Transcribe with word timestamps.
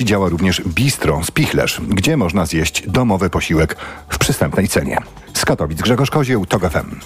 Działa 0.00 0.28
również 0.28 0.62
bistro 0.66 1.24
Spichlerz, 1.24 1.80
gdzie 1.88 2.16
można 2.16 2.46
zjeść 2.46 2.82
domowy 2.86 3.30
posiłek 3.30 3.76
w 4.08 4.18
przystępnej 4.18 4.68
cenie. 4.68 4.98
Z 5.34 5.44
Katowic 5.44 5.82
Grzegorz 5.82 6.10
Kozieł, 6.10 6.46
TOG 6.46 6.70
FM. 6.70 7.00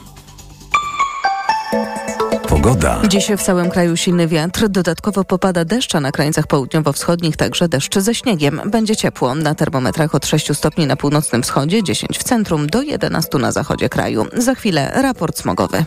Pogoda. 2.48 3.02
Dziś 3.08 3.28
w 3.38 3.42
całym 3.42 3.70
kraju 3.70 3.96
silny 3.96 4.28
wiatr, 4.28 4.68
dodatkowo 4.68 5.24
popada 5.24 5.64
deszcz, 5.64 5.94
a 5.94 6.00
na 6.00 6.12
krańcach 6.12 6.46
południowo-wschodnich 6.46 7.36
także 7.36 7.68
deszcz 7.68 7.98
ze 7.98 8.14
śniegiem. 8.14 8.60
Będzie 8.66 8.96
ciepło. 8.96 9.34
Na 9.34 9.54
termometrach 9.54 10.14
od 10.14 10.26
6 10.26 10.56
stopni 10.56 10.86
na 10.86 10.96
północnym 10.96 11.42
wschodzie, 11.42 11.82
10 11.82 12.18
w 12.18 12.22
centrum, 12.22 12.66
do 12.66 12.82
11 12.82 13.38
na 13.38 13.52
zachodzie 13.52 13.88
kraju. 13.88 14.26
Za 14.32 14.54
chwilę 14.54 14.92
raport 14.94 15.38
smogowy. 15.38 15.84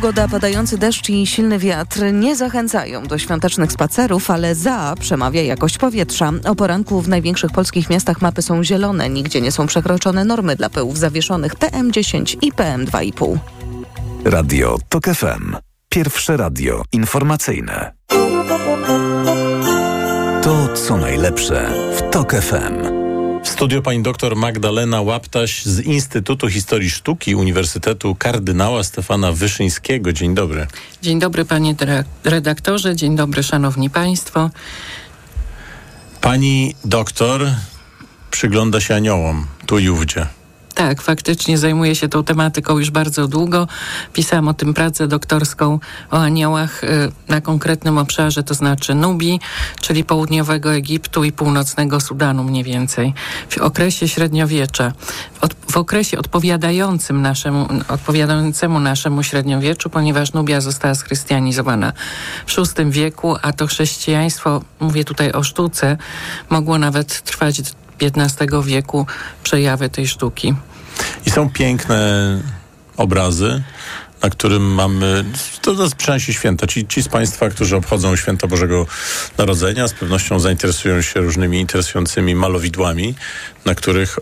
Pogoda, 0.00 0.28
padający 0.28 0.78
deszcz 0.78 1.10
i 1.10 1.26
silny 1.26 1.58
wiatr 1.58 2.00
nie 2.12 2.36
zachęcają 2.36 3.06
do 3.06 3.18
świątecznych 3.18 3.72
spacerów, 3.72 4.30
ale 4.30 4.54
za 4.54 4.94
przemawia 5.00 5.42
jakość 5.42 5.78
powietrza. 5.78 6.32
O 6.44 6.54
poranku 6.54 7.00
w 7.00 7.08
największych 7.08 7.50
polskich 7.50 7.90
miastach 7.90 8.22
mapy 8.22 8.42
są 8.42 8.64
zielone, 8.64 9.08
nigdzie 9.08 9.40
nie 9.40 9.52
są 9.52 9.66
przekroczone 9.66 10.24
normy 10.24 10.56
dla 10.56 10.70
pyłów 10.70 10.98
zawieszonych 10.98 11.54
PM10 11.54 12.36
i 12.42 12.52
PM2,5. 12.52 13.38
Radio 14.24 14.78
TOK 14.88 15.04
FM. 15.04 15.56
Pierwsze 15.88 16.36
radio 16.36 16.82
informacyjne. 16.92 17.92
To 20.42 20.68
co 20.74 20.96
najlepsze 20.96 21.70
w 21.96 22.10
TOK 22.10 22.32
FM. 22.32 22.99
W 23.42 23.48
studiu 23.48 23.82
pani 23.82 24.02
doktor 24.02 24.36
Magdalena 24.36 25.00
Łaptaś 25.00 25.62
z 25.64 25.80
Instytutu 25.80 26.48
Historii 26.48 26.90
Sztuki 26.90 27.34
Uniwersytetu 27.34 28.14
Kardynała 28.14 28.84
Stefana 28.84 29.32
Wyszyńskiego. 29.32 30.12
Dzień 30.12 30.34
dobry. 30.34 30.66
Dzień 31.02 31.18
dobry 31.18 31.44
panie 31.44 31.74
redaktorze, 32.24 32.96
dzień 32.96 33.16
dobry 33.16 33.42
szanowni 33.42 33.90
państwo. 33.90 34.50
Pani 36.20 36.74
doktor 36.84 37.46
przygląda 38.30 38.80
się 38.80 38.94
aniołom 38.94 39.46
tu 39.66 39.78
i 39.78 39.88
ówdzie. 39.88 40.26
Tak, 40.80 41.02
faktycznie 41.02 41.58
zajmuję 41.58 41.94
się 41.94 42.08
tą 42.08 42.24
tematyką 42.24 42.78
już 42.78 42.90
bardzo 42.90 43.28
długo. 43.28 43.68
Pisałam 44.12 44.48
o 44.48 44.54
tym 44.54 44.74
pracę 44.74 45.08
doktorską 45.08 45.78
o 46.10 46.18
aniołach 46.18 46.84
y, 46.84 47.12
na 47.28 47.40
konkretnym 47.40 47.98
obszarze, 47.98 48.42
to 48.42 48.54
znaczy 48.54 48.94
Nubii, 48.94 49.40
czyli 49.80 50.04
południowego 50.04 50.74
Egiptu 50.74 51.24
i 51.24 51.32
północnego 51.32 52.00
Sudanu 52.00 52.44
mniej 52.44 52.64
więcej. 52.64 53.14
W 53.48 53.58
okresie 53.58 54.08
średniowiecza, 54.08 54.92
w 55.70 55.76
okresie 55.76 56.18
odpowiadającym 56.18 57.22
naszemu, 57.22 57.68
odpowiadającemu 57.88 58.80
naszemu 58.80 59.22
średniowieczu, 59.22 59.90
ponieważ 59.90 60.32
Nubia 60.32 60.60
została 60.60 60.94
schrystianizowana 60.94 61.92
w 62.46 62.56
VI 62.56 62.90
wieku, 62.90 63.36
a 63.42 63.52
to 63.52 63.66
chrześcijaństwo, 63.66 64.62
mówię 64.80 65.04
tutaj 65.04 65.32
o 65.32 65.42
sztuce, 65.42 65.96
mogło 66.50 66.78
nawet 66.78 67.22
trwać 67.22 67.60
XV 68.02 68.62
wieku 68.64 69.06
przejawy 69.42 69.88
tej 69.88 70.08
sztuki. 70.08 70.54
I 71.26 71.30
są 71.30 71.50
piękne 71.50 72.38
obrazy, 72.96 73.62
na 74.22 74.30
którym 74.30 74.74
mamy, 74.74 75.24
to 75.62 75.72
nas 75.72 75.94
przynosi 75.94 76.34
święta. 76.34 76.66
Ci, 76.66 76.86
ci 76.86 77.02
z 77.02 77.08
Państwa, 77.08 77.48
którzy 77.48 77.76
obchodzą 77.76 78.16
święto 78.16 78.48
Bożego 78.48 78.86
Narodzenia, 79.38 79.88
z 79.88 79.92
pewnością 79.92 80.40
zainteresują 80.40 81.02
się 81.02 81.20
różnymi 81.20 81.60
interesującymi 81.60 82.34
malowidłami, 82.34 83.14
na 83.64 83.74
których 83.74 84.18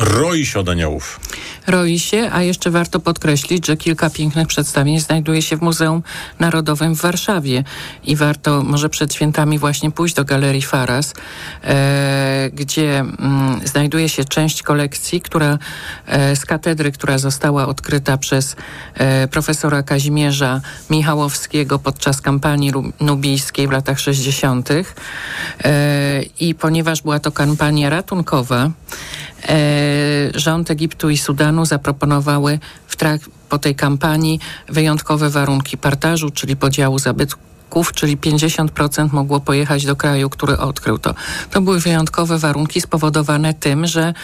roi 0.00 0.46
się 0.46 0.60
od 0.60 0.68
aniołów. 0.68 1.20
Roi 1.66 1.98
się, 1.98 2.30
a 2.32 2.42
jeszcze 2.42 2.70
warto 2.70 3.00
podkreślić, 3.00 3.66
że 3.66 3.76
kilka 3.76 4.10
pięknych 4.10 4.48
przedstawień 4.48 5.00
znajduje 5.00 5.42
się 5.42 5.56
w 5.56 5.62
Muzeum 5.62 6.02
Narodowym 6.38 6.94
w 6.94 7.00
Warszawie 7.00 7.64
i 8.04 8.16
warto 8.16 8.62
może 8.62 8.88
przed 8.88 9.14
świętami 9.14 9.58
właśnie 9.58 9.90
pójść 9.90 10.14
do 10.14 10.24
Galerii 10.24 10.62
Faras, 10.62 11.14
e, 11.64 12.50
gdzie 12.52 12.98
mm, 12.98 13.60
znajduje 13.64 14.08
się 14.08 14.24
część 14.24 14.62
kolekcji, 14.62 15.20
która 15.20 15.58
e, 16.06 16.36
z 16.36 16.46
katedry, 16.46 16.92
która 16.92 17.18
została 17.18 17.66
odkryta 17.66 18.16
przez 18.16 18.56
e, 18.94 19.28
profesora 19.28 19.82
Kazimierza 19.82 20.60
Michałowskiego 20.90 21.78
podczas 21.78 22.20
kampanii 22.20 22.72
nubijskiej 23.00 23.68
w 23.68 23.70
latach 23.70 24.00
60. 24.00 24.70
E, 24.70 26.22
I 26.40 26.54
ponieważ 26.54 27.02
była 27.02 27.18
to 27.18 27.32
kampania 27.32 27.90
ratunkowa, 27.90 28.70
rząd 30.34 30.70
Egiptu 30.70 31.10
i 31.10 31.18
Sudanu 31.18 31.66
zaproponowały 31.66 32.58
w 32.86 32.96
trak- 32.96 33.28
po 33.48 33.58
tej 33.58 33.74
kampanii 33.74 34.40
wyjątkowe 34.68 35.30
warunki 35.30 35.78
partażu, 35.78 36.30
czyli 36.30 36.56
podziału 36.56 36.98
zabytku 37.66 37.94
czyli 37.94 38.16
50% 38.16 39.12
mogło 39.12 39.40
pojechać 39.40 39.84
do 39.84 39.96
kraju, 39.96 40.30
który 40.30 40.58
odkrył 40.58 40.98
to. 40.98 41.14
To 41.50 41.60
były 41.60 41.80
wyjątkowe 41.80 42.38
warunki 42.38 42.80
spowodowane 42.80 43.54
tym, 43.54 43.86
że 43.86 44.14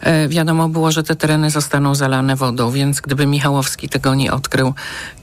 e, 0.00 0.28
wiadomo 0.28 0.68
było, 0.68 0.90
że 0.90 1.02
te 1.02 1.16
tereny 1.16 1.50
zostaną 1.50 1.94
zalane 1.94 2.36
wodą, 2.36 2.70
więc 2.70 3.00
gdyby 3.00 3.26
Michałowski 3.26 3.88
tego 3.88 4.14
nie 4.14 4.32
odkrył, 4.32 4.74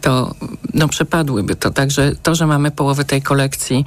to 0.02 0.36
no, 0.74 0.88
przepadłyby 0.88 1.56
to. 1.56 1.72
Także 1.72 2.12
to, 2.24 2.36
że 2.36 2.48
mamy 2.48 2.72
połowę 2.72 3.06
tej 3.06 3.22
kolekcji, 3.22 3.86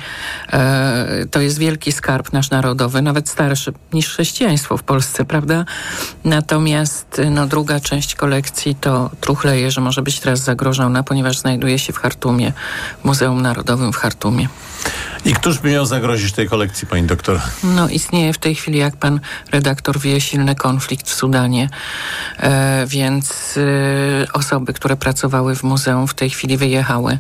e, 0.52 1.26
to 1.30 1.40
jest 1.40 1.58
wielki 1.58 1.92
skarb 1.92 2.32
nasz 2.32 2.50
narodowy, 2.50 3.02
nawet 3.02 3.28
starszy 3.28 3.72
niż 3.92 4.08
chrześcijaństwo 4.08 4.76
w 4.76 4.82
Polsce, 4.82 5.24
prawda? 5.24 5.64
Natomiast 6.24 7.20
no, 7.30 7.46
druga 7.46 7.80
część 7.80 8.14
kolekcji 8.14 8.74
to 8.74 9.10
truchleje, 9.20 9.70
że 9.70 9.80
może 9.80 10.02
być 10.02 10.20
teraz 10.20 10.40
zagrożona, 10.40 11.02
ponieważ 11.02 11.38
znajduje 11.38 11.78
się 11.78 11.92
w 11.92 11.98
Hartumie, 11.98 12.52
Muzeum 13.04 13.42
Narodowym 13.42 13.79
w 13.92 13.96
Hartumie. 13.96 14.48
I 15.24 15.34
któż 15.34 15.58
by 15.58 15.70
miał 15.70 15.86
zagrozić 15.86 16.32
tej 16.32 16.48
kolekcji, 16.48 16.86
pani 16.86 17.06
doktor? 17.06 17.40
No, 17.64 17.88
istnieje 17.88 18.32
w 18.32 18.38
tej 18.38 18.54
chwili, 18.54 18.78
jak 18.78 18.96
pan 18.96 19.20
redaktor 19.52 19.98
wie, 19.98 20.20
silny 20.20 20.54
konflikt 20.54 21.08
w 21.08 21.14
Sudanie, 21.14 21.68
e, 22.38 22.86
więc 22.86 23.54
e, 23.56 24.32
osoby, 24.32 24.72
które 24.72 24.96
pracowały 24.96 25.56
w 25.56 25.62
muzeum, 25.62 26.08
w 26.08 26.14
tej 26.14 26.30
chwili 26.30 26.56
wyjechały 26.56 27.18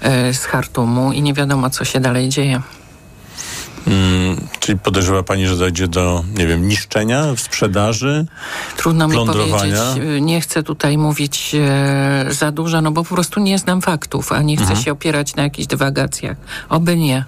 e, 0.00 0.34
z 0.34 0.44
Hartumu 0.44 1.12
i 1.12 1.22
nie 1.22 1.34
wiadomo, 1.34 1.70
co 1.70 1.84
się 1.84 2.00
dalej 2.00 2.28
dzieje. 2.28 2.62
Hmm, 3.84 4.36
czyli 4.60 4.78
podejrzewa 4.78 5.22
pani, 5.22 5.46
że 5.46 5.56
dojdzie 5.56 5.88
do, 5.88 6.24
nie 6.38 6.46
wiem, 6.46 6.68
niszczenia, 6.68 7.24
sprzedaży, 7.36 8.26
Trudno 8.76 9.08
mi 9.08 9.16
powiedzieć. 9.16 9.74
Nie 10.20 10.40
chcę 10.40 10.62
tutaj 10.62 10.98
mówić 10.98 11.54
e, 11.54 12.26
za 12.30 12.52
dużo, 12.52 12.80
no 12.80 12.90
bo 12.90 13.04
po 13.04 13.14
prostu 13.14 13.40
nie 13.40 13.58
znam 13.58 13.80
faktów, 13.80 14.32
a 14.32 14.42
nie 14.42 14.56
chcę 14.56 14.66
mhm. 14.66 14.82
się 14.82 14.92
opierać 14.92 15.36
na 15.36 15.42
jakichś 15.42 15.66
dywagacjach. 15.66 16.36
Oby 16.68 16.96
nie. 16.96 17.24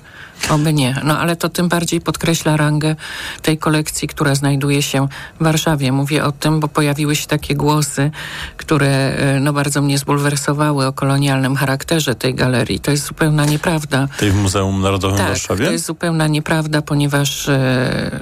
Oby 0.51 0.73
nie. 0.73 1.01
No 1.05 1.19
ale 1.19 1.37
to 1.37 1.49
tym 1.49 1.69
bardziej 1.69 2.01
podkreśla 2.01 2.57
rangę 2.57 2.97
tej 3.43 3.59
kolekcji, 3.59 4.09
która 4.09 4.35
znajduje 4.35 4.83
się 4.83 5.09
w 5.41 5.45
Warszawie. 5.45 5.93
Mówię 5.93 6.25
o 6.25 6.33
tym, 6.33 6.61
bo 6.61 6.69
pojawiły 6.69 7.17
się 7.17 7.27
takie 7.27 7.55
głosy, 7.55 8.11
które 8.57 8.89
e, 8.89 9.41
no, 9.41 9.53
bardzo 9.53 9.83
mnie 9.83 9.99
zbulwersowały 9.99 10.87
o 10.87 10.93
kolonialnym 10.93 11.57
charakterze 11.57 12.15
tej 12.15 12.35
galerii. 12.35 12.81
To 12.81 12.91
jest 12.91 13.07
zupełna 13.07 13.45
nieprawda. 13.45 14.09
Tej 14.19 14.31
w 14.31 14.35
Muzeum 14.35 14.81
Narodowym 14.81 15.17
tak, 15.17 15.27
w 15.27 15.29
Warszawie? 15.29 15.67
to 15.67 15.73
jest 15.73 15.87
zupełna 15.87 16.27
nieprawda, 16.27 16.83
ponieważ 16.83 17.49
e, 17.49 18.21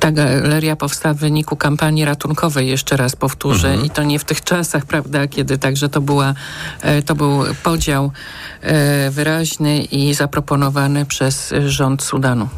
ta 0.00 0.12
galeria 0.12 0.76
powstała 0.76 1.14
w 1.14 1.18
wyniku 1.18 1.56
kampanii 1.56 2.04
ratunkowej, 2.04 2.68
jeszcze 2.68 2.96
raz 2.96 3.16
powtórzę, 3.16 3.68
mhm. 3.68 3.86
i 3.86 3.90
to 3.90 4.02
nie 4.02 4.18
w 4.18 4.24
tych 4.24 4.44
czasach, 4.44 4.86
prawda, 4.86 5.26
kiedy 5.26 5.58
także 5.58 5.88
to 5.88 6.00
była, 6.00 6.34
e, 6.82 7.02
to 7.02 7.14
był 7.14 7.44
podział 7.62 8.12
e, 8.60 9.10
wyraźny 9.10 9.78
i 9.82 10.14
zaproponowany 10.14 11.06
przez 11.14 11.52
rząd 11.66 12.02
Sudanu. 12.02 12.48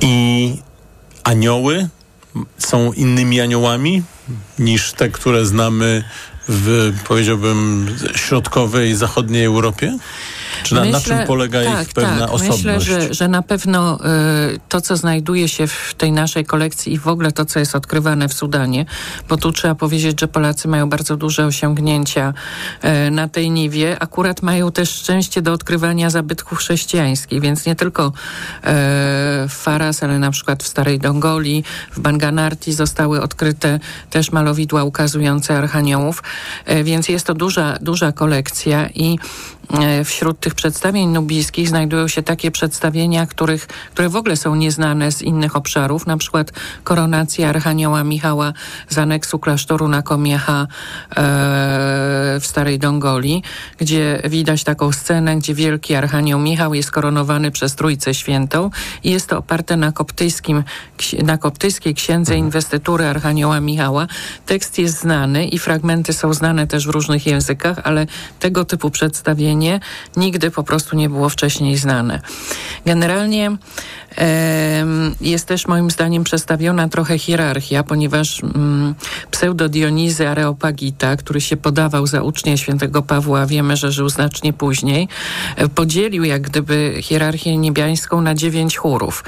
I 0.00 0.56
anioły 1.24 1.88
są 2.58 2.92
innymi 2.92 3.40
aniołami 3.40 4.02
niż 4.58 4.92
te, 4.92 5.08
które 5.08 5.46
znamy 5.46 6.04
w, 6.48 6.92
powiedziałbym, 7.08 7.86
środkowej 8.16 8.94
zachodniej 8.94 9.44
Europie? 9.44 9.98
Czy 10.62 10.74
na, 10.74 10.80
myślę, 10.80 10.92
na 10.92 11.00
czym 11.00 11.26
polega 11.26 11.64
tak, 11.64 11.82
ich 11.82 11.94
pewna 11.94 12.18
tak, 12.20 12.30
osobność? 12.30 12.64
Myślę, 12.64 12.80
że, 12.80 13.14
że 13.14 13.28
na 13.28 13.42
pewno 13.42 13.98
y, 14.54 14.60
to, 14.68 14.80
co 14.80 14.96
znajduje 14.96 15.48
się 15.48 15.66
w 15.66 15.94
tej 15.96 16.12
naszej 16.12 16.44
kolekcji 16.44 16.92
i 16.92 16.98
w 16.98 17.08
ogóle 17.08 17.32
to, 17.32 17.44
co 17.44 17.58
jest 17.58 17.74
odkrywane 17.74 18.28
w 18.28 18.32
Sudanie, 18.32 18.86
bo 19.28 19.36
tu 19.36 19.52
trzeba 19.52 19.74
powiedzieć, 19.74 20.20
że 20.20 20.28
Polacy 20.28 20.68
mają 20.68 20.88
bardzo 20.88 21.16
duże 21.16 21.46
osiągnięcia 21.46 22.34
y, 23.06 23.10
na 23.10 23.28
tej 23.28 23.50
niwie. 23.50 23.96
Akurat 24.02 24.42
mają 24.42 24.72
też 24.72 24.90
szczęście 24.90 25.42
do 25.42 25.52
odkrywania 25.52 26.10
zabytków 26.10 26.58
chrześcijańskich, 26.58 27.40
więc 27.40 27.66
nie 27.66 27.76
tylko 27.76 28.06
y, 28.06 28.12
w 29.48 29.52
Faras, 29.52 30.02
ale 30.02 30.18
na 30.18 30.30
przykład 30.30 30.62
w 30.62 30.66
Starej 30.66 30.98
Dongoli, 30.98 31.64
w 31.92 32.00
Banganarti 32.00 32.72
zostały 32.72 33.22
odkryte 33.22 33.80
też 34.10 34.32
malowidła 34.32 34.84
ukazujące 34.84 35.58
archaniołów, 35.58 36.22
więc 36.84 37.08
jest 37.08 37.26
to 37.26 37.34
duża, 37.34 37.78
duża 37.80 38.12
kolekcja 38.12 38.88
i 38.94 39.18
wśród 40.04 40.40
tych 40.40 40.54
przedstawień 40.54 41.08
nubijskich 41.08 41.68
znajdują 41.68 42.08
się 42.08 42.22
takie 42.22 42.50
przedstawienia, 42.50 43.26
których, 43.26 43.66
które 43.66 44.08
w 44.08 44.16
ogóle 44.16 44.36
są 44.36 44.54
nieznane 44.54 45.12
z 45.12 45.22
innych 45.22 45.56
obszarów, 45.56 46.06
na 46.06 46.16
przykład 46.16 46.52
koronacja 46.84 47.48
Archanioła 47.48 48.04
Michała 48.04 48.52
z 48.88 48.98
aneksu 48.98 49.38
klasztoru 49.38 49.88
na 49.88 50.02
Komiecha 50.02 50.62
e, 50.62 51.16
w 52.40 52.46
Starej 52.46 52.78
Dongoli, 52.78 53.42
gdzie 53.78 54.22
widać 54.24 54.64
taką 54.64 54.92
scenę, 54.92 55.36
gdzie 55.36 55.54
wielki 55.54 55.94
Archanioł 55.94 56.40
Michał 56.40 56.74
jest 56.74 56.90
koronowany 56.90 57.50
przez 57.50 57.74
Trójcę 57.74 58.14
Świętą 58.14 58.70
i 59.04 59.10
jest 59.10 59.28
to 59.28 59.38
oparte 59.38 59.76
na, 59.76 59.92
koptyjskim, 59.92 60.64
na 61.22 61.38
koptyjskiej 61.38 61.94
księdze 61.94 62.36
inwestytury 62.36 63.06
Archanioła 63.06 63.60
Michała. 63.60 64.06
Tekst 64.46 64.78
jest 64.78 65.00
znany 65.00 65.44
i 65.44 65.58
fragmenty 65.58 66.12
są 66.12 66.34
znane 66.34 66.66
też 66.66 66.86
w 66.86 66.90
różnych 66.90 67.26
językach, 67.26 67.78
ale 67.84 68.06
tego 68.40 68.64
typu 68.64 68.90
przedstawienie 69.58 69.80
nigdy 70.16 70.50
po 70.50 70.62
prostu 70.62 70.96
nie 70.96 71.08
było 71.08 71.28
wcześniej 71.28 71.76
znane. 71.76 72.20
Generalnie 72.86 73.56
jest 75.20 75.46
też 75.46 75.66
moim 75.66 75.90
zdaniem 75.90 76.24
przedstawiona 76.24 76.88
trochę 76.88 77.18
hierarchia, 77.18 77.82
ponieważ 77.82 78.42
mm, 78.42 78.94
pseudo 79.30 79.68
Dionizy 79.68 80.28
Areopagita, 80.28 81.16
który 81.16 81.40
się 81.40 81.56
podawał 81.56 82.06
za 82.06 82.22
ucznia 82.22 82.56
świętego 82.56 83.02
Pawła, 83.02 83.46
wiemy, 83.46 83.76
że 83.76 83.92
żył 83.92 84.08
znacznie 84.08 84.52
później, 84.52 85.08
e, 85.56 85.68
podzielił 85.68 86.24
jak 86.24 86.42
gdyby 86.42 86.94
hierarchię 87.02 87.56
niebiańską 87.56 88.20
na 88.20 88.34
dziewięć 88.34 88.76
chórów. 88.76 89.24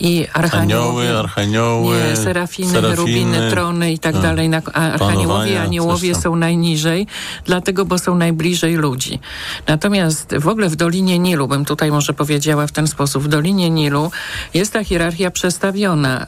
I 0.00 0.26
archanioły, 0.32 1.18
archanioły, 1.18 1.96
nie, 2.10 2.16
serafiny, 2.16 2.72
serafiny, 2.72 2.90
cherubiny, 2.90 3.50
trony 3.50 3.92
i 3.92 3.98
tak, 3.98 4.12
tak. 4.12 4.22
dalej. 4.22 4.50
Archaniołowie 4.74 5.52
i 5.52 5.56
aniołowie 5.56 6.14
są 6.14 6.36
najniżej, 6.36 7.06
dlatego, 7.44 7.84
bo 7.84 7.98
są 7.98 8.14
najbliżej 8.14 8.74
ludzi. 8.74 9.20
Natomiast 9.68 10.34
w 10.36 10.48
ogóle 10.48 10.68
w 10.68 10.76
Dolinie 10.76 11.18
Nilu, 11.18 11.48
bym 11.48 11.64
tutaj 11.64 11.90
może 11.90 12.12
powiedziała 12.12 12.66
w 12.66 12.72
ten 12.72 12.83
sposób, 12.86 13.22
w 13.22 13.28
Dolinie 13.28 13.70
Nilu 13.70 14.10
jest 14.54 14.72
ta 14.72 14.84
hierarchia 14.84 15.30
przestawiona. 15.30 16.26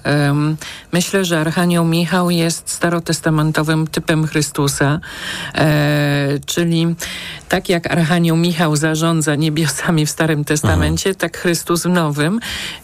Myślę, 0.92 1.24
że 1.24 1.40
Archanioł 1.40 1.84
Michał 1.84 2.30
jest 2.30 2.70
starotestamentowym 2.70 3.86
typem 3.86 4.26
Chrystusa, 4.26 5.00
e, 5.54 6.38
czyli 6.46 6.94
tak 7.48 7.68
jak 7.68 7.92
Archanioł 7.92 8.36
Michał 8.36 8.76
zarządza 8.76 9.34
niebiosami 9.34 10.06
w 10.06 10.10
Starym 10.10 10.44
Testamencie, 10.44 11.10
Aha. 11.10 11.18
tak 11.20 11.38
Chrystus 11.38 11.82
w 11.82 11.88
Nowym. 11.88 12.40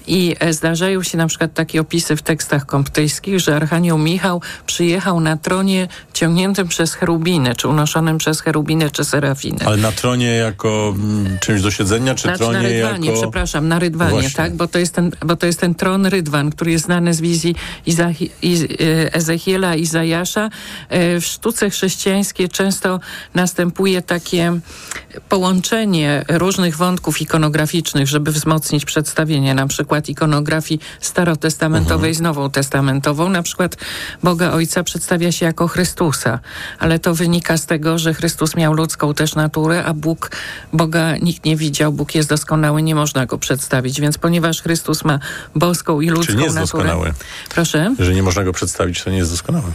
I 0.06 0.36
e, 0.40 0.52
zdarzają 0.52 1.02
się 1.02 1.18
na 1.18 1.26
przykład 1.26 1.54
takie 1.54 1.80
opisy 1.80 2.16
w 2.16 2.22
tekstach 2.22 2.66
komptyjskich, 2.66 3.40
że 3.40 3.56
Archanioł 3.56 3.98
Michał 3.98 4.42
przyjechał 4.66 5.20
na 5.20 5.36
tronie 5.36 5.88
ciągniętym 6.12 6.68
przez 6.68 6.94
cherubinę, 6.94 7.54
czy 7.54 7.68
unoszonym 7.68 8.18
przez 8.18 8.40
cherubinę, 8.40 8.90
czy 8.90 9.04
serafinę. 9.04 9.66
Ale 9.66 9.76
na 9.76 9.92
tronie 9.92 10.26
jako 10.26 10.94
mm, 10.96 11.38
czymś 11.38 11.62
do 11.62 11.70
siedzenia, 11.70 12.14
czy 12.14 12.22
znaczy, 12.22 12.38
tronie 12.38 12.52
na 12.52 12.62
rydwanie, 12.62 13.08
jako... 13.08 13.20
przepraszam, 13.20 13.68
na 13.68 13.78
rydwanie, 13.78 14.10
Właśnie. 14.10 14.30
tak? 14.30 14.56
Bo 14.56 14.66
to, 14.68 14.78
jest 14.78 14.94
ten, 14.94 15.10
bo 15.26 15.36
to 15.36 15.46
jest 15.46 15.60
ten 15.60 15.74
tron 15.74 16.06
rydwan, 16.06 16.50
który 16.50 16.70
jest 16.70 16.84
znany 16.84 17.14
z 17.14 17.20
wizji 17.20 17.54
Iza, 17.86 18.10
Iz, 18.42 18.62
e, 18.62 18.66
Ezechiela, 19.14 19.74
Izajasza. 19.74 20.50
E, 20.88 21.20
w 21.20 21.24
sztuce 21.24 21.70
chrześcijańskiej 21.70 22.48
często 22.48 23.00
następuje 23.34 24.02
takie 24.02 24.51
połączenie 25.28 26.24
różnych 26.28 26.76
wątków 26.76 27.20
ikonograficznych, 27.20 28.08
żeby 28.08 28.32
wzmocnić 28.32 28.84
przedstawienie, 28.84 29.54
na 29.54 29.66
przykład 29.66 30.08
ikonografii 30.08 30.80
starotestamentowej 31.00 32.10
mhm. 32.10 32.14
z 32.14 32.20
nową 32.20 32.50
testamentową. 32.50 33.28
Na 33.28 33.42
przykład 33.42 33.76
Boga 34.22 34.52
Ojca 34.52 34.84
przedstawia 34.84 35.32
się 35.32 35.46
jako 35.46 35.68
Chrystusa, 35.68 36.38
ale 36.78 36.98
to 36.98 37.14
wynika 37.14 37.56
z 37.56 37.66
tego, 37.66 37.98
że 37.98 38.14
Chrystus 38.14 38.56
miał 38.56 38.72
ludzką 38.72 39.14
też 39.14 39.34
naturę, 39.34 39.84
a 39.84 39.94
Bóg, 39.94 40.30
Boga 40.72 41.16
nikt 41.16 41.44
nie 41.44 41.56
widział, 41.56 41.92
Bóg 41.92 42.14
jest 42.14 42.28
doskonały, 42.28 42.82
nie 42.82 42.94
można 42.94 43.26
go 43.26 43.38
przedstawić, 43.38 44.00
więc 44.00 44.18
ponieważ 44.18 44.62
Chrystus 44.62 45.04
ma 45.04 45.18
boską 45.54 46.00
i 46.00 46.08
ludzką 46.08 46.34
nie 46.34 46.44
jest 46.44 46.54
naturę... 46.54 46.84
doskonały? 46.84 47.12
Proszę? 47.48 47.94
Że 47.98 48.14
nie 48.14 48.22
można 48.22 48.44
go 48.44 48.52
przedstawić, 48.52 49.02
to 49.02 49.10
nie 49.10 49.18
jest 49.18 49.30
doskonały. 49.30 49.72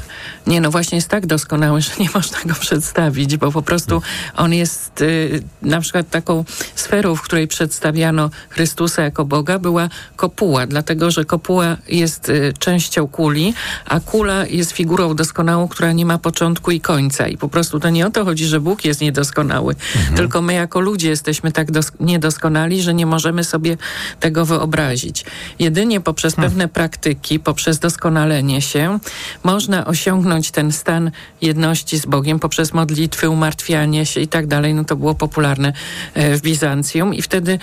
Nie, 0.47 0.61
no 0.61 0.71
właśnie 0.71 0.95
jest 0.95 1.09
tak 1.09 1.25
doskonały, 1.25 1.81
że 1.81 1.91
nie 1.99 2.09
można 2.13 2.37
go 2.45 2.53
przedstawić, 2.53 3.37
bo 3.37 3.51
po 3.51 3.61
prostu 3.61 4.01
on 4.35 4.53
jest 4.53 4.66
y, 5.01 5.43
na 5.61 5.81
przykład 5.81 6.09
taką 6.09 6.45
sferą, 6.75 7.15
w 7.15 7.21
której 7.21 7.47
przedstawiano 7.47 8.29
Chrystusa 8.49 9.01
jako 9.01 9.25
Boga, 9.25 9.59
była 9.59 9.89
kopuła, 10.15 10.67
dlatego 10.67 11.11
że 11.11 11.25
kopuła 11.25 11.77
jest 11.87 12.29
y, 12.29 12.53
częścią 12.59 13.07
kuli, 13.07 13.53
a 13.85 13.99
kula 13.99 14.45
jest 14.45 14.71
figurą 14.71 15.15
doskonałą, 15.15 15.67
która 15.67 15.91
nie 15.91 16.05
ma 16.05 16.17
początku 16.17 16.71
i 16.71 16.81
końca. 16.81 17.27
I 17.27 17.37
po 17.37 17.49
prostu 17.49 17.79
to 17.79 17.89
nie 17.89 18.07
o 18.07 18.09
to 18.09 18.25
chodzi, 18.25 18.45
że 18.45 18.59
Bóg 18.59 18.85
jest 18.85 19.01
niedoskonały, 19.01 19.75
mhm. 19.95 20.17
tylko 20.17 20.41
my 20.41 20.53
jako 20.53 20.79
ludzie 20.79 21.09
jesteśmy 21.09 21.51
tak 21.51 21.67
niedoskonali, 21.99 22.81
że 22.81 22.93
nie 22.93 23.05
możemy 23.05 23.43
sobie 23.43 23.77
tego 24.19 24.45
wyobrazić. 24.45 25.25
Jedynie 25.59 26.01
poprzez 26.01 26.35
hmm. 26.35 26.51
pewne 26.51 26.67
praktyki, 26.67 27.39
poprzez 27.39 27.79
doskonalenie 27.79 28.61
się, 28.61 28.99
można 29.43 29.85
osiągnąć 29.85 30.51
ten 30.51 30.71
stan 30.71 31.11
jedności 31.41 31.99
z 31.99 32.05
Bogiem, 32.05 32.39
poprzez 32.39 32.73
modlitwy, 32.73 33.29
umartwianie 33.29 34.05
się 34.05 34.21
i 34.21 34.27
tak 34.27 34.47
dalej. 34.47 34.56
No 34.61 34.83
to 34.83 34.95
było 34.95 35.15
popularne 35.15 35.73
e, 36.13 36.37
w 36.37 36.41
Bizancjum 36.41 37.13
i 37.13 37.21
wtedy 37.21 37.59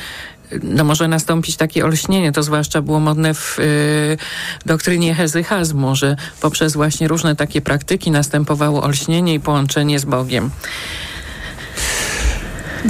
no 0.62 0.85
może 0.85 1.08
nastąpić 1.08 1.56
takie 1.56 1.85
olśnienie, 1.85 2.32
to 2.32 2.43
zwłaszcza 2.43 2.82
było 2.82 3.00
modne 3.00 3.35
w 3.35 3.58
y, 3.58 4.17
doktrynie 4.67 5.14
hezychazmu, 5.14 5.96
że 5.96 6.17
poprzez 6.41 6.75
właśnie 6.75 7.08
różne 7.08 7.37
takie 7.37 7.61
praktyki 7.61 8.11
następowało 8.11 8.82
olśnienie 8.82 9.35
i 9.35 9.41
połączenie 9.41 9.99
z 9.99 10.05
Bogiem. 10.05 10.50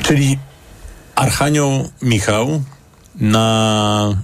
Czyli 0.02 0.38
Archanioł 1.14 1.90
Michał 2.02 2.62
na 3.14 4.16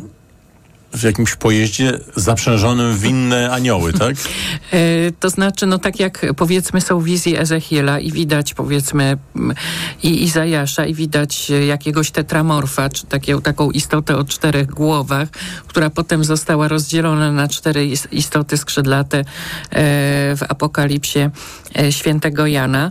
w 0.92 1.02
jakimś 1.02 1.36
pojeździe 1.36 1.98
zaprzężonym 2.16 2.96
w 2.96 3.04
inne 3.04 3.50
anioły, 3.50 3.92
tak? 3.92 4.16
E, 4.72 5.12
to 5.20 5.30
znaczy, 5.30 5.66
no 5.66 5.78
tak 5.78 6.00
jak 6.00 6.26
powiedzmy 6.36 6.80
są 6.80 7.00
wizje 7.00 7.40
Ezechiela 7.40 8.00
i 8.00 8.12
widać 8.12 8.54
powiedzmy 8.54 9.16
i 10.02 10.22
Izajasza 10.22 10.86
i 10.86 10.94
widać 10.94 11.50
jakiegoś 11.68 12.10
tetramorfa, 12.10 12.88
czy 12.88 13.06
takie, 13.06 13.40
taką 13.40 13.70
istotę 13.70 14.16
o 14.16 14.24
czterech 14.24 14.66
głowach, 14.66 15.28
która 15.66 15.90
potem 15.90 16.24
została 16.24 16.68
rozdzielona 16.68 17.32
na 17.32 17.48
cztery 17.48 17.86
istoty 18.12 18.56
skrzydlate 18.56 19.18
e, 19.18 19.24
w 20.36 20.42
Apokalipsie 20.48 21.18
e, 21.18 21.30
świętego 21.90 22.46
Jana. 22.46 22.90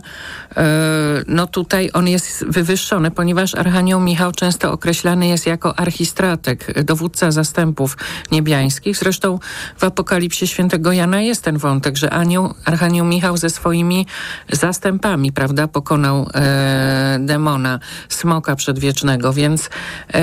No 1.26 1.46
tutaj 1.46 1.90
on 1.92 2.08
jest 2.08 2.44
wywyższony, 2.48 3.10
ponieważ 3.10 3.54
Archanioł 3.54 4.00
Michał 4.00 4.32
często 4.32 4.72
określany 4.72 5.26
jest 5.26 5.46
jako 5.46 5.78
archistratek, 5.78 6.84
dowódca 6.84 7.30
zastępów 7.30 7.96
niebiańskich. 8.32 8.96
Zresztą 8.96 9.38
w 9.78 9.84
Apokalipsie 9.84 10.46
świętego 10.46 10.92
Jana 10.92 11.20
jest 11.20 11.42
ten 11.42 11.58
wątek, 11.58 11.96
że 11.96 12.10
anioł, 12.10 12.54
Archanioł 12.64 13.06
Michał 13.06 13.36
ze 13.36 13.50
swoimi 13.50 14.06
zastępami, 14.52 15.32
prawda, 15.32 15.68
pokonał 15.68 16.30
e, 16.34 17.18
demona, 17.20 17.80
smoka 18.08 18.56
przedwiecznego, 18.56 19.32
więc 19.32 19.70
e, 20.14 20.20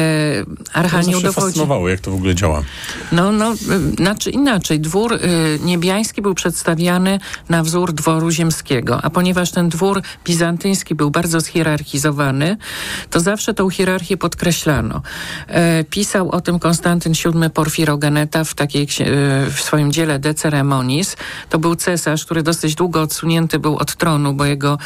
Archanioł 0.74 1.22
to 1.22 1.28
dowodzi... 1.28 1.46
fascynowało, 1.46 1.90
jak 1.90 2.00
to 2.00 2.12
w 2.12 2.16
ogóle 2.16 2.36
działa. 2.36 2.64
No, 3.12 3.32
no, 3.32 3.56
znaczy 3.98 4.30
inaczej. 4.30 4.80
Dwór 4.80 5.14
y, 5.14 5.20
niebiański 5.64 6.22
był 6.22 6.34
przedstawiany 6.34 7.20
na 7.50 7.64
wzór 7.64 7.94
dworu 7.94 8.32
ziemskiego, 8.32 8.47
a 9.02 9.10
ponieważ 9.10 9.52
ten 9.52 9.70
dwór 9.70 10.02
bizantyński 10.26 10.96
był 10.96 11.12
bardzo 11.12 11.42
zhierarchizowany, 11.42 12.58
to 13.10 13.20
zawsze 13.20 13.54
tą 13.54 13.70
hierarchię 13.70 14.18
podkreślano. 14.18 15.02
E, 15.48 15.84
pisał 15.84 16.30
o 16.30 16.42
tym 16.42 16.60
Konstantyn 16.60 17.14
VII 17.14 17.50
Porfirogeneta 17.50 18.44
w, 18.44 18.54
takiej, 18.54 18.84
e, 18.84 18.88
w 19.52 19.60
swoim 19.62 19.92
dziele 19.92 20.20
De 20.20 20.34
Ceremonis. 20.34 21.16
To 21.50 21.60
był 21.60 21.76
cesarz, 21.76 22.26
który 22.26 22.44
dosyć 22.44 22.76
długo 22.76 23.02
odsunięty 23.02 23.60
był 23.60 23.78
od 23.78 23.96
tronu, 23.96 24.34
bo 24.34 24.46
jego 24.46 24.78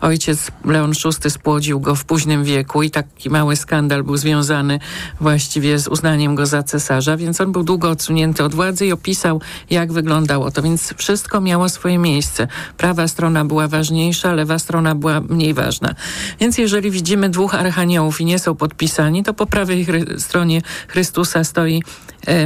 ojciec 0.00 0.50
Leon 0.64 0.92
VI 0.92 1.30
spłodził 1.30 1.80
go 1.80 1.94
w 1.94 2.04
późnym 2.04 2.44
wieku 2.44 2.82
i 2.82 2.90
taki 2.90 3.30
mały 3.30 3.56
skandal 3.56 4.04
był 4.04 4.16
związany 4.16 4.78
właściwie 5.20 5.78
z 5.78 5.88
uznaniem 5.88 6.34
go 6.34 6.46
za 6.46 6.62
cesarza, 6.62 7.16
więc 7.16 7.40
on 7.40 7.52
był 7.52 7.62
długo 7.62 7.90
odsunięty 7.90 8.44
od 8.44 8.54
władzy 8.54 8.86
i 8.86 8.92
opisał, 8.92 9.40
jak 9.70 9.92
wyglądało 9.92 10.50
to. 10.50 10.62
Więc 10.62 10.94
wszystko 10.96 11.40
miało 11.40 11.68
swoje 11.68 11.98
miejsce. 11.98 12.48
Prawa 12.76 13.05
strona 13.08 13.44
była 13.44 13.68
ważniejsza, 13.68 14.32
lewa 14.32 14.58
strona 14.58 14.94
była 14.94 15.20
mniej 15.20 15.54
ważna. 15.54 15.94
Więc 16.40 16.58
jeżeli 16.58 16.90
widzimy 16.90 17.28
dwóch 17.28 17.54
archaniołów 17.54 18.20
i 18.20 18.24
nie 18.24 18.38
są 18.38 18.54
podpisani, 18.54 19.22
to 19.22 19.34
po 19.34 19.46
prawej 19.46 19.86
stronie 20.18 20.62
Chrystusa 20.88 21.44
stoi 21.44 21.82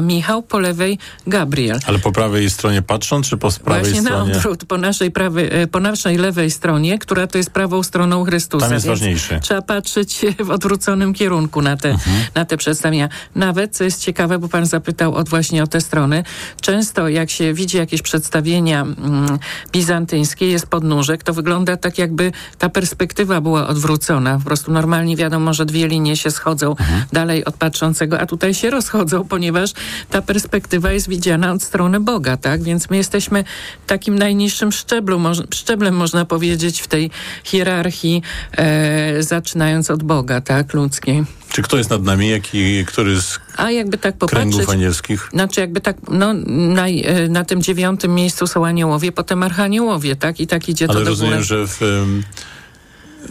Michał, 0.02 0.42
po 0.42 0.58
lewej 0.58 0.98
Gabriel. 1.26 1.78
Ale 1.86 1.98
po 1.98 2.12
prawej 2.12 2.50
stronie 2.50 2.82
patrząc, 2.82 3.28
czy 3.28 3.36
po 3.36 3.50
prawej 3.50 3.82
Właśnie 3.82 4.00
stronie? 4.00 4.18
Właśnie 4.18 4.32
na 4.32 4.38
odwrót, 4.38 4.64
po 4.64 4.78
naszej, 4.78 5.10
prawej, 5.10 5.48
e, 5.62 5.66
po 5.66 5.80
naszej 5.80 6.16
lewej 6.16 6.50
stronie, 6.50 6.98
która 6.98 7.26
to 7.26 7.38
jest 7.38 7.50
prawą 7.50 7.82
stroną 7.82 8.24
Chrystusa. 8.24 8.66
Tam 8.66 8.74
jest 8.74 8.86
ważniejszy. 8.86 9.40
Trzeba 9.42 9.62
patrzeć 9.62 10.20
w 10.46 10.50
odwróconym 10.50 11.14
kierunku 11.14 11.62
na 11.62 11.76
te, 11.76 11.90
mhm. 11.90 12.16
na 12.34 12.44
te 12.44 12.56
przedstawienia. 12.56 13.08
Nawet, 13.34 13.76
co 13.76 13.84
jest 13.84 14.02
ciekawe, 14.02 14.38
bo 14.38 14.48
pan 14.48 14.66
zapytał 14.66 15.14
od 15.14 15.28
właśnie 15.28 15.62
o 15.62 15.66
te 15.66 15.80
strony, 15.80 16.24
często 16.60 17.08
jak 17.08 17.30
się 17.30 17.54
widzi 17.54 17.76
jakieś 17.76 18.02
przedstawienia 18.02 18.80
mm, 18.82 19.38
bizantyńskie, 19.72 20.46
jest 20.46 20.66
podnóżek, 20.66 21.22
to 21.22 21.32
wygląda 21.32 21.76
tak 21.76 21.98
jakby 21.98 22.32
ta 22.58 22.68
perspektywa 22.68 23.40
była 23.40 23.68
odwrócona. 23.68 24.38
Po 24.38 24.44
prostu 24.44 24.72
normalnie 24.72 25.16
wiadomo, 25.16 25.54
że 25.54 25.66
dwie 25.66 25.88
linie 25.88 26.16
się 26.16 26.30
schodzą 26.30 26.70
mhm. 26.70 27.02
dalej 27.12 27.44
od 27.44 27.56
patrzącego, 27.56 28.20
a 28.20 28.26
tutaj 28.26 28.54
się 28.54 28.70
rozchodzą, 28.70 29.24
ponieważ 29.24 29.69
ta 30.10 30.22
perspektywa 30.22 30.92
jest 30.92 31.08
widziana 31.08 31.52
od 31.52 31.62
strony 31.62 32.00
Boga, 32.00 32.36
tak? 32.36 32.62
Więc 32.62 32.90
my 32.90 32.96
jesteśmy 32.96 33.44
takim 33.86 34.18
najniższym 34.18 34.72
szczeblu, 34.72 35.20
szczeblem, 35.54 35.94
można 35.94 36.24
powiedzieć, 36.24 36.80
w 36.80 36.88
tej 36.88 37.10
hierarchii, 37.44 38.22
e, 38.56 39.22
zaczynając 39.22 39.90
od 39.90 40.02
Boga, 40.02 40.40
tak? 40.40 40.74
Ludzkiej. 40.74 41.24
Czy 41.52 41.62
kto 41.62 41.76
jest 41.76 41.90
nad 41.90 42.02
nami? 42.02 42.28
Jaki, 42.28 42.84
który 42.86 43.20
z 43.20 43.40
A 43.56 43.70
jakby 43.70 43.98
tak 43.98 44.16
popatrzeć, 44.16 44.54
kręgów 44.54 44.70
anielskich? 44.70 45.28
Znaczy 45.32 45.60
jakby 45.60 45.80
tak, 45.80 45.96
no 46.08 46.34
na, 46.46 46.88
e, 46.88 47.28
na 47.28 47.44
tym 47.44 47.62
dziewiątym 47.62 48.14
miejscu 48.14 48.46
są 48.46 48.66
aniołowie, 48.66 49.12
potem 49.12 49.42
archaniołowie, 49.42 50.16
tak? 50.16 50.40
I 50.40 50.46
tak 50.46 50.68
idzie 50.68 50.84
Ale 50.88 50.98
to 50.98 51.04
do 51.04 51.10
rozumiem, 51.10 51.32
góry. 51.32 51.44
że 51.44 51.66
w, 51.66 51.80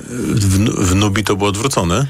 w, 0.09 0.89
w 0.89 0.95
Nubi 0.95 1.23
to 1.23 1.35
było 1.35 1.49
odwrócone? 1.49 2.05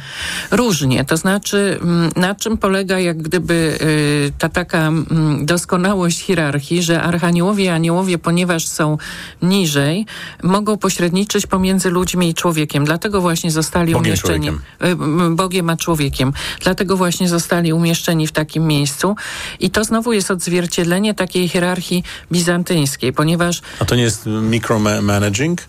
Różnie, 0.52 1.06
to 1.06 1.18
znaczy 1.18 1.80
mm, 1.82 2.12
na 2.16 2.36
czym 2.36 2.58
polega 2.58 3.00
jak 3.00 3.22
gdyby 3.22 3.78
y, 3.82 4.32
ta 4.38 4.50
taka 4.50 4.88
mm, 4.88 5.46
doskonałość 5.46 6.20
hierarchii, 6.20 6.84
że 6.84 7.02
archaniołowie 7.02 7.66
i 7.66 7.68
aniołowie, 7.68 8.18
ponieważ 8.18 8.68
są 8.68 8.98
niżej, 9.42 10.06
mogą 10.44 10.78
pośredniczyć 10.78 11.48
pomiędzy 11.48 11.90
ludźmi 11.90 12.30
i 12.30 12.34
człowiekiem. 12.34 12.86
Dlatego 12.86 13.22
właśnie 13.22 13.52
zostali 13.52 13.94
Bogiem 13.94 14.08
umieszczeni 14.08 14.50
y, 14.50 14.54
m, 14.82 15.36
Bogiem 15.36 15.70
a 15.70 15.78
człowiekiem. 15.78 16.34
Dlatego 16.62 16.98
właśnie 16.98 17.30
zostali 17.30 17.74
umieszczeni 17.74 18.28
w 18.28 18.32
takim 18.32 18.68
miejscu 18.68 19.16
i 19.60 19.70
to 19.70 19.84
znowu 19.84 20.14
jest 20.14 20.32
odzwierciedlenie 20.32 21.14
takiej 21.14 21.50
hierarchii 21.50 22.04
bizantyjskiej, 22.32 23.14
ponieważ 23.14 23.62
A 23.80 23.86
to 23.86 23.96
nie 23.96 24.04
jest 24.04 24.26
micromanaging? 24.26 25.62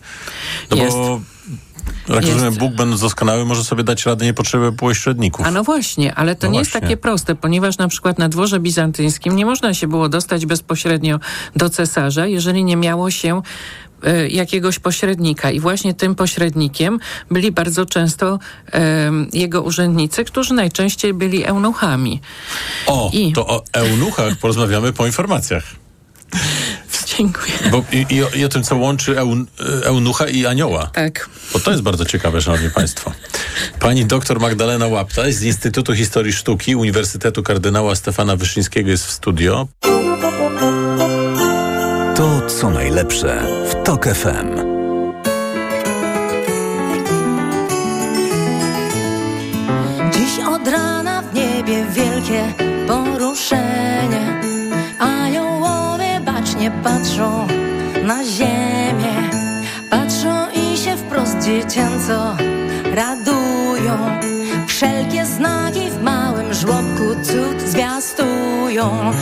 No 0.71 0.77
Jest. 0.77 0.97
bo 0.97 1.21
jak 2.09 2.17
Jest. 2.25 2.29
rozumiem, 2.33 2.55
Bóg 2.55 2.75
będąc 2.75 3.01
doskonały 3.01 3.45
może 3.45 3.65
sobie 3.65 3.85
dać 3.85 4.07
radę, 4.07 4.25
nie 4.25 4.35
potrzebuje 4.35 4.73
pośredników. 4.73 5.47
A 5.47 5.51
no 5.51 5.65
właśnie, 5.65 6.15
ale 6.15 6.35
to 6.35 6.47
No 6.47 6.53
nie 6.53 6.59
jest 6.59 6.71
właśnie. 6.71 6.81
takie 6.89 6.97
proste, 6.97 7.35
ponieważ 7.35 7.79
na 7.79 7.89
przykład 7.89 8.19
na 8.19 8.29
dworze 8.29 8.61
bizantyńskim 8.61 9.37
nie 9.37 9.47
można 9.47 9.75
się 9.75 9.87
było 9.89 10.09
dostać 10.09 10.47
bezpośrednio 10.47 11.21
do 11.57 11.71
cesarza, 11.71 12.27
jeżeli 12.27 12.65
nie 12.65 12.77
miało 12.77 13.11
się 13.11 13.43
e, 14.05 14.29
jakiegoś 14.29 14.79
pośrednika 14.79 15.51
i 15.51 15.61
właśnie 15.61 15.95
tym 15.95 16.15
pośrednikiem 16.15 16.99
byli 17.31 17.53
bardzo 17.53 17.87
często 17.87 18.39
em, 18.73 19.29
jego 19.33 19.63
urzędnicy, 19.63 20.25
którzy 20.25 20.55
najczęściej 20.55 21.15
byli 21.15 21.45
eunuchami. 21.45 22.21
O, 22.87 23.11
I- 23.13 23.33
to 23.33 23.47
o 23.47 23.65
eunuchach 23.73 24.37
porozmawiamy 24.37 24.93
po 24.93 25.07
informacjach. 25.07 25.65
Dziękuję. 27.17 27.53
Bo 27.71 27.85
i, 27.93 28.07
i, 28.15 28.23
o, 28.23 28.29
I 28.29 28.45
o 28.45 28.49
tym, 28.49 28.63
co 28.63 28.77
łączy 28.77 29.19
eun, 29.19 29.47
eunucha 29.85 30.29
i 30.29 30.47
anioła. 30.47 30.91
Tak. 30.93 31.29
Bo 31.53 31.59
to 31.59 31.71
jest 31.71 31.83
bardzo 31.83 32.05
ciekawe, 32.05 32.43
szanowni 32.43 32.71
państwo. 32.71 33.13
Pani 33.81 34.05
doktor 34.05 34.41
Magdalena 34.41 34.87
Łapta 34.87 35.23
z 35.31 35.43
Instytutu 35.43 35.95
Historii 35.95 36.33
Sztuki 36.33 36.77
Uniwersytetu 36.77 37.43
Kardynała 37.43 37.95
Stefana 37.95 38.37
Wyszyńskiego 38.37 38.91
jest 38.91 39.07
w 39.07 39.11
studio. 39.11 39.69
To 42.17 42.41
co 42.47 42.71
najlepsze 42.71 43.47
w 43.71 43.85
TOK 43.85 44.07
FM. 44.07 44.57
Dziś 50.13 50.45
od 50.49 50.69
rana 50.69 51.23
w 51.23 51.35
niebie 51.35 51.87
wielkie 51.95 52.53
poruszenie. 52.89 54.60
Bacznie 56.61 56.83
patrzą 56.85 57.47
na 58.05 58.25
ziemię. 58.25 59.31
Patrzą 59.91 60.47
i 60.51 60.79
się 60.79 60.97
wprost 60.97 61.39
dziecięco 61.39 62.37
radują. 62.95 64.21
Wszelkie 64.67 65.27
znaki 65.27 65.91
w 65.91 66.03
małym 66.03 66.55
żłobku 66.55 67.15
cud 67.23 67.69
zwiastują. 67.69 69.13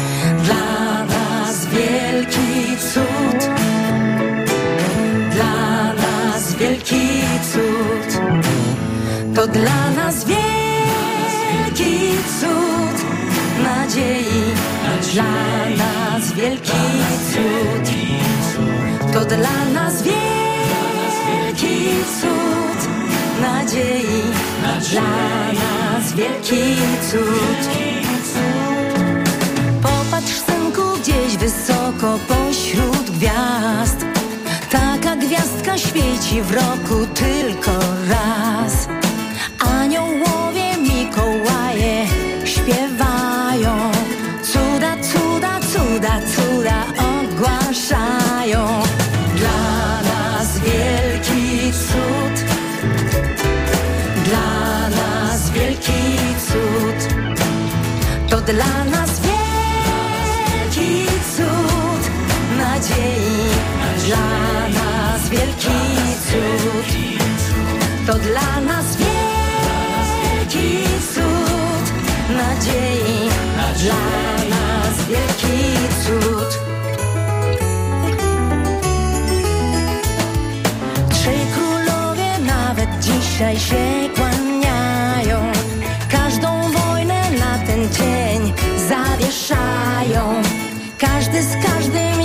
Dla 0.45 1.05
nas 1.05 1.67
wielki 1.67 2.77
cud. 2.93 3.51
Dla 5.31 5.95
nas 5.95 6.55
wielki 6.55 7.23
cud. 7.53 8.21
To 9.35 9.47
dla 9.47 9.91
nas 9.91 10.25
wielki 10.25 12.11
cud 12.41 13.05
nadziei, 13.63 14.55
dla 15.13 15.25
nas 15.77 15.98
wielki 16.39 16.83
cud. 17.31 17.87
To 19.13 19.21
dla 19.25 19.59
nas 19.75 20.03
wielki 20.03 21.77
cud 22.21 22.81
nadziei, 23.43 24.23
dla 24.91 25.53
nas 25.53 26.13
wielki 26.13 26.77
cud. 27.11 27.63
Popatrz, 29.83 30.35
synku, 30.47 30.83
gdzieś 31.01 31.37
wysoko 31.37 32.19
pośród 32.29 33.11
gwiazd. 33.11 34.05
Taka 34.71 35.17
gwiazdka 35.17 35.79
świeci 35.79 36.43
w 36.43 36.51
roku 36.55 37.07
tylko 37.15 37.73
raz. 38.09 38.89
Aniołowie 39.59 40.77
Mikołaje 40.83 42.08
Dla 47.89 48.05
nas 50.03 50.59
wielki 50.61 51.73
cud. 51.73 52.45
Dla 54.25 54.89
nas 54.89 55.51
wielki 55.51 56.03
cud. 56.49 56.99
To 58.29 58.41
dla 58.41 58.85
nas 58.85 59.21
wielki 59.25 61.07
cud 61.37 62.03
nadziei. 62.59 63.49
Dla 64.07 64.29
nas 64.69 65.29
wielki 65.31 65.81
cud. 66.29 66.91
To 68.07 68.19
dla 68.19 68.61
nas 68.61 68.97
wielki 68.97 70.85
cud 71.15 71.87
nadziei. 72.37 73.31
Dla 73.83 74.18
dzisiaj 83.39 83.59
się 83.59 84.09
kłaniają. 84.15 85.53
Każdą 86.11 86.73
wojnę 86.73 87.31
na 87.31 87.59
ten 87.59 87.93
dzień 87.93 88.53
zawieszają. 88.89 90.43
Każdy 90.99 91.43
z 91.43 91.53
każdym 91.67 92.18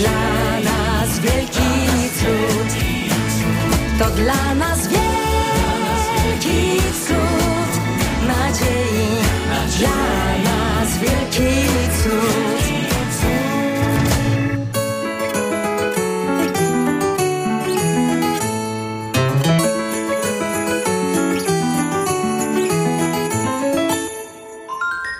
dla 0.00 0.60
nas 0.60 1.20
wielki 1.20 1.70
cud. 2.18 2.70
To 3.98 4.10
dla 4.10 4.54
nas 4.54 4.88
wielki 4.88 6.80
cud 7.06 7.72
nadziei, 8.28 9.08
dla 9.78 10.00
nas 10.46 10.98
wielki 10.98 11.66
cud. 12.02 12.60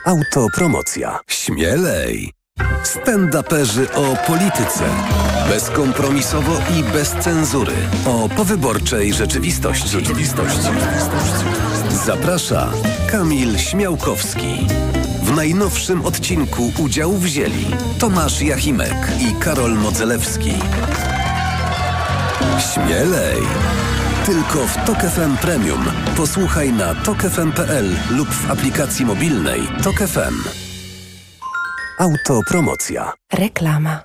Autopromocja. 0.05 1.21
Śmielej! 1.29 2.40
Stand-uperzy 2.85 3.93
o 3.95 4.17
polityce. 4.27 4.85
Bezkompromisowo 5.49 6.53
i 6.79 6.83
bez 6.93 7.11
cenzury. 7.11 7.73
O 8.07 8.29
powyborczej 8.29 9.15
rzeczywistości. 9.15 9.89
rzeczywistości. 9.89 10.69
Zaprasza 12.07 12.69
Kamil 13.11 13.59
Śmiałkowski. 13.59 14.67
W 15.23 15.37
najnowszym 15.37 16.05
odcinku 16.05 16.73
udział 16.79 17.13
wzięli 17.13 17.67
Tomasz 17.99 18.43
Jachimek 18.43 19.09
i 19.21 19.35
Karol 19.35 19.75
Modzelewski. 19.75 20.53
Śmielej! 22.75 23.43
Tylko 24.27 24.67
w 24.67 24.77
Tok 24.87 24.99
FM 24.99 25.37
Premium. 25.37 25.85
Posłuchaj 26.17 26.73
na 26.73 26.95
tokefm.pl 26.95 27.97
lub 28.11 28.29
w 28.29 28.51
aplikacji 28.51 29.07
mobilnej 29.07 29.61
Tok 29.83 29.97
FM. 29.97 30.70
Autopromocja. 32.01 33.13
Reklama. 33.33 34.03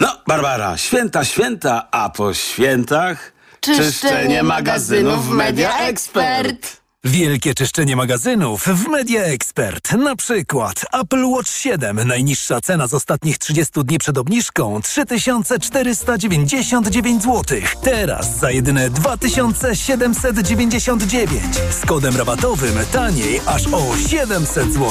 No, 0.00 0.08
Barbara, 0.26 0.76
święta, 0.76 1.24
święta, 1.24 1.88
a 1.90 2.10
po 2.10 2.34
świętach 2.34 3.32
czyszczenie 3.60 4.42
magazynów 4.42 5.26
w 5.26 5.30
Media 5.30 5.78
Expert. 5.78 6.80
Wielkie 7.04 7.54
czyszczenie 7.54 7.96
magazynów 7.96 8.64
w 8.64 8.88
Media 8.88 9.22
Expert. 9.22 9.92
Na 9.92 10.16
przykład 10.16 10.84
Apple 10.92 11.24
Watch 11.24 11.50
7. 11.50 12.08
Najniższa 12.08 12.60
cena 12.60 12.86
z 12.86 12.94
ostatnich 12.94 13.38
30 13.38 13.84
dni 13.84 13.98
przed 13.98 14.18
obniżką 14.18 14.80
3499 14.82 17.22
zł. 17.22 17.58
Teraz 17.82 18.38
za 18.38 18.50
jedyne 18.50 18.90
2799. 18.90 21.42
Z 21.70 21.86
kodem 21.86 22.16
rabatowym 22.16 22.74
taniej 22.92 23.40
aż 23.46 23.66
o 23.66 23.96
700 24.08 24.72
zł. 24.72 24.90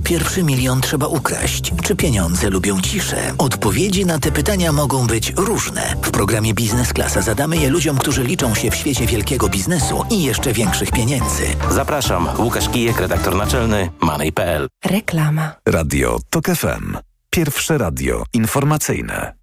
pierwszy 0.00 0.42
milion 0.42 0.80
trzeba 0.80 1.06
ukraść? 1.06 1.72
Czy 1.82 1.96
pieniądze 1.96 2.50
lubią 2.50 2.80
ciszę? 2.80 3.16
Odpowiedzi 3.38 4.06
na 4.06 4.18
te 4.18 4.32
pytania 4.32 4.72
mogą 4.72 5.06
być 5.06 5.32
różne. 5.36 5.96
W 6.02 6.10
programie 6.10 6.54
Biznes 6.54 6.92
Klasa 6.92 7.22
zadamy 7.22 7.56
je 7.56 7.70
ludziom, 7.70 7.98
którzy 7.98 8.22
liczą 8.24 8.54
się 8.54 8.70
w 8.70 8.74
świecie 8.74 9.06
wielkiego 9.06 9.48
biznesu 9.48 10.04
i 10.10 10.22
jeszcze 10.22 10.52
większych 10.52 10.92
pieniędzy. 10.92 11.42
Zapraszam, 11.70 12.28
Łukasz 12.38 12.68
Kijek, 12.68 13.00
redaktor 13.00 13.36
naczelny 13.36 13.90
Money.pl. 14.00 14.68
Reklama. 14.84 15.52
Radio 15.66 16.18
Tok 16.30 16.46
FM. 16.46 16.96
Pierwsze 17.30 17.78
radio 17.78 18.24
informacyjne. 18.32 19.34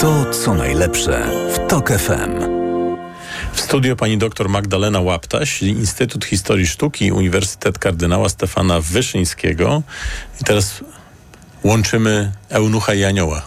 To 0.00 0.24
co 0.30 0.54
najlepsze 0.54 1.30
w 1.54 1.68
Tok 1.68 1.90
FM. 1.90 2.51
W 3.52 3.60
studio 3.60 3.96
pani 3.96 4.18
dr 4.18 4.48
Magdalena 4.48 5.00
Łaptaś, 5.00 5.62
Instytut 5.62 6.24
Historii 6.24 6.66
Sztuki, 6.66 7.12
Uniwersytet 7.12 7.78
Kardynała 7.78 8.28
Stefana 8.28 8.80
Wyszyńskiego. 8.80 9.82
I 10.40 10.44
teraz 10.44 10.80
łączymy 11.64 12.32
Eunucha 12.48 12.94
i 12.94 13.04
Anioła. 13.04 13.42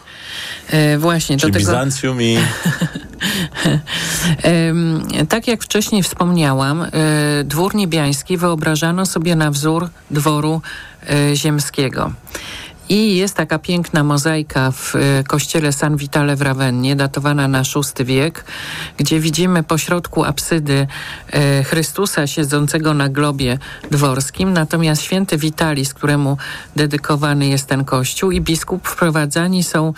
E, 0.69 0.97
właśnie, 0.97 1.37
Czyli 1.37 1.53
do 1.53 1.59
tego... 1.59 1.71
Bizancjum 1.71 2.21
i... 2.21 2.37
Tak 5.29 5.47
jak 5.47 5.63
wcześniej 5.63 6.03
wspomniałam, 6.03 6.81
e, 6.81 6.89
dwór 7.43 7.75
niebiański 7.75 8.37
wyobrażano 8.37 9.05
sobie 9.05 9.35
na 9.35 9.51
wzór 9.51 9.89
dworu 10.11 10.61
e, 11.09 11.35
ziemskiego. 11.35 12.11
I 12.89 13.17
jest 13.17 13.35
taka 13.35 13.59
piękna 13.59 14.03
mozaika 14.03 14.71
w 14.71 14.95
e, 14.95 15.23
kościele 15.23 15.71
San 15.71 15.97
Vitale 15.97 16.35
w 16.35 16.41
Ravennie, 16.41 16.95
datowana 16.95 17.47
na 17.47 17.61
VI 17.61 18.05
wiek, 18.05 18.45
gdzie 18.97 19.19
widzimy 19.19 19.63
pośrodku 19.63 20.23
absydy 20.23 20.87
e, 21.31 21.63
Chrystusa 21.63 22.27
siedzącego 22.27 22.93
na 22.93 23.09
globie 23.09 23.57
dworskim, 23.91 24.53
natomiast 24.53 25.01
święty 25.01 25.37
Witalis, 25.37 25.93
któremu 25.93 26.37
dedykowany 26.75 27.47
jest 27.47 27.67
ten 27.67 27.85
kościół 27.85 28.31
i 28.31 28.41
biskup 28.41 28.87
wprowadzani 28.87 29.63
są 29.63 29.93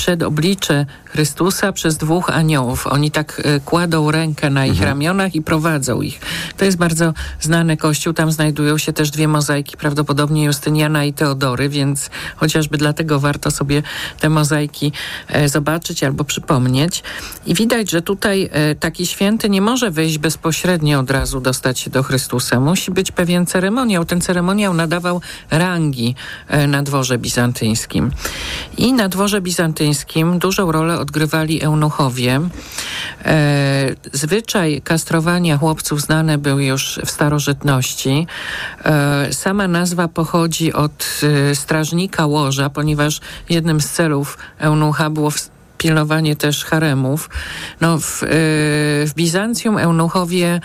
przed 0.00 0.22
oblicze 0.22 0.86
Chrystusa 1.04 1.72
przez 1.72 1.96
dwóch 1.96 2.30
aniołów. 2.30 2.86
Oni 2.86 3.10
tak 3.10 3.42
e, 3.44 3.60
kładą 3.60 4.10
rękę 4.10 4.50
na 4.50 4.66
ich 4.66 4.82
ramionach 4.82 5.34
i 5.34 5.42
prowadzą 5.42 6.00
ich. 6.00 6.20
To 6.56 6.64
jest 6.64 6.76
bardzo 6.76 7.12
znany 7.40 7.76
kościół. 7.76 8.12
Tam 8.12 8.32
znajdują 8.32 8.78
się 8.78 8.92
też 8.92 9.10
dwie 9.10 9.28
mozaiki, 9.28 9.76
prawdopodobnie 9.76 10.44
Justyniana 10.44 11.04
i 11.04 11.12
Teodory, 11.12 11.68
więc 11.68 12.10
chociażby 12.36 12.78
dlatego 12.78 13.20
warto 13.20 13.50
sobie 13.50 13.82
te 14.20 14.28
mozaiki 14.28 14.92
e, 15.28 15.48
zobaczyć 15.48 16.04
albo 16.04 16.24
przypomnieć. 16.24 17.02
I 17.46 17.54
widać, 17.54 17.90
że 17.90 18.02
tutaj 18.02 18.50
e, 18.52 18.74
taki 18.74 19.06
święty 19.06 19.50
nie 19.50 19.60
może 19.60 19.90
wejść 19.90 20.18
bezpośrednio 20.18 21.00
od 21.00 21.10
razu 21.10 21.40
dostać 21.40 21.78
się 21.78 21.90
do 21.90 22.02
Chrystusa. 22.02 22.60
Musi 22.60 22.90
być 22.90 23.12
pewien 23.12 23.46
ceremoniał. 23.46 24.04
Ten 24.04 24.20
ceremoniał 24.20 24.74
nadawał 24.74 25.20
rangi 25.50 26.14
na 26.68 26.82
dworze 26.82 27.18
bizantyjskim. 27.18 28.10
I 28.76 28.92
na 28.92 29.08
dworze 29.08 29.40
dużą 30.38 30.72
rolę 30.72 30.98
odgrywali 30.98 31.62
eunuchowie. 31.62 32.40
E, 33.24 33.94
zwyczaj 34.12 34.82
kastrowania 34.84 35.58
chłopców 35.58 36.00
znany 36.00 36.38
był 36.38 36.58
już 36.58 37.00
w 37.04 37.10
starożytności. 37.10 38.26
E, 38.84 39.32
sama 39.32 39.68
nazwa 39.68 40.08
pochodzi 40.08 40.72
od 40.72 41.20
e, 41.22 41.54
strażnika 41.54 42.26
łoża, 42.26 42.70
ponieważ 42.70 43.20
jednym 43.48 43.80
z 43.80 43.90
celów 43.90 44.38
eunucha 44.58 45.10
było 45.10 45.30
w, 45.30 45.50
pilnowanie 45.80 46.36
też 46.36 46.64
haremów. 46.64 47.30
No, 47.80 47.98
w, 47.98 48.22
e, 48.22 48.26
w 49.06 49.12
Bizancjum 49.16 49.78
eunuchowie 49.78 50.60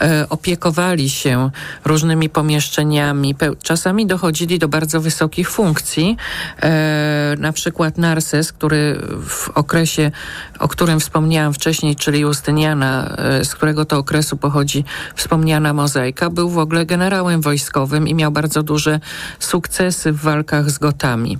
e, 0.00 0.26
opiekowali 0.28 1.10
się 1.10 1.50
różnymi 1.84 2.28
pomieszczeniami. 2.28 3.34
Czasami 3.62 4.06
dochodzili 4.06 4.58
do 4.58 4.68
bardzo 4.68 5.00
wysokich 5.00 5.50
funkcji. 5.50 6.16
E, 6.62 7.34
na 7.38 7.52
przykład 7.52 7.98
Narses, 7.98 8.52
który 8.52 9.00
w 9.28 9.48
okresie, 9.48 10.10
o 10.58 10.68
którym 10.68 11.00
wspomniałam 11.00 11.54
wcześniej, 11.54 11.96
czyli 11.96 12.20
Justyniana, 12.20 13.16
e, 13.18 13.44
z 13.44 13.54
którego 13.54 13.84
to 13.84 13.98
okresu 13.98 14.36
pochodzi 14.36 14.84
wspomniana 15.14 15.72
mozaika, 15.72 16.30
był 16.30 16.50
w 16.50 16.58
ogóle 16.58 16.86
generałem 16.86 17.40
wojskowym 17.40 18.08
i 18.08 18.14
miał 18.14 18.30
bardzo 18.30 18.62
duże 18.62 19.00
sukcesy 19.38 20.12
w 20.12 20.20
walkach 20.20 20.70
z 20.70 20.78
Gotami. 20.78 21.38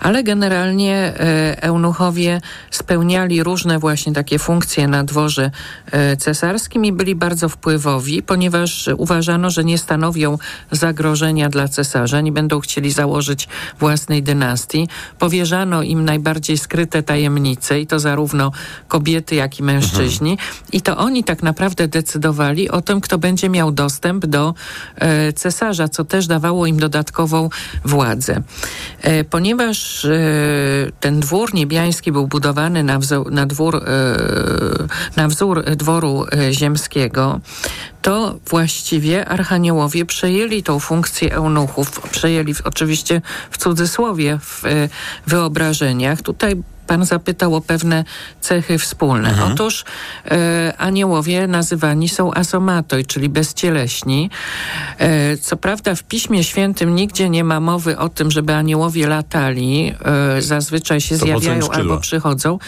Ale 0.00 0.24
generalnie 0.24 0.94
e, 0.96 1.62
eunuchowie 1.62 2.40
spełniali 2.70 3.42
różne 3.42 3.78
właśnie 3.78 4.12
takie 4.12 4.38
funkcje 4.38 4.88
na 4.88 5.04
dworze 5.04 5.50
e, 5.92 6.16
cesarskim 6.16 6.84
i 6.84 6.92
byli 6.92 7.14
bardzo 7.14 7.48
wpływowi, 7.48 8.22
ponieważ 8.22 8.88
uważano, 8.96 9.50
że 9.50 9.64
nie 9.64 9.78
stanowią 9.78 10.38
zagrożenia 10.70 11.48
dla 11.48 11.68
cesarza, 11.68 12.20
nie 12.20 12.32
będą 12.32 12.60
chcieli 12.60 12.92
założyć 12.92 13.48
własnej 13.78 14.22
dynastii. 14.22 14.88
Powierzano 15.18 15.82
im 15.82 16.04
najbardziej 16.04 16.58
skryte 16.58 17.02
tajemnice 17.02 17.80
i 17.80 17.86
to 17.86 18.00
zarówno 18.00 18.52
kobiety, 18.88 19.34
jak 19.34 19.60
i 19.60 19.62
mężczyźni. 19.62 20.38
I 20.72 20.80
to 20.80 20.96
oni 20.96 21.24
tak 21.24 21.42
naprawdę 21.42 21.88
decydowali 21.88 22.70
o 22.70 22.82
tym, 22.82 23.00
kto 23.00 23.18
będzie 23.18 23.48
miał 23.48 23.72
dostęp 23.72 24.26
do 24.26 24.54
e, 24.96 25.32
cesarza, 25.32 25.88
co 25.88 26.04
też 26.04 26.26
dawało 26.26 26.66
im 26.66 26.78
dodatkową 26.78 27.48
władzę. 27.84 28.42
E, 29.02 29.24
ponieważ 29.24 30.04
e, 30.04 30.10
ten 31.00 31.20
dwór 31.20 31.54
niebiański 31.54 32.12
był 32.12 32.26
budowany 32.26 32.45
na, 32.84 32.98
wzór, 32.98 33.32
na, 33.32 33.46
dwór, 33.46 33.76
e, 33.76 34.16
na 35.16 35.28
wzór 35.28 35.64
dworu 35.64 36.26
e, 36.32 36.52
ziemskiego, 36.52 37.40
to 38.02 38.38
właściwie 38.48 39.28
archaniołowie 39.28 40.04
przejęli 40.04 40.62
tą 40.62 40.80
funkcję 40.80 41.34
eunuchów, 41.34 42.00
przejęli 42.10 42.54
oczywiście 42.64 43.22
w 43.50 43.58
cudzysłowie 43.58 44.38
w 44.42 44.66
e, 44.66 44.88
wyobrażeniach. 45.26 46.22
Tutaj 46.22 46.62
Pan 46.86 47.04
zapytał 47.04 47.54
o 47.54 47.60
pewne 47.60 48.04
cechy 48.40 48.78
wspólne. 48.78 49.34
Otóż 49.52 49.84
e, 50.24 50.74
aniołowie 50.78 51.46
nazywani 51.46 52.08
są 52.08 52.34
asomatoi, 52.34 53.04
czyli 53.04 53.28
bezcieleśni. 53.28 54.30
E, 54.98 55.36
co 55.36 55.56
prawda 55.56 55.94
w 55.94 56.02
Piśmie 56.02 56.44
Świętym 56.44 56.94
nigdzie 56.94 57.30
nie 57.30 57.44
ma 57.44 57.60
mowy 57.60 57.98
o 57.98 58.08
tym, 58.08 58.30
żeby 58.30 58.54
aniołowie 58.54 59.06
latali. 59.06 59.94
E, 60.36 60.42
zazwyczaj 60.42 61.00
się 61.00 61.18
To 61.18 61.24
zjawiają 61.24 61.70
albo 61.70 61.98
przychodzą. 61.98 62.58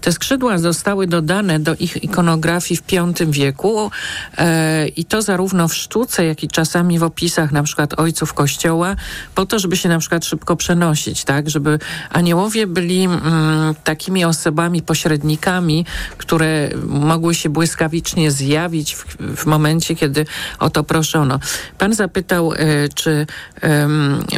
Te 0.00 0.12
skrzydła 0.12 0.58
zostały 0.58 1.06
dodane 1.06 1.60
do 1.60 1.74
ich 1.74 2.04
ikonografii 2.04 2.80
w 2.80 2.82
V 3.18 3.32
wieku 3.32 3.90
e, 4.38 4.88
i 4.88 5.04
to 5.04 5.22
zarówno 5.22 5.68
w 5.68 5.74
sztuce, 5.74 6.24
jak 6.24 6.44
i 6.44 6.48
czasami 6.48 6.98
w 6.98 7.02
opisach 7.02 7.52
na 7.52 7.62
przykład 7.62 8.00
ojców 8.00 8.34
kościoła, 8.34 8.96
po 9.34 9.46
to, 9.46 9.58
żeby 9.58 9.76
się 9.76 9.88
na 9.88 9.98
przykład 9.98 10.24
szybko 10.24 10.56
przenosić, 10.56 11.24
tak? 11.24 11.50
Żeby 11.50 11.78
aniołowie 12.10 12.66
byli 12.66 13.04
mm, 13.04 13.67
takimi 13.84 14.24
osobami, 14.24 14.82
pośrednikami, 14.82 15.86
które 16.18 16.70
mogły 16.86 17.34
się 17.34 17.48
błyskawicznie 17.48 18.30
zjawić 18.30 18.94
w, 18.94 19.16
w 19.36 19.46
momencie, 19.46 19.96
kiedy 19.96 20.26
o 20.58 20.70
to 20.70 20.84
proszono. 20.84 21.38
Pan 21.78 21.94
zapytał, 21.94 22.52
e, 22.52 22.56
czy 22.94 23.26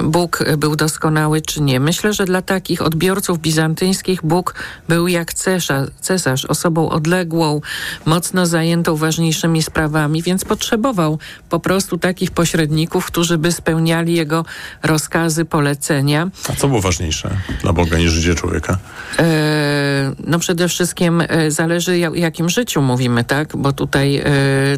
Bóg 0.02 0.44
był 0.58 0.76
doskonały, 0.76 1.40
czy 1.40 1.60
nie. 1.62 1.80
Myślę, 1.80 2.12
że 2.12 2.24
dla 2.24 2.42
takich 2.42 2.82
odbiorców 2.82 3.38
bizantyjskich 3.38 4.20
Bóg 4.22 4.54
był 4.88 5.08
jak 5.08 5.34
cesarz, 5.34 5.90
cesarz 6.00 6.44
osobą 6.44 6.90
odległą, 6.90 7.60
mocno 8.04 8.46
zajętą 8.46 8.96
ważniejszymi 8.96 9.62
sprawami, 9.62 10.22
więc 10.22 10.44
potrzebował 10.44 11.18
po 11.48 11.60
prostu 11.60 11.98
takich 11.98 12.30
pośredników, 12.30 13.06
którzy 13.06 13.38
by 13.38 13.52
spełniali 13.52 14.14
jego 14.14 14.44
rozkazy, 14.82 15.44
polecenia. 15.44 16.30
A 16.48 16.56
co 16.56 16.68
było 16.68 16.80
ważniejsze 16.80 17.30
dla 17.62 17.72
Boga 17.72 17.98
niż 17.98 18.12
życie 18.12 18.34
człowieka? 18.34 18.78
E, 19.20 20.14
no 20.26 20.38
przede 20.38 20.68
wszystkim 20.68 21.22
e, 21.28 21.50
zależy 21.50 21.98
jakim 21.98 22.48
życiu 22.48 22.82
mówimy, 22.82 23.24
tak? 23.24 23.56
Bo 23.56 23.72
tutaj 23.72 24.16
e, 24.16 24.24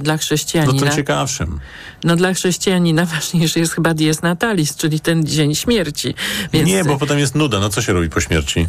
dla 0.00 0.14
No 0.14 0.18
chrześcijanina... 0.18 0.90
to 0.90 0.96
ciekawszym. 0.96 1.61
No 2.05 2.16
dla 2.16 2.35
chrześcijanina 2.35 3.05
ważniejszy 3.14 3.59
jest 3.59 3.72
chyba 3.74 3.94
dies 3.94 4.22
natalis, 4.22 4.76
czyli 4.76 5.00
ten 5.00 5.26
dzień 5.26 5.55
śmierci. 5.55 6.14
Więc, 6.52 6.68
Nie, 6.68 6.85
bo 6.85 6.98
potem 6.98 7.18
jest 7.18 7.35
nuda. 7.35 7.61
No 7.61 7.68
co 7.68 7.83
się 7.83 7.92
robi 7.92 8.11
po 8.11 8.20
śmierci? 8.20 8.66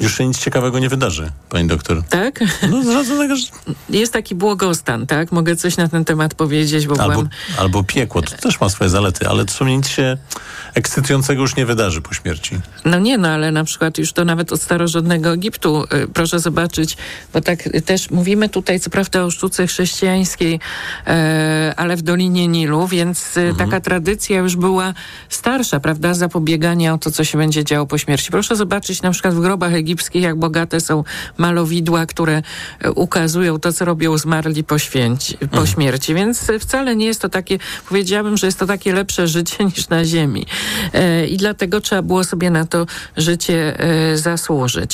Już 0.00 0.18
się 0.18 0.26
nic 0.26 0.38
ciekawego 0.38 0.78
nie 0.78 0.88
wydarzy, 0.88 1.30
pani 1.48 1.68
doktor. 1.68 2.02
tak? 2.08 2.40
No 2.70 2.82
żadnego... 3.04 3.34
Jest 3.90 4.12
taki 4.12 4.34
błogostan, 4.34 5.06
tak? 5.06 5.32
Mogę 5.32 5.56
coś 5.56 5.76
na 5.76 5.88
ten 5.88 6.04
temat 6.04 6.34
powiedzieć, 6.34 6.86
bo 6.86 7.00
Albo, 7.00 7.12
byłam... 7.12 7.28
albo 7.58 7.84
piekło. 7.84 8.22
To 8.22 8.36
też 8.36 8.60
ma 8.60 8.68
swoje 8.68 8.90
zalety, 8.90 9.28
ale 9.28 9.44
co 9.44 9.64
nic 9.64 9.88
się 9.88 10.16
ekscytującego 10.74 11.42
już 11.42 11.56
nie 11.56 11.66
wydarzy 11.66 12.00
po 12.02 12.14
śmierci. 12.14 12.58
No 12.84 12.98
nie, 12.98 13.18
no 13.18 13.28
ale 13.28 13.52
na 13.52 13.64
przykład 13.64 13.98
już 13.98 14.12
to 14.12 14.24
nawet 14.24 14.52
od 14.52 14.60
starożytnego 14.78 15.32
Egiptu, 15.32 15.84
y, 15.84 16.08
proszę 16.08 16.40
zobaczyć, 16.40 16.96
bo 17.34 17.40
tak 17.40 17.66
y, 17.66 17.82
też 17.82 18.10
mówimy 18.10 18.48
tutaj 18.48 18.80
co 18.80 18.90
prawda 18.90 19.24
o 19.24 19.30
sztuce 19.30 19.66
chrześcijańskiej, 19.66 20.60
e, 21.06 21.74
ale 21.76 21.96
w 21.96 22.02
Dolinie 22.02 22.48
Nilu, 22.48 22.86
więc 22.86 23.36
y, 23.36 23.54
taka 23.58 23.80
tradycja 23.80 24.38
już 24.38 24.56
była 24.56 24.94
starsza, 25.28 25.80
prawda, 25.80 26.14
zapobiegania 26.14 26.94
o 26.94 26.98
to, 26.98 27.10
co 27.10 27.24
się 27.24 27.38
będzie 27.38 27.64
działo 27.64 27.86
po 27.86 27.98
śmierci. 27.98 28.30
Proszę 28.30 28.56
zobaczyć 28.56 29.02
na 29.02 29.10
przykład 29.10 29.34
w 29.34 29.40
grobach 29.40 29.74
egipskich, 29.74 30.22
jak 30.22 30.36
bogate 30.36 30.80
są 30.80 31.04
malowidła, 31.38 32.06
które 32.06 32.42
e, 32.80 32.92
ukazują 32.92 33.58
to, 33.58 33.72
co 33.72 33.84
robią 33.84 34.18
zmarli 34.18 34.64
po, 34.64 34.78
święci, 34.78 35.38
po 35.50 35.66
śmierci, 35.66 36.14
więc 36.14 36.50
y, 36.50 36.58
wcale 36.58 36.96
nie 36.96 37.06
jest 37.06 37.22
to 37.22 37.28
takie, 37.28 37.58
powiedziałabym, 37.88 38.36
że 38.36 38.46
jest 38.46 38.58
to 38.58 38.66
takie 38.66 38.92
lepsze 38.92 39.28
życie 39.28 39.64
niż 39.76 39.88
na 39.88 40.04
ziemi. 40.04 40.46
E, 40.94 41.26
I 41.26 41.36
dlatego 41.36 41.80
trzeba 41.80 42.02
było 42.02 42.24
sobie 42.24 42.50
na 42.50 42.66
to 42.66 42.86
życie 43.16 43.80
e, 43.80 44.16
zasłużyć. 44.16 44.67
E, 44.76 44.88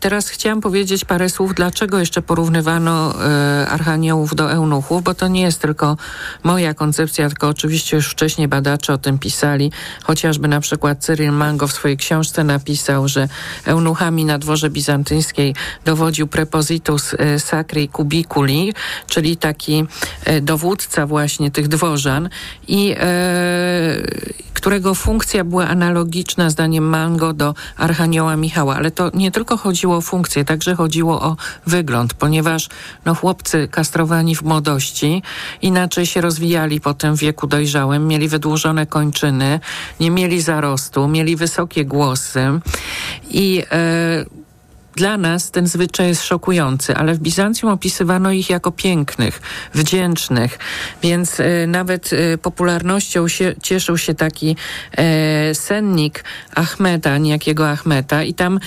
Teraz 0.00 0.28
chciałam 0.28 0.60
powiedzieć 0.60 1.04
parę 1.04 1.30
słów, 1.30 1.54
dlaczego 1.54 1.98
jeszcze 1.98 2.22
porównywano 2.22 3.14
e, 3.24 3.68
archaniołów 3.68 4.34
do 4.34 4.52
eunuchów, 4.52 5.02
bo 5.02 5.14
to 5.14 5.28
nie 5.28 5.42
jest 5.42 5.60
tylko 5.60 5.96
moja 6.42 6.74
koncepcja, 6.74 7.28
tylko 7.28 7.48
oczywiście 7.48 7.96
już 7.96 8.08
wcześniej 8.08 8.48
badacze 8.48 8.92
o 8.92 8.98
tym 8.98 9.18
pisali. 9.18 9.72
Chociażby 10.02 10.48
na 10.48 10.60
przykład 10.60 11.04
Cyril 11.04 11.32
Mango 11.32 11.68
w 11.68 11.72
swojej 11.72 11.96
książce 11.96 12.44
napisał, 12.44 13.08
że 13.08 13.28
eunuchami 13.64 14.24
na 14.24 14.38
dworze 14.38 14.70
bizantyńskiej 14.70 15.54
dowodził 15.84 16.26
prepositus 16.26 17.14
e, 17.14 17.40
sacri 17.40 17.88
cubiculi, 17.88 18.74
czyli 19.08 19.36
taki 19.36 19.84
dowódca 20.42 21.06
właśnie 21.06 21.50
tych 21.50 21.68
dworzan 21.68 22.28
i 22.68 22.94
którego 24.66 24.94
funkcja 24.94 25.44
była 25.44 25.68
analogiczna 25.68 26.50
zdaniem 26.50 26.88
Mango 26.88 27.32
do 27.32 27.54
Archanioła 27.76 28.36
Michała, 28.36 28.76
ale 28.76 28.90
to 28.90 29.10
nie 29.14 29.30
tylko 29.30 29.56
chodziło 29.56 29.96
o 29.96 30.00
funkcję, 30.00 30.44
także 30.44 30.74
chodziło 30.74 31.22
o 31.22 31.36
wygląd, 31.66 32.14
ponieważ 32.14 32.68
no, 33.04 33.14
chłopcy 33.14 33.68
kastrowani 33.68 34.36
w 34.36 34.42
młodości 34.42 35.22
inaczej 35.62 36.06
się 36.06 36.20
rozwijali 36.20 36.80
potem 36.80 37.16
w 37.16 37.20
wieku 37.20 37.46
dojrzałym, 37.46 38.08
mieli 38.08 38.28
wydłużone 38.28 38.86
kończyny, 38.86 39.60
nie 40.00 40.10
mieli 40.10 40.42
zarostu, 40.42 41.08
mieli 41.08 41.36
wysokie 41.36 41.84
głosy 41.84 42.60
i 43.30 43.62
e, 43.70 44.45
dla 44.96 45.18
nas 45.18 45.50
ten 45.50 45.66
zwyczaj 45.66 46.08
jest 46.08 46.24
szokujący, 46.24 46.96
ale 46.96 47.14
w 47.14 47.18
Bizancjum 47.18 47.72
opisywano 47.72 48.32
ich 48.32 48.50
jako 48.50 48.72
pięknych, 48.72 49.40
wdzięcznych, 49.74 50.58
więc 51.02 51.40
e, 51.40 51.66
nawet 51.66 52.10
e, 52.12 52.38
popularnością 52.38 53.28
się, 53.28 53.54
cieszył 53.62 53.98
się 53.98 54.14
taki 54.14 54.56
e, 54.92 55.54
sennik 55.54 56.24
Ahmeta, 56.54 57.18
niejakiego 57.18 57.70
Ahmeta 57.70 58.22
i 58.22 58.34
tam 58.34 58.60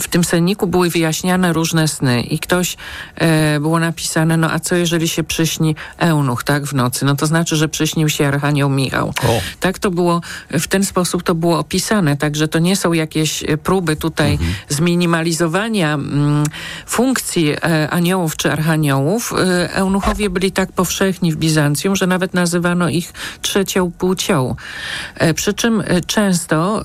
w 0.00 0.08
tym 0.08 0.24
senniku 0.24 0.66
były 0.66 0.90
wyjaśniane 0.90 1.52
różne 1.52 1.88
sny 1.88 2.22
i 2.22 2.38
ktoś 2.38 2.76
było 3.60 3.78
napisane, 3.78 4.36
no 4.36 4.50
a 4.50 4.58
co 4.58 4.74
jeżeli 4.74 5.08
się 5.08 5.24
przyśni 5.24 5.76
eunuch, 5.98 6.44
tak, 6.44 6.66
w 6.66 6.74
nocy? 6.74 7.04
No 7.04 7.16
to 7.16 7.26
znaczy, 7.26 7.56
że 7.56 7.68
przyśnił 7.68 8.08
się 8.08 8.26
Archanioł 8.26 8.70
Michał. 8.70 9.08
O. 9.08 9.40
Tak 9.60 9.78
to 9.78 9.90
było, 9.90 10.20
w 10.50 10.68
ten 10.68 10.84
sposób 10.84 11.22
to 11.22 11.34
było 11.34 11.58
opisane, 11.58 12.16
także 12.16 12.48
to 12.48 12.58
nie 12.58 12.76
są 12.76 12.92
jakieś 12.92 13.44
próby 13.62 13.96
tutaj 13.96 14.38
zminimalizowania 14.68 15.05
mm, 15.94 16.44
funkcji 16.86 17.50
e, 17.50 17.90
aniołów 17.90 18.36
czy 18.36 18.52
archaniołów. 18.52 19.32
E, 19.32 19.74
eunuchowie 19.74 20.30
byli 20.30 20.52
tak 20.52 20.72
powszechni 20.72 21.32
w 21.32 21.36
Bizancjum, 21.36 21.96
że 21.96 22.06
nawet 22.06 22.34
nazywano 22.34 22.88
ich 22.88 23.12
trzecią 23.42 23.90
płcią. 23.90 24.56
E, 25.14 25.34
przy 25.34 25.54
czym 25.54 25.82
często 26.06 26.84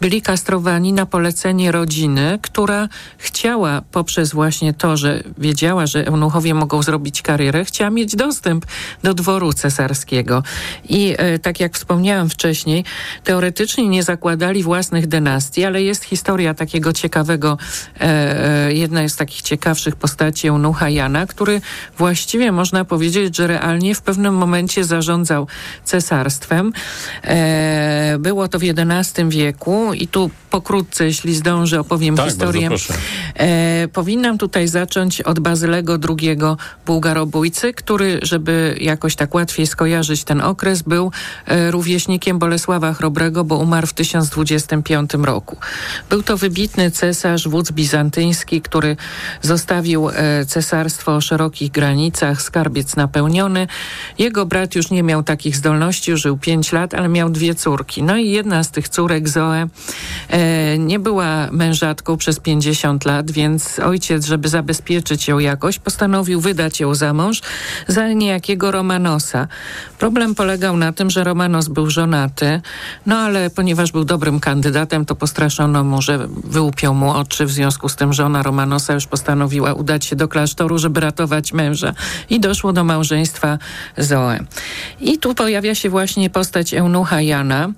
byli 0.00 0.22
kastrowani 0.22 0.92
na 0.92 1.06
polecenie 1.06 1.72
rodziny, 1.72 2.38
która 2.42 2.88
chciała 3.18 3.82
poprzez 3.92 4.32
właśnie 4.32 4.74
to, 4.74 4.96
że 4.96 5.22
wiedziała, 5.38 5.86
że 5.86 6.06
eunuchowie 6.06 6.54
mogą 6.54 6.82
zrobić 6.82 7.22
karierę, 7.22 7.64
chciała 7.64 7.90
mieć 7.90 8.16
dostęp 8.16 8.66
do 9.02 9.14
dworu 9.14 9.52
cesarskiego. 9.52 10.42
I 10.88 11.16
tak 11.42 11.60
jak 11.60 11.74
wspomniałam 11.74 12.30
wcześniej, 12.30 12.84
teoretycznie 13.24 13.88
nie 13.88 14.02
zakładali 14.02 14.62
własnych 14.62 15.06
dynastii, 15.06 15.64
ale 15.64 15.82
jest 15.82 16.04
historia 16.04 16.54
takiego 16.54 16.92
ciekawego, 17.02 17.58
e, 18.00 18.66
e, 18.66 18.72
jedna 18.72 19.08
z 19.08 19.16
takich 19.16 19.42
ciekawszych 19.42 19.96
postaci 19.96 20.48
eunucha 20.48 20.88
Jana, 20.88 21.26
który 21.26 21.60
właściwie 21.98 22.52
można 22.52 22.84
powiedzieć, 22.84 23.36
że 23.36 23.46
realnie 23.46 23.94
w 23.94 24.02
pewnym 24.02 24.34
momencie 24.34 24.84
zarządzał 24.84 25.46
cesarstwem. 25.84 26.72
E, 27.24 28.16
było 28.18 28.48
to 28.48 28.58
w 28.58 28.62
XI 28.62 29.22
wieku 29.28 29.92
i 29.94 30.06
tu 30.08 30.30
pokrótce, 30.50 31.04
jeśli 31.04 31.34
zdążę, 31.34 31.80
opowiem 31.80 32.16
Tak, 32.16 32.26
historię. 32.26 32.68
powinnam 33.92 34.38
tutaj 34.38 34.68
zacząć 34.68 35.20
od 35.20 35.40
Bazylego 35.40 35.98
II 36.08 36.38
Bułgarobójcy, 36.86 37.72
który, 37.72 38.18
żeby 38.22 38.76
jakoś 38.80 39.16
tak 39.16 39.34
łatwiej 39.34 39.66
skojarzyć 39.66 40.24
ten 40.24 40.40
okres, 40.40 40.82
był 40.82 41.12
rówieśnikiem 41.70 42.38
Bolesława 42.38 42.92
Chrobrego, 42.94 43.44
bo 43.44 43.56
umarł 43.56 43.86
w 43.86 43.92
1025 43.92 45.10
roku. 45.14 45.56
Był 46.10 46.22
to 46.22 46.36
wybitny 46.36 46.90
cesarz, 46.92 47.48
wódz 47.48 47.72
bizantyński, 47.72 48.62
który 48.62 48.96
zostawił 49.42 50.08
e, 50.08 50.46
cesarstwo 50.46 51.16
o 51.16 51.20
szerokich 51.20 51.70
granicach, 51.70 52.42
skarbiec 52.42 52.96
napełniony. 52.96 53.66
Jego 54.18 54.46
brat 54.46 54.74
już 54.74 54.90
nie 54.90 55.02
miał 55.02 55.22
takich 55.22 55.56
zdolności, 55.56 56.16
żył 56.16 56.38
5 56.38 56.72
lat, 56.72 56.94
ale 56.94 57.08
miał 57.08 57.30
dwie 57.30 57.54
córki. 57.54 58.02
No 58.02 58.16
i 58.16 58.30
jedna 58.30 58.64
z 58.64 58.70
tych 58.70 58.88
córek, 58.88 59.28
Zoe, 59.28 59.68
e, 60.28 60.78
nie 60.78 60.98
była 60.98 61.48
mężatką 61.52 62.16
przez 62.16 62.40
50 62.40 63.04
lat, 63.04 63.30
więc 63.30 63.78
ojciec, 63.78 64.26
żeby 64.26 64.48
zabezpieczyć 64.48 65.28
ją 65.28 65.38
jakoś, 65.38 65.78
postanowił 65.78 66.40
wydać 66.40 66.80
ją 66.80 66.94
za 66.94 67.12
mąż 67.12 67.42
za 67.88 68.12
niejakiego 68.12 68.70
Romanosa. 68.70 69.48
Problem 69.98 70.34
polegał 70.34 70.76
na 70.76 70.92
tym, 70.92 71.10
że 71.10 71.24
Romanos 71.24 71.68
był 71.68 71.90
żonaty, 71.90 72.60
no 73.06 73.18
ale 73.18 73.50
ponieważ 73.50 73.92
był 73.92 74.04
dobrym 74.04 74.40
kandydatem, 74.40 75.04
to 75.04 75.16
postraszono 75.16 75.84
mu, 75.84 76.02
że 76.02 76.28
wyłupią 76.82 76.94
mu 76.94 77.10
oczy, 77.10 77.46
w 77.46 77.50
związku 77.50 77.88
z 77.88 77.96
tym 77.96 78.12
żona 78.12 78.42
Romanosa 78.42 78.92
już 78.92 79.06
postanowiła 79.06 79.74
udać 79.74 80.04
się 80.04 80.16
do 80.16 80.28
klasztoru, 80.28 80.78
żeby 80.78 81.00
ratować 81.00 81.52
męża 81.52 81.94
i 82.30 82.40
doszło 82.40 82.72
do 82.72 82.84
małżeństwa 82.84 83.58
Zoe. 83.98 84.38
I 85.00 85.18
tu 85.18 85.34
pojawia 85.34 85.74
się 85.74 85.90
właśnie 85.90 86.30
postać 86.30 86.74
eunucha 86.74 87.20
Jana, 87.20 87.68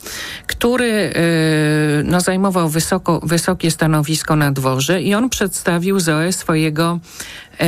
który 0.47 0.87
yy, 0.87 2.05
no, 2.05 2.21
zajmował 2.21 2.69
wysoko, 2.69 3.21
wysokie 3.23 3.71
stanowisko 3.71 4.37
na 4.37 4.53
dworze 4.53 5.03
i 5.03 5.15
on 5.15 5.29
przedstawił 5.29 6.01
Zoe 6.01 6.33
swojego 6.33 6.99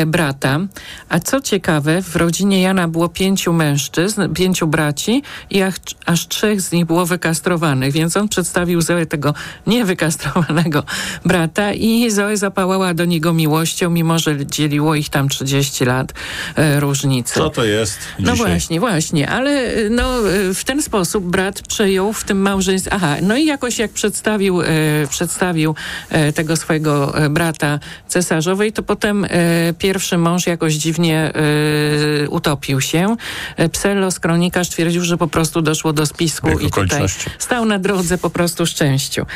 brata. 0.07 0.61
A 1.09 1.19
co 1.19 1.41
ciekawe, 1.41 2.03
w 2.03 2.17
rodzinie 2.17 2.63
Jana 2.63 2.89
było 2.89 3.09
pięciu 3.09 3.53
mężczyzn, 3.53 4.35
pięciu 4.35 4.67
braci 4.67 5.23
i 5.51 5.63
aż, 5.63 5.75
aż 6.07 6.29
trzech 6.29 6.61
z 6.61 6.73
nich 6.73 6.87
było 6.87 7.07
wykastrowanych, 7.07 7.93
więc 7.93 8.17
on 8.17 8.29
przedstawił 8.29 8.81
Zoe 8.81 9.07
tego 9.07 9.35
niewykastrowanego 9.67 10.83
brata 11.25 11.73
i 11.73 12.11
Zoe 12.11 12.37
zapałała 12.37 12.95
do 12.95 13.05
niego 13.05 13.33
miłością, 13.33 13.91
mimo 13.91 14.19
że 14.19 14.47
dzieliło 14.47 14.95
ich 14.95 15.09
tam 15.09 15.29
30 15.29 15.85
lat 15.85 16.13
e, 16.57 16.81
różnicy. 16.81 17.35
Co 17.35 17.51
to 17.51 17.65
jest 17.65 17.99
No 18.19 18.33
dzisiaj? 18.33 18.37
właśnie, 18.47 18.81
właśnie, 18.81 19.29
ale 19.29 19.77
y, 19.77 19.91
no, 19.91 20.31
y, 20.31 20.55
w 20.55 20.65
ten 20.65 20.83
sposób 20.83 21.25
brat 21.25 21.63
przejął 21.63 22.13
w 22.13 22.25
tym 22.25 22.39
małżeństwie. 22.39 22.93
Aha, 22.95 23.17
no 23.23 23.37
i 23.37 23.45
jakoś 23.47 23.79
jak 23.79 23.91
przedstawił, 23.91 24.63
e, 24.63 24.67
przedstawił 25.11 25.75
e, 26.11 26.33
tego 26.33 26.57
swojego 26.57 27.19
e, 27.19 27.29
brata 27.31 27.79
cesarzowej, 28.09 28.73
to 28.73 28.83
potem 28.83 29.25
e, 29.25 29.29
pierwszy 29.79 30.19
mąż 30.19 30.47
jakoś 30.47 30.75
dziwnie 30.75 31.33
e, 31.35 32.29
utopił 32.29 32.81
się. 32.81 33.17
E, 33.57 33.69
Psellos, 33.69 34.21
kronikarz, 34.21 34.69
twierdził, 34.69 35.05
że 35.05 35.17
po 35.17 35.27
prostu 35.29 35.63
doszło 35.63 35.93
do 35.93 36.07
spisku 36.07 36.51
i 36.59 36.71
tutaj 36.71 37.07
stał 37.39 37.65
na 37.65 37.79
drodze 37.79 38.19
po 38.19 38.31
prostu 38.31 38.67
szczęściu. 38.67 39.27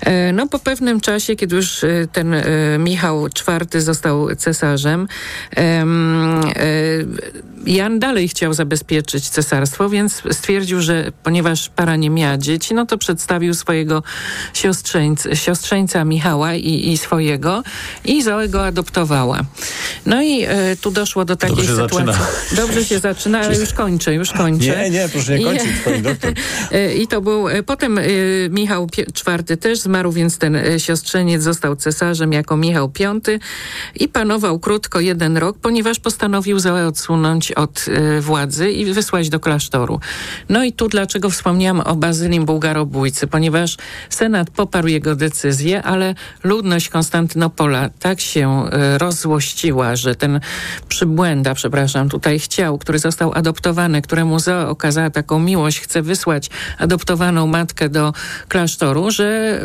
E, 0.00 0.32
No 0.32 0.48
po 0.48 0.58
pewnym 0.58 1.00
czasie, 1.00 1.36
kiedy 1.36 1.56
już 1.56 1.84
e, 1.84 1.88
ten 2.12 2.34
Michał 2.78 3.26
IV 3.26 3.80
został 3.80 4.36
cesarzem, 4.36 5.08
em, 5.56 6.40
Jan 7.66 7.98
dalej 7.98 8.28
chciał 8.28 8.54
zabezpieczyć 8.54 9.28
cesarstwo, 9.28 9.88
więc 9.88 10.22
stwierdził, 10.30 10.80
że 10.80 11.12
ponieważ 11.22 11.68
para 11.68 11.96
nie 11.96 12.10
miała 12.10 12.38
dzieci, 12.38 12.74
no 12.74 12.86
to 12.86 12.98
przedstawił 12.98 13.54
swojego 13.54 14.02
siostrzeńca, 14.54 15.34
siostrzeńca 15.34 16.04
Michała 16.04 16.54
i, 16.54 16.88
i 16.92 16.98
swojego 16.98 17.62
i 18.04 18.22
Zoe 18.22 18.48
go 18.48 18.66
adoptowała. 18.66 19.40
No 20.06 20.22
i 20.22 20.42
e, 20.42 20.76
tu 20.80 20.90
doszło 20.90 21.24
do 21.24 21.36
takiej 21.36 21.56
Dobrze 21.56 21.76
sytuacji. 21.76 22.06
zaczyna. 22.06 22.26
Dobrze 22.56 22.84
się 22.84 22.98
zaczyna, 22.98 23.40
ale 23.40 23.58
już 23.58 23.72
kończę, 23.72 24.14
już 24.14 24.32
kończę. 24.32 24.66
Nie, 24.66 24.90
nie, 24.90 25.08
proszę 25.08 25.34
nie 25.34 25.40
I- 25.40 25.44
kończyć, 25.44 25.66
pani 25.84 26.02
doktor. 26.02 26.32
E, 26.72 26.94
I 26.94 27.06
to 27.06 27.20
był, 27.20 27.48
e, 27.48 27.62
potem 27.62 27.98
e, 27.98 28.02
Michał 28.50 28.88
IV 28.98 29.56
też 29.56 29.78
zmarł, 29.78 30.12
więc 30.12 30.38
ten 30.38 30.58
siostrzeniec 30.78 31.42
został 31.42 31.76
cesarzem 31.76 32.32
jako 32.32 32.56
Michał 32.56 32.92
V 32.98 33.20
i 33.94 34.08
panował 34.08 34.58
krótko 34.58 35.00
jeden 35.00 35.36
rok, 35.36 35.58
ponieważ 35.62 35.98
postanowił 36.00 36.58
odsunąć 36.88 37.52
od 37.52 37.84
e, 37.88 38.20
władzy 38.20 38.70
i 38.70 38.92
wysłać 38.92 39.28
do 39.28 39.40
klasztoru. 39.40 40.00
No 40.48 40.64
i 40.64 40.72
tu 40.72 40.88
dlaczego 40.88 41.30
wspomniałam 41.30 41.80
o 41.80 41.96
Bazylim 41.96 42.44
Bułgarobójcy, 42.44 43.26
ponieważ 43.26 43.76
Senat 44.10 44.50
poparł 44.50 44.88
jego 44.88 45.16
decyzję, 45.16 45.82
ale 45.82 46.14
ludność 46.44 46.88
Konstantynopola 46.88 47.90
tak 47.98 48.20
się 48.20 48.64
e, 48.72 48.98
rozzłościła, 48.98 49.79
że 49.94 50.14
ten 50.14 50.40
przybłęda, 50.88 51.54
przepraszam, 51.54 52.08
tutaj 52.08 52.38
chciał, 52.38 52.78
który 52.78 52.98
został 52.98 53.32
adoptowany, 53.34 54.02
któremu 54.02 54.38
Zoe 54.38 54.68
okazała 54.68 55.10
taką 55.10 55.38
miłość, 55.38 55.80
chce 55.80 56.02
wysłać 56.02 56.50
adoptowaną 56.78 57.46
matkę 57.46 57.88
do 57.88 58.12
klasztoru, 58.48 59.10
że 59.10 59.60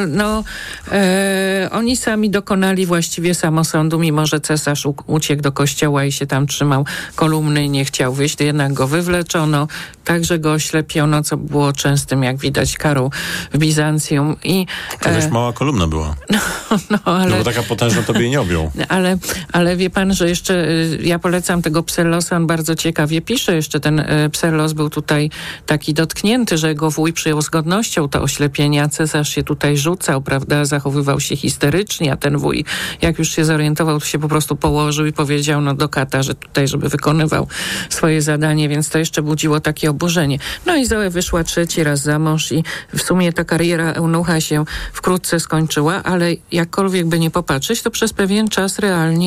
yy, 0.00 0.06
no, 0.06 0.44
e, 0.92 1.68
oni 1.72 1.96
sami 1.96 2.30
dokonali 2.30 2.86
właściwie 2.86 3.34
samosądu, 3.34 3.98
mimo 3.98 4.26
że 4.26 4.40
cesarz 4.40 4.86
uciekł 5.06 5.42
do 5.42 5.52
kościoła 5.52 6.04
i 6.04 6.12
się 6.12 6.26
tam 6.26 6.46
trzymał 6.46 6.86
kolumny 7.14 7.64
i 7.64 7.70
nie 7.70 7.84
chciał 7.84 8.14
wyjść, 8.14 8.40
jednak 8.40 8.72
go 8.72 8.86
wywleczono, 8.86 9.68
także 10.04 10.38
go 10.38 10.52
oślepiono, 10.52 11.22
co 11.22 11.36
było 11.36 11.72
częstym, 11.72 12.22
jak 12.22 12.36
widać, 12.36 12.76
karą 12.76 13.10
w 13.52 13.58
Bizancjum. 13.58 14.36
I, 14.44 14.66
Jakaś 14.92 15.24
e, 15.24 15.28
mała 15.28 15.52
kolumna 15.52 15.86
była. 15.86 16.14
no, 16.90 16.98
ale... 17.04 17.30
No 17.30 17.36
bo 17.36 17.44
taka 17.44 17.62
potężna 17.62 18.02
to 18.02 18.12
by 18.12 18.20
jej 18.20 18.30
nie 18.30 18.40
objął. 18.40 18.70
Ale, 18.88 19.18
ale 19.52 19.76
wie 19.76 19.90
pan, 19.90 20.14
że 20.14 20.28
jeszcze 20.28 20.68
y, 20.68 20.98
ja 21.02 21.18
polecam 21.18 21.62
tego 21.62 21.82
Psellosa, 21.82 22.36
on 22.36 22.46
bardzo 22.46 22.74
ciekawie 22.74 23.20
pisze. 23.20 23.54
Jeszcze 23.54 23.80
ten 23.80 24.00
y, 24.00 24.30
Psellos 24.32 24.72
był 24.72 24.90
tutaj 24.90 25.30
taki 25.66 25.94
dotknięty, 25.94 26.58
że 26.58 26.68
jego 26.68 26.90
wuj 26.90 27.12
przyjął 27.12 27.42
z 27.42 27.48
godnością 27.48 28.08
to 28.08 28.22
oślepienie, 28.22 28.82
a 28.82 28.88
cesarz 28.88 29.28
się 29.28 29.42
tutaj 29.42 29.76
rzucał, 29.76 30.22
prawda, 30.22 30.64
zachowywał 30.64 31.20
się 31.20 31.36
histerycznie, 31.36 32.12
a 32.12 32.16
ten 32.16 32.38
wuj, 32.38 32.64
jak 33.02 33.18
już 33.18 33.28
się 33.28 33.44
zorientował, 33.44 34.00
to 34.00 34.06
się 34.06 34.18
po 34.18 34.28
prostu 34.28 34.56
położył 34.56 35.06
i 35.06 35.12
powiedział 35.12 35.60
no 35.60 35.74
do 35.74 35.88
kata, 35.88 36.22
że 36.22 36.34
tutaj, 36.34 36.68
żeby 36.68 36.88
wykonywał 36.88 37.48
swoje 37.88 38.22
zadanie, 38.22 38.68
więc 38.68 38.90
to 38.90 38.98
jeszcze 38.98 39.22
budziło 39.22 39.60
takie 39.60 39.90
oburzenie. 39.90 40.38
No 40.66 40.76
i 40.76 40.86
Zoe 40.86 41.10
wyszła 41.10 41.44
trzeci 41.44 41.84
raz 41.84 42.02
za 42.02 42.18
mąż 42.18 42.52
i 42.52 42.64
w 42.94 43.02
sumie 43.02 43.32
ta 43.32 43.44
kariera 43.44 43.92
eunucha 43.92 44.40
się 44.40 44.64
wkrótce 44.92 45.40
skończyła, 45.40 46.02
ale 46.02 46.32
jakkolwiek 46.52 47.06
by 47.06 47.18
nie 47.18 47.30
popatrzeć, 47.30 47.82
to 47.82 47.90
przez 47.90 48.12
pewien 48.12 48.48
czas 48.48 48.78
realnie 48.78 49.25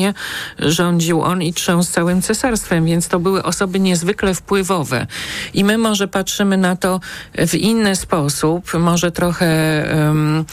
rządził 0.58 1.22
on 1.22 1.42
i 1.42 1.52
trząsł 1.52 1.92
całym 1.92 2.22
cesarstwem, 2.22 2.86
więc 2.86 3.08
to 3.08 3.18
były 3.18 3.42
osoby 3.42 3.80
niezwykle 3.80 4.34
wpływowe. 4.34 5.06
I 5.54 5.64
my 5.64 5.78
może 5.78 6.08
patrzymy 6.08 6.56
na 6.56 6.76
to 6.76 7.00
w 7.34 7.54
inny 7.54 7.96
sposób, 7.96 8.74
może 8.74 9.12
trochę 9.12 9.48
um, 9.94 10.44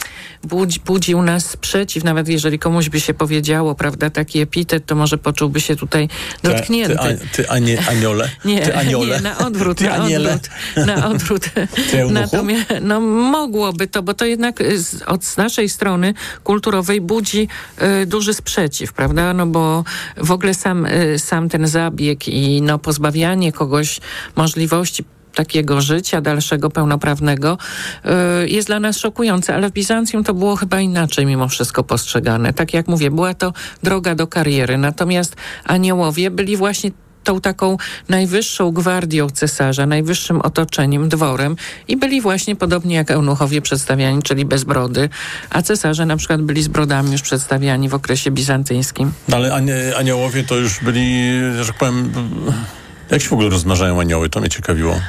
budzi, 0.44 0.80
budził 0.80 1.22
nas 1.22 1.50
sprzeciw, 1.50 2.04
nawet 2.04 2.28
jeżeli 2.28 2.58
komuś 2.58 2.88
by 2.88 3.00
się 3.00 3.14
powiedziało, 3.14 3.74
prawda, 3.74 4.10
taki 4.10 4.40
epitet, 4.40 4.86
to 4.86 4.94
może 4.94 5.18
poczułby 5.18 5.60
się 5.60 5.76
tutaj 5.76 6.08
dotknięty. 6.42 6.96
Ty, 6.96 7.18
ty, 7.18 7.26
ty 7.32 7.50
aniole? 7.88 8.30
Nie, 8.44 8.60
ty 8.60 8.76
aniole? 8.76 9.16
nie, 9.16 9.22
na 9.22 9.38
odwrót, 9.46 9.80
na 9.80 9.96
odwrót, 10.04 10.50
na 10.86 11.08
odwrót. 11.08 11.50
Natomiast, 12.10 12.66
no 12.80 13.00
mogłoby 13.00 13.86
to, 13.86 14.02
bo 14.02 14.14
to 14.14 14.24
jednak 14.24 14.62
z, 14.76 15.02
od 15.02 15.36
naszej 15.36 15.68
strony 15.68 16.14
kulturowej 16.44 17.00
budzi 17.00 17.48
y, 18.02 18.06
duży 18.06 18.34
sprzeciw, 18.34 18.92
prawda? 18.92 19.34
No 19.38 19.46
bo 19.46 19.84
w 20.16 20.30
ogóle 20.30 20.54
sam, 20.54 20.86
y, 20.86 21.18
sam 21.18 21.48
ten 21.48 21.66
zabieg 21.66 22.28
i 22.28 22.62
no 22.62 22.78
pozbawianie 22.78 23.52
kogoś 23.52 24.00
możliwości 24.36 25.04
takiego 25.34 25.80
życia 25.80 26.20
dalszego, 26.20 26.70
pełnoprawnego, 26.70 27.58
y, 28.44 28.48
jest 28.48 28.68
dla 28.68 28.80
nas 28.80 28.98
szokujące, 28.98 29.54
ale 29.54 29.70
w 29.70 29.72
Bizancjum 29.72 30.24
to 30.24 30.34
było 30.34 30.56
chyba 30.56 30.80
inaczej 30.80 31.26
mimo 31.26 31.48
wszystko 31.48 31.84
postrzegane. 31.84 32.52
Tak 32.52 32.74
jak 32.74 32.88
mówię, 32.88 33.10
była 33.10 33.34
to 33.34 33.52
droga 33.82 34.14
do 34.14 34.26
kariery, 34.26 34.78
natomiast 34.78 35.36
aniołowie 35.64 36.30
byli 36.30 36.56
właśnie 36.56 36.90
tą 37.28 37.40
taką 37.40 37.76
najwyższą 38.08 38.72
gwardią 38.72 39.30
cesarza, 39.30 39.86
najwyższym 39.86 40.40
otoczeniem, 40.40 41.08
dworem 41.08 41.56
i 41.88 41.96
byli 41.96 42.20
właśnie 42.20 42.56
podobnie 42.56 42.96
jak 42.96 43.10
eunuchowie 43.10 43.62
przedstawiani, 43.62 44.22
czyli 44.22 44.44
bez 44.44 44.64
brody, 44.64 45.08
a 45.50 45.62
cesarze 45.62 46.06
na 46.06 46.16
przykład 46.16 46.42
byli 46.42 46.62
z 46.62 46.68
brodami 46.68 47.12
już 47.12 47.22
przedstawiani 47.22 47.88
w 47.88 47.94
okresie 47.94 48.30
bizantyjskim. 48.30 49.12
No 49.28 49.36
ale 49.36 49.54
anie, 49.54 49.74
aniołowie 49.96 50.44
to 50.44 50.56
już 50.56 50.80
byli, 50.80 51.32
że 51.58 51.66
tak 51.66 51.78
powiem... 51.78 52.12
Jak 53.10 53.22
się 53.22 53.28
w 53.28 53.32
ogóle 53.32 53.48
rozmnażają 53.48 54.00
anioły? 54.00 54.28
To 54.28 54.40
mnie 54.40 54.48
ciekawiło. 54.48 55.00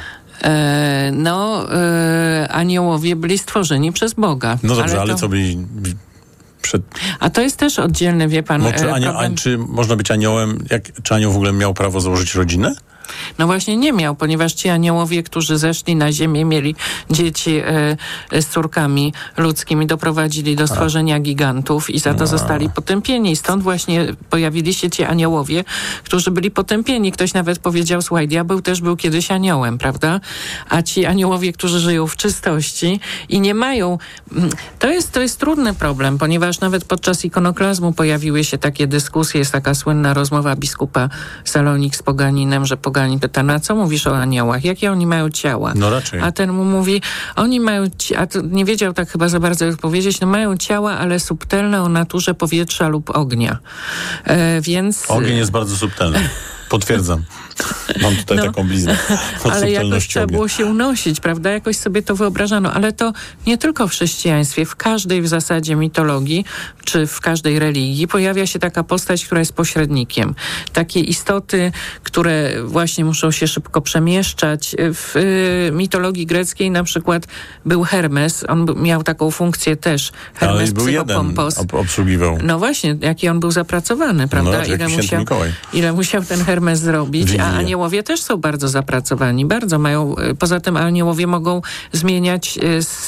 E, 0.42 1.10
no, 1.14 1.66
e, 1.74 2.48
aniołowie 2.50 3.16
byli 3.16 3.38
stworzeni 3.38 3.92
przez 3.92 4.14
Boga. 4.14 4.58
No 4.62 4.74
dobrze, 4.74 5.00
ale, 5.00 5.12
to- 5.12 5.18
co 5.18 5.28
byli... 5.28 5.58
Przed... 6.62 6.82
A 7.20 7.30
to 7.30 7.40
jest 7.42 7.56
też 7.56 7.78
oddzielny, 7.78 8.28
wie 8.28 8.42
pan, 8.42 8.62
No, 8.62 8.72
czy, 8.72 8.88
e, 8.88 8.92
anio, 8.92 9.10
problem. 9.10 9.32
a, 9.32 9.36
czy 9.36 9.58
można 9.58 9.96
być 9.96 10.10
aniołem? 10.10 10.64
Jak, 10.70 10.82
czy 11.02 11.14
anioł 11.14 11.32
w 11.32 11.36
ogóle 11.36 11.52
miał 11.52 11.74
prawo 11.74 12.00
założyć 12.00 12.34
rodzinę? 12.34 12.74
No 13.38 13.46
właśnie 13.46 13.76
nie 13.76 13.92
miał, 13.92 14.14
ponieważ 14.14 14.52
ci 14.52 14.68
aniołowie, 14.68 15.22
którzy 15.22 15.58
zeszli 15.58 15.96
na 15.96 16.12
ziemię, 16.12 16.44
mieli 16.44 16.74
dzieci 17.10 17.56
e, 17.56 17.96
e, 18.30 18.42
z 18.42 18.46
córkami 18.48 19.12
ludzkimi, 19.36 19.86
doprowadzili 19.86 20.56
do 20.56 20.66
stworzenia 20.66 21.20
gigantów 21.20 21.90
i 21.90 21.98
za 21.98 22.14
to 22.14 22.26
zostali 22.26 22.70
potępieni. 22.70 23.36
Stąd 23.36 23.62
właśnie 23.62 24.06
pojawili 24.30 24.74
się 24.74 24.90
ci 24.90 25.04
aniołowie, 25.04 25.64
którzy 26.04 26.30
byli 26.30 26.50
potępieni. 26.50 27.12
Ktoś 27.12 27.34
nawet 27.34 27.58
powiedział, 27.58 28.02
słuchaj, 28.02 28.28
diabeł 28.28 28.62
też 28.62 28.80
był 28.80 28.96
kiedyś 28.96 29.30
aniołem, 29.30 29.78
prawda? 29.78 30.20
A 30.68 30.82
ci 30.82 31.06
aniołowie, 31.06 31.52
którzy 31.52 31.80
żyją 31.80 32.06
w 32.06 32.16
czystości 32.16 33.00
i 33.28 33.40
nie 33.40 33.54
mają... 33.54 33.98
mm, 34.36 34.50
To 34.78 34.88
jest, 34.88 35.12
to 35.12 35.20
jest 35.20 35.38
trudny 35.40 35.74
problem, 35.74 36.18
ponieważ 36.18 36.60
nawet 36.60 36.84
podczas 36.84 37.24
ikonoklazmu 37.24 37.92
pojawiły 37.92 38.44
się 38.44 38.58
takie 38.58 38.86
dyskusje. 38.86 39.38
Jest 39.38 39.52
taka 39.52 39.74
słynna 39.74 40.14
rozmowa 40.14 40.56
biskupa 40.56 41.08
Salonik 41.44 41.96
z 41.96 42.02
Poganinem, 42.02 42.66
że 42.66 42.76
Poganin 42.76 42.99
pyta, 43.20 43.42
no 43.42 43.52
a 43.52 43.60
co 43.60 43.74
mówisz 43.74 44.06
o 44.06 44.16
aniołach? 44.16 44.64
Jakie 44.64 44.92
oni 44.92 45.06
mają 45.06 45.30
ciała? 45.30 45.72
No 45.76 45.90
raczej. 45.90 46.20
A 46.20 46.32
ten 46.32 46.52
mu 46.52 46.64
mówi, 46.64 47.02
oni 47.36 47.60
mają, 47.60 47.84
a 48.16 48.26
to 48.26 48.40
nie 48.42 48.64
wiedział 48.64 48.92
tak 48.92 49.10
chyba 49.10 49.28
za 49.28 49.40
bardzo 49.40 49.64
jak 49.64 49.76
powiedzieć, 49.76 50.20
no 50.20 50.26
mają 50.26 50.56
ciała, 50.56 50.98
ale 50.98 51.20
subtelne 51.20 51.82
o 51.82 51.88
naturze 51.88 52.34
powietrza 52.34 52.88
lub 52.88 53.10
ognia. 53.10 53.58
E, 54.24 54.60
więc... 54.60 55.10
Ogień 55.10 55.36
jest 55.36 55.50
bardzo 55.50 55.76
subtelny. 55.76 56.28
Potwierdzam. 56.70 57.24
Mam 58.02 58.16
tutaj 58.16 58.36
No. 58.36 58.44
taką 58.44 58.66
bliznę. 58.68 58.98
Ale 59.52 59.70
jakoś 59.70 60.08
trzeba 60.08 60.26
było 60.26 60.48
się 60.48 60.66
unosić, 60.66 61.20
prawda? 61.20 61.50
Jakoś 61.50 61.76
sobie 61.76 62.02
to 62.02 62.16
wyobrażano, 62.16 62.72
ale 62.72 62.92
to 62.92 63.12
nie 63.46 63.58
tylko 63.58 63.88
w 63.88 63.90
chrześcijaństwie, 63.90 64.64
w 64.66 64.76
każdej 64.76 65.22
w 65.22 65.28
zasadzie 65.28 65.76
mitologii, 65.76 66.44
czy 66.84 67.06
w 67.06 67.20
każdej 67.20 67.58
religii 67.58 68.08
pojawia 68.08 68.46
się 68.46 68.58
taka 68.58 68.84
postać, 68.84 69.24
która 69.24 69.38
jest 69.38 69.52
pośrednikiem. 69.52 70.34
Takie 70.72 71.00
istoty, 71.00 71.72
które 72.02 72.50
właśnie 72.64 73.04
muszą 73.04 73.30
się 73.30 73.48
szybko 73.48 73.80
przemieszczać. 73.80 74.76
W 74.78 75.16
y, 75.16 75.70
mitologii 75.72 76.26
greckiej 76.26 76.70
na 76.70 76.84
przykład 76.84 77.26
był 77.66 77.82
Hermes, 77.84 78.44
on 78.48 78.66
miał 78.82 79.02
taką 79.02 79.30
funkcję 79.30 79.76
też. 79.76 80.12
Ale 80.40 80.50
Hermes 80.50 80.70
był 80.72 80.88
jeden 80.88 81.16
ob- 81.38 81.74
obsługiwał. 81.74 82.38
No 82.42 82.58
właśnie, 82.58 82.96
jaki 83.00 83.28
on 83.28 83.40
był 83.40 83.50
zapracowany, 83.50 84.28
prawda? 84.28 84.58
No, 84.58 84.64
święty 84.64 84.88
musiał, 84.88 85.20
Mikołaj. 85.20 85.52
ile 85.72 85.92
musiał 85.92 86.24
ten 86.24 86.44
Hermes 86.44 86.59
zrobić, 86.76 87.36
a 87.38 87.44
aniołowie 87.44 88.02
też 88.02 88.22
są 88.22 88.36
bardzo 88.36 88.68
zapracowani, 88.68 89.46
bardzo 89.46 89.78
mają, 89.78 90.18
y, 90.18 90.34
poza 90.34 90.60
tym 90.60 90.76
aniołowie 90.76 91.26
mogą 91.26 91.62
zmieniać 91.92 92.58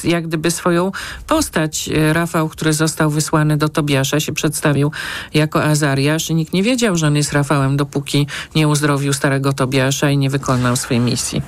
y, 0.04 0.08
jak 0.08 0.26
gdyby 0.28 0.50
swoją 0.50 0.92
postać. 1.26 1.88
Y, 1.88 2.12
Rafał, 2.12 2.48
który 2.48 2.72
został 2.72 3.10
wysłany 3.10 3.56
do 3.56 3.68
Tobiasza, 3.68 4.20
się 4.20 4.32
przedstawił 4.32 4.92
jako 5.34 5.64
Azariasz 5.64 6.30
i 6.30 6.34
nikt 6.34 6.52
nie 6.52 6.62
wiedział, 6.62 6.96
że 6.96 7.06
on 7.06 7.16
jest 7.16 7.32
Rafałem, 7.32 7.76
dopóki 7.76 8.26
nie 8.54 8.68
uzdrowił 8.68 9.12
starego 9.12 9.52
Tobiasza 9.52 10.10
i 10.10 10.18
nie 10.18 10.30
wykonał 10.30 10.76
swojej 10.76 11.00
misji. 11.00 11.42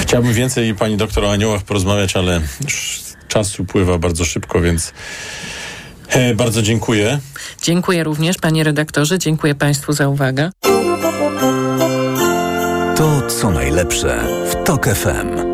Chciałbym 0.00 0.32
więcej 0.32 0.74
pani 0.74 0.96
doktor 0.96 1.24
o 1.24 1.32
aniołach 1.32 1.62
porozmawiać, 1.62 2.16
ale 2.16 2.40
czas 3.28 3.60
upływa 3.60 3.98
bardzo 3.98 4.24
szybko, 4.24 4.60
więc 4.60 4.92
e, 6.08 6.34
bardzo 6.34 6.62
dziękuję. 6.62 7.18
Dziękuję 7.62 8.04
również, 8.04 8.36
panie 8.38 8.64
redaktorze, 8.64 9.18
dziękuję 9.18 9.54
państwu 9.54 9.92
za 9.92 10.08
uwagę. 10.08 10.50
Co 13.42 13.50
najlepsze 13.50 14.24
w 14.50 14.64
TOK 14.64 14.86
FM. 14.86 15.51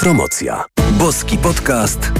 Autopromocja. 0.00 0.64
Boski 0.98 1.38
podcast 1.38 2.19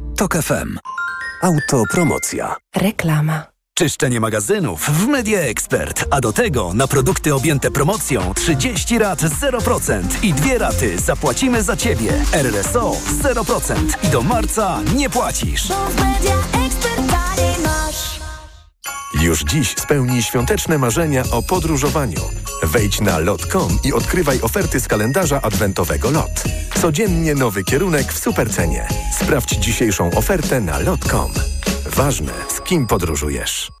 Tok 0.21 0.37
FM. 0.37 0.77
Autopromocja. 1.41 2.55
Reklama. 2.75 3.43
Czyszczenie 3.73 4.19
magazynów 4.19 4.89
w 4.89 5.07
Media 5.07 5.39
Expert, 5.39 6.05
a 6.11 6.21
do 6.21 6.33
tego 6.33 6.73
na 6.73 6.87
produkty 6.87 7.35
objęte 7.35 7.71
promocją 7.71 8.33
30 8.33 8.99
rat 8.99 9.21
0% 9.21 10.01
i 10.23 10.33
dwie 10.33 10.57
raty 10.57 10.99
zapłacimy 10.99 11.63
za 11.63 11.77
Ciebie. 11.77 12.13
RSO 12.33 12.95
0% 13.23 13.75
i 14.03 14.07
do 14.07 14.21
marca 14.21 14.81
nie 14.95 15.09
płacisz. 15.09 15.67
Już 19.13 19.43
dziś 19.43 19.75
spełnij 19.77 20.23
świąteczne 20.23 20.77
marzenia 20.77 21.23
o 21.31 21.41
podróżowaniu. 21.41 22.21
Wejdź 22.63 23.01
na 23.01 23.19
lot.com 23.19 23.79
i 23.83 23.93
odkrywaj 23.93 24.41
oferty 24.41 24.79
z 24.79 24.87
kalendarza 24.87 25.41
adwentowego 25.41 26.11
LOT. 26.11 26.43
Codziennie 26.81 27.35
nowy 27.35 27.63
kierunek 27.63 28.13
w 28.13 28.19
supercenie. 28.19 28.87
Sprawdź 29.19 29.49
dzisiejszą 29.49 30.11
ofertę 30.11 30.61
na 30.61 30.79
lot.com. 30.79 31.31
Ważne, 31.85 32.33
z 32.49 32.61
kim 32.61 32.87
podróżujesz. 32.87 33.80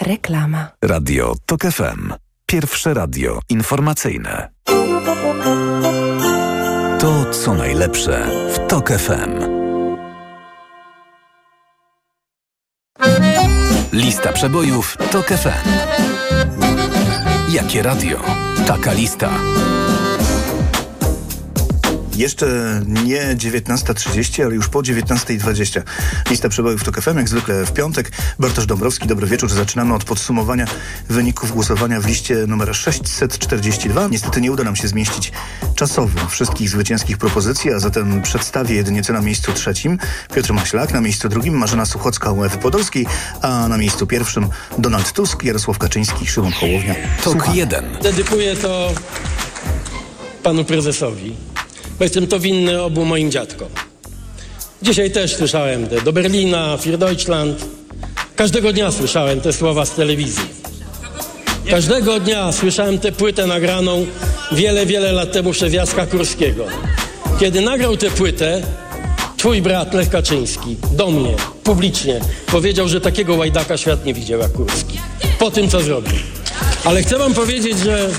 Reklama. 0.00 0.68
Radio 0.82 1.34
TOK 1.46 1.62
FM. 1.62 2.12
Pierwsze 2.46 2.94
radio 2.94 3.40
informacyjne. 3.48 4.48
To, 7.00 7.24
co 7.30 7.54
najlepsze 7.54 8.26
w 8.54 8.68
TOK 8.68 8.88
FM. 8.88 9.64
Lista 13.92 14.32
przebojów 14.32 14.96
TOK 15.12 15.26
FM. 15.26 15.68
Jakie 17.48 17.82
radio? 17.82 18.20
Taka 18.66 18.92
lista. 18.92 19.30
Jeszcze 22.16 22.80
nie 22.86 23.20
19.30, 23.36 24.44
ale 24.44 24.54
już 24.54 24.68
po 24.68 24.78
19.20. 24.78 25.82
Lista 26.30 26.48
przebojów 26.48 26.84
TOK 26.84 27.00
FM, 27.00 27.16
jak 27.16 27.28
zwykle 27.28 27.66
w 27.66 27.72
piątek. 27.72 28.12
Bartosz 28.38 28.66
Dąbrowski, 28.66 29.08
dobry 29.08 29.26
wieczór. 29.26 29.50
Zaczynamy 29.50 29.94
od 29.94 30.04
podsumowania 30.04 30.66
wyników 31.08 31.52
głosowania 31.52 32.00
w 32.00 32.06
liście 32.06 32.34
numer 32.46 32.76
642. 32.76 34.08
Niestety 34.08 34.40
nie 34.40 34.52
uda 34.52 34.64
nam 34.64 34.76
się 34.76 34.88
zmieścić 34.88 35.32
czasowo 35.74 36.28
wszystkich 36.28 36.68
zwycięskich 36.70 37.18
propozycji, 37.18 37.72
a 37.72 37.78
zatem 37.78 38.22
przedstawię 38.22 38.74
jedynie 38.74 39.02
co 39.02 39.12
na 39.12 39.20
miejscu 39.20 39.52
trzecim. 39.52 39.98
Piotr 40.34 40.52
Maślak, 40.52 40.92
na 40.92 41.00
miejscu 41.00 41.28
drugim 41.28 41.58
Marzena 41.58 41.86
Suchocka 41.86 42.32
u 42.32 42.44
Ewy 42.44 42.58
Podolskiej, 42.58 43.06
a 43.42 43.68
na 43.68 43.78
miejscu 43.78 44.06
pierwszym 44.06 44.48
Donald 44.78 45.12
Tusk, 45.12 45.44
Jarosław 45.44 45.78
Kaczyński, 45.78 46.26
Szymon 46.26 46.52
Hołownia. 46.52 46.94
TOK 47.24 47.54
1. 47.54 47.84
Dedykuję 48.02 48.56
to 48.56 48.92
panu 50.42 50.64
prezesowi 50.64 51.53
bo 51.98 52.04
jestem 52.04 52.26
to 52.26 52.40
winny 52.40 52.82
obu 52.82 53.04
moim 53.04 53.30
dziadkom. 53.30 53.68
Dzisiaj 54.82 55.10
też 55.10 55.36
słyszałem 55.36 55.86
te 55.86 56.00
do 56.00 56.12
Berlina, 56.12 56.76
für 56.76 56.98
Deutschland. 56.98 57.64
Każdego 58.36 58.72
dnia 58.72 58.92
słyszałem 58.92 59.40
te 59.40 59.52
słowa 59.52 59.86
z 59.86 59.90
telewizji. 59.90 60.44
Każdego 61.70 62.20
dnia 62.20 62.52
słyszałem 62.52 62.98
tę 62.98 63.12
płytę 63.12 63.46
nagraną 63.46 64.06
wiele, 64.52 64.86
wiele 64.86 65.12
lat 65.12 65.32
temu 65.32 65.52
przez 65.52 65.72
Jacka 65.72 66.06
Kurskiego. 66.06 66.64
Kiedy 67.40 67.60
nagrał 67.60 67.96
tę 67.96 68.10
płytę, 68.10 68.62
twój 69.36 69.62
brat 69.62 69.94
Lech 69.94 70.10
Kaczyński 70.10 70.76
do 70.92 71.10
mnie 71.10 71.34
publicznie 71.64 72.20
powiedział, 72.46 72.88
że 72.88 73.00
takiego 73.00 73.34
łajdaka 73.34 73.76
świat 73.76 74.04
nie 74.04 74.14
widział 74.14 74.40
jak 74.40 74.52
Kurski. 74.52 74.98
Po 75.38 75.50
tym, 75.50 75.68
co 75.68 75.80
zrobił. 75.80 76.18
Ale 76.84 77.02
chcę 77.02 77.18
wam 77.18 77.34
powiedzieć, 77.34 77.78
że 77.78 78.10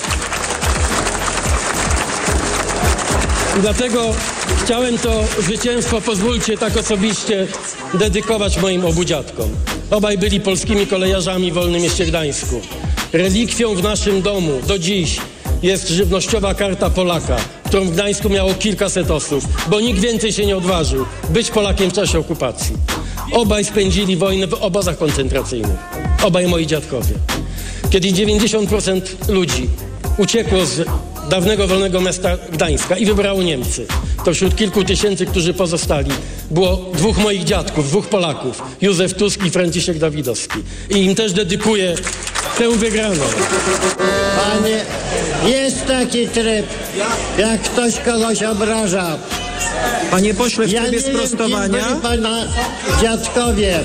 dlatego 3.62 4.14
chciałem 4.64 4.97
to 4.97 5.24
zwycięstwo, 5.39 6.01
pozwólcie 6.01 6.58
tak 6.58 6.78
osobiście, 6.78 7.47
dedykować 7.93 8.62
moim 8.62 8.86
obu 8.86 9.06
dziadkom. 9.06 9.49
Obaj 9.91 10.18
byli 10.18 10.39
polskimi 10.39 10.88
kolejarzami 10.88 11.51
w 11.51 11.53
Wolnym 11.53 11.82
Mieście 11.82 12.06
Gdańsku. 12.06 12.62
Relikwią 13.14 13.76
w 13.76 13.84
naszym 13.84 14.22
domu 14.22 14.51
do 14.68 14.80
dziś 14.80 15.18
jest 15.64 15.89
żywnościowa 15.89 16.53
karta 16.53 16.89
Polaka, 16.89 17.38
którą 17.66 17.86
w 17.86 17.91
Gdańsku 17.91 18.30
miało 18.30 18.53
kilkaset 18.53 19.12
osób, 19.12 19.43
bo 19.68 19.80
nikt 19.82 19.99
więcej 19.99 20.34
się 20.34 20.45
nie 20.45 20.58
odważył 20.58 21.06
być 21.30 21.51
Polakiem 21.51 21.89
w 21.89 21.93
czasie 21.93 22.20
okupacji. 22.20 22.76
Obaj 23.32 23.66
spędzili 23.66 24.18
wojnę 24.18 24.47
w 24.47 24.53
obozach 24.53 24.97
koncentracyjnych. 24.97 25.78
Obaj 26.24 26.47
moi 26.47 26.68
dziadkowie. 26.68 27.14
Kiedy 27.89 28.08
90% 28.08 29.01
ludzi 29.30 29.70
uciekło 30.18 30.66
z 30.66 30.88
dawnego 31.30 31.68
wolnego 31.68 32.02
miasta 32.02 32.38
Gdańska 32.52 32.98
i 32.98 33.06
wybrało 33.06 33.44
Niemcy. 33.44 33.86
To 34.26 34.34
wśród 34.34 34.56
kilku 34.56 34.84
tysięcy, 34.84 35.26
którzy 35.26 35.54
pozostali, 35.54 36.12
było 36.52 36.92
dwóch 36.94 37.18
moich 37.18 37.44
dziadków, 37.44 37.90
dwóch 37.90 38.08
Polaków, 38.08 38.62
Józef 38.82 39.14
Tusk 39.14 39.46
i 39.46 39.52
Franciszek 39.52 39.98
Dawidowski. 39.98 40.60
I 40.90 41.06
im 41.06 41.16
też 41.16 41.34
dedykuję 41.34 41.96
tę 42.58 42.70
wygraną. 42.70 43.24
Panie, 44.36 44.86
jest 45.52 45.86
taki 45.86 46.28
tryb, 46.28 46.66
jak 47.38 47.62
ktoś 47.62 48.00
kogoś 48.00 48.44
obraża. 48.44 49.18
Panie 50.12 50.34
pośle, 50.34 50.68
w 50.68 50.72
ja 50.72 50.82
trybie 50.82 50.98
nie 50.98 51.04
sprostowania... 51.04 51.60
Wiem, 51.60 51.72
kim 51.72 51.88
byli 51.88 52.02
pana 52.02 52.44
dziadkowie, 53.02 53.80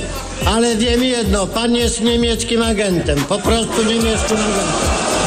ale 0.47 0.77
wiem 0.77 1.05
jedno, 1.05 1.47
pan 1.47 1.77
jest 1.77 2.01
niemieckim 2.01 2.63
agentem, 2.63 3.25
po 3.25 3.39
prostu 3.39 3.85
niemieckim 3.85 4.37
agentem. 4.37 5.20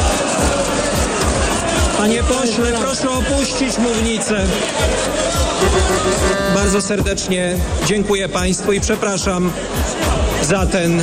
Panie 2.04 2.22
pośle, 2.22 2.72
proszę 2.80 3.10
opuścić 3.10 3.78
mównicę. 3.78 4.46
Bardzo 6.54 6.82
serdecznie 6.82 7.56
dziękuję 7.86 8.28
Państwu 8.28 8.72
i 8.72 8.80
przepraszam 8.80 9.52
za 10.42 10.66
ten 10.66 11.02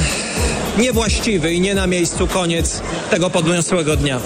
niewłaściwy 0.77 1.53
i 1.53 1.61
nie 1.61 1.75
na 1.75 1.87
miejscu 1.87 2.27
koniec 2.27 2.81
tego 3.09 3.29
podniosłego 3.29 3.95
dnia. 3.95 4.19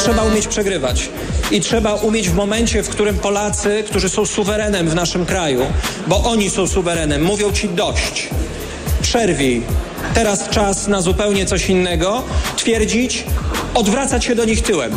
Trzeba 0.00 0.22
umieć 0.22 0.48
przegrywać. 0.48 1.08
I 1.50 1.60
trzeba 1.60 1.94
umieć 1.94 2.30
w 2.30 2.34
momencie, 2.34 2.82
w 2.82 2.88
którym 2.88 3.18
Polacy, 3.18 3.84
którzy 3.86 4.08
są 4.08 4.26
suwerenem 4.26 4.88
w 4.88 4.94
naszym 4.94 5.26
kraju, 5.26 5.66
bo 6.06 6.24
oni 6.24 6.50
są 6.50 6.66
suwerenem, 6.66 7.22
mówią 7.22 7.52
ci 7.52 7.68
dość. 7.68 8.28
Przerwij. 9.02 9.62
Teraz 10.14 10.48
czas 10.48 10.86
na 10.86 11.00
zupełnie 11.00 11.46
coś 11.46 11.68
innego. 11.68 12.22
Twierdzić, 12.56 13.24
odwracać 13.74 14.24
się 14.24 14.34
do 14.34 14.44
nich 14.44 14.62
tyłem 14.62 14.92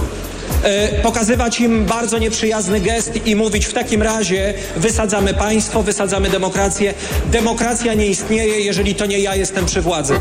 pokazywać 1.04 1.60
im 1.60 1.86
bardzo 1.86 2.18
nieprzyjazny 2.18 2.82
gest 2.82 3.28
i 3.28 3.36
mówić 3.36 3.66
w 3.66 3.74
takim 3.74 4.02
razie 4.02 4.54
wysadzamy 4.76 5.34
państwo, 5.34 5.84
wysadzamy 5.84 6.30
demokrację. 6.30 6.94
Demokracja 7.32 7.94
nie 7.94 8.08
istnieje, 8.08 8.60
jeżeli 8.60 8.96
to 8.96 9.06
nie 9.06 9.20
ja 9.20 9.36
jestem 9.36 9.66
przy 9.66 9.82
władzy. 9.82 10.20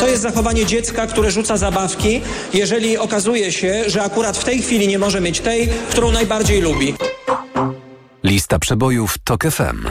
To 0.00 0.08
jest 0.08 0.22
zachowanie 0.22 0.66
dziecka, 0.66 1.06
które 1.06 1.30
rzuca 1.30 1.56
zabawki, 1.56 2.20
jeżeli 2.54 2.98
okazuje 2.98 3.52
się, 3.52 3.84
że 3.86 4.02
akurat 4.02 4.38
w 4.38 4.44
tej 4.44 4.62
chwili 4.62 4.88
nie 4.88 4.98
może 4.98 5.20
mieć 5.20 5.40
tej, 5.40 5.68
którą 5.90 6.12
najbardziej 6.12 6.60
lubi. 6.60 6.94
Lista 8.24 8.58
przebojów 8.58 9.18
TOK 9.24 9.44
FM. 9.50 9.86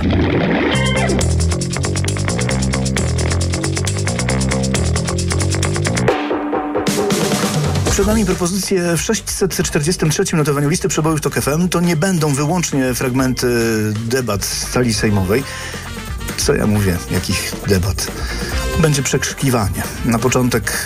Przed 7.93 8.07
nami 8.07 8.25
propozycje 8.25 8.97
w 8.97 9.01
643 9.01 10.35
notowaniu 10.35 10.69
listy 10.69 10.87
przebojów 10.87 11.21
TOK 11.21 11.33
FM. 11.33 11.69
To 11.69 11.81
nie 11.81 11.95
będą 11.95 12.33
wyłącznie 12.33 12.93
fragmenty 12.93 13.47
debat 13.93 14.45
z 14.45 14.67
sali 14.71 14.93
sejmowej. 14.93 15.43
Co 16.37 16.55
ja 16.55 16.67
mówię? 16.67 16.97
Jakich 17.11 17.53
debat? 17.67 18.11
Będzie 18.79 19.03
przekrzykiwanie. 19.03 19.83
Na 20.05 20.19
początek 20.19 20.85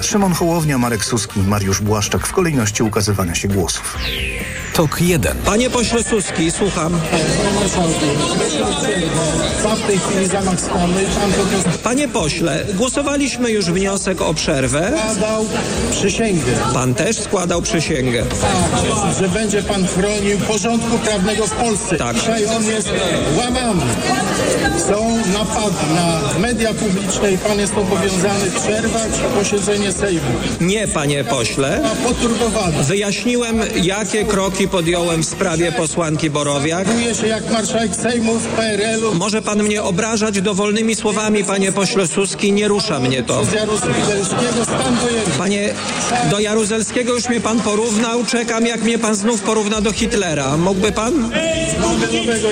e, 0.00 0.02
Szymon 0.02 0.32
Hołownia, 0.32 0.78
Marek 0.78 1.04
Suski, 1.04 1.40
Mariusz 1.40 1.80
Błaszczak 1.80 2.26
w 2.26 2.32
kolejności 2.32 2.82
ukazywania 2.82 3.34
się 3.34 3.48
głosów. 3.48 3.98
TOK 4.76 5.00
1. 5.00 5.36
Panie 5.44 5.70
pośle 5.70 6.02
Suski, 6.04 6.50
słucham. 6.50 7.00
Panie 11.82 12.08
pośle, 12.08 12.64
głosowaliśmy 12.74 13.50
już 13.50 13.64
wniosek 13.64 14.20
o 14.22 14.34
przerwę. 14.34 14.92
składał 14.98 15.46
przysięgę, 15.90 16.52
Pan 16.74 16.94
też 16.94 17.16
składał 17.16 17.62
przysięgę. 17.62 18.24
że 19.20 19.28
będzie 19.28 19.62
pan 19.62 19.86
chronił 19.86 20.38
porządku 20.38 20.98
prawnego 20.98 21.46
w 21.46 21.50
Polsce. 21.50 21.96
Tak. 21.96 22.16
Dzisiaj 22.16 22.46
on 22.46 22.64
jest 22.64 22.90
łamany. 23.38 23.82
Są 24.88 25.16
napady 25.32 25.94
na 25.94 26.38
media 26.38 26.74
publiczne 26.74 27.32
i 27.32 27.38
pan 27.38 27.58
jest 27.58 27.72
obowiązany 27.78 28.50
przerwać 28.50 29.12
posiedzenie 29.34 29.92
Sejmu. 29.92 30.30
Nie, 30.60 30.88
panie 30.88 31.24
pośle. 31.24 31.80
Wyjaśniłem, 32.82 33.60
jakie 33.82 34.24
kroki 34.24 34.65
podjąłem 34.68 35.22
w 35.22 35.26
sprawie 35.26 35.72
posłanki 35.72 36.30
Borowiak. 36.30 36.92
Czuje 36.92 37.14
się 37.14 37.26
jak 37.26 37.50
marszałek 37.50 37.96
Sejmu 37.96 38.34
w 38.34 38.46
PRL-u. 38.46 39.14
Może 39.14 39.42
pan 39.42 39.62
mnie 39.62 39.82
obrażać 39.82 40.40
dowolnymi 40.40 40.94
słowami, 40.94 41.44
panie 41.44 41.72
pośle 41.72 42.06
Suski, 42.06 42.52
nie 42.52 42.68
rusza 42.68 42.98
mnie 43.00 43.22
to. 43.22 43.42
Panie, 45.38 45.74
do 46.30 46.40
Jaruzelskiego 46.40 47.14
już 47.14 47.28
mnie 47.28 47.40
pan 47.40 47.60
porównał, 47.60 48.24
czekam 48.24 48.66
jak 48.66 48.82
mnie 48.82 48.98
pan 48.98 49.14
znów 49.14 49.40
porówna 49.40 49.80
do 49.80 49.92
Hitlera. 49.92 50.56
Mógłby 50.56 50.92
pan? 50.92 51.30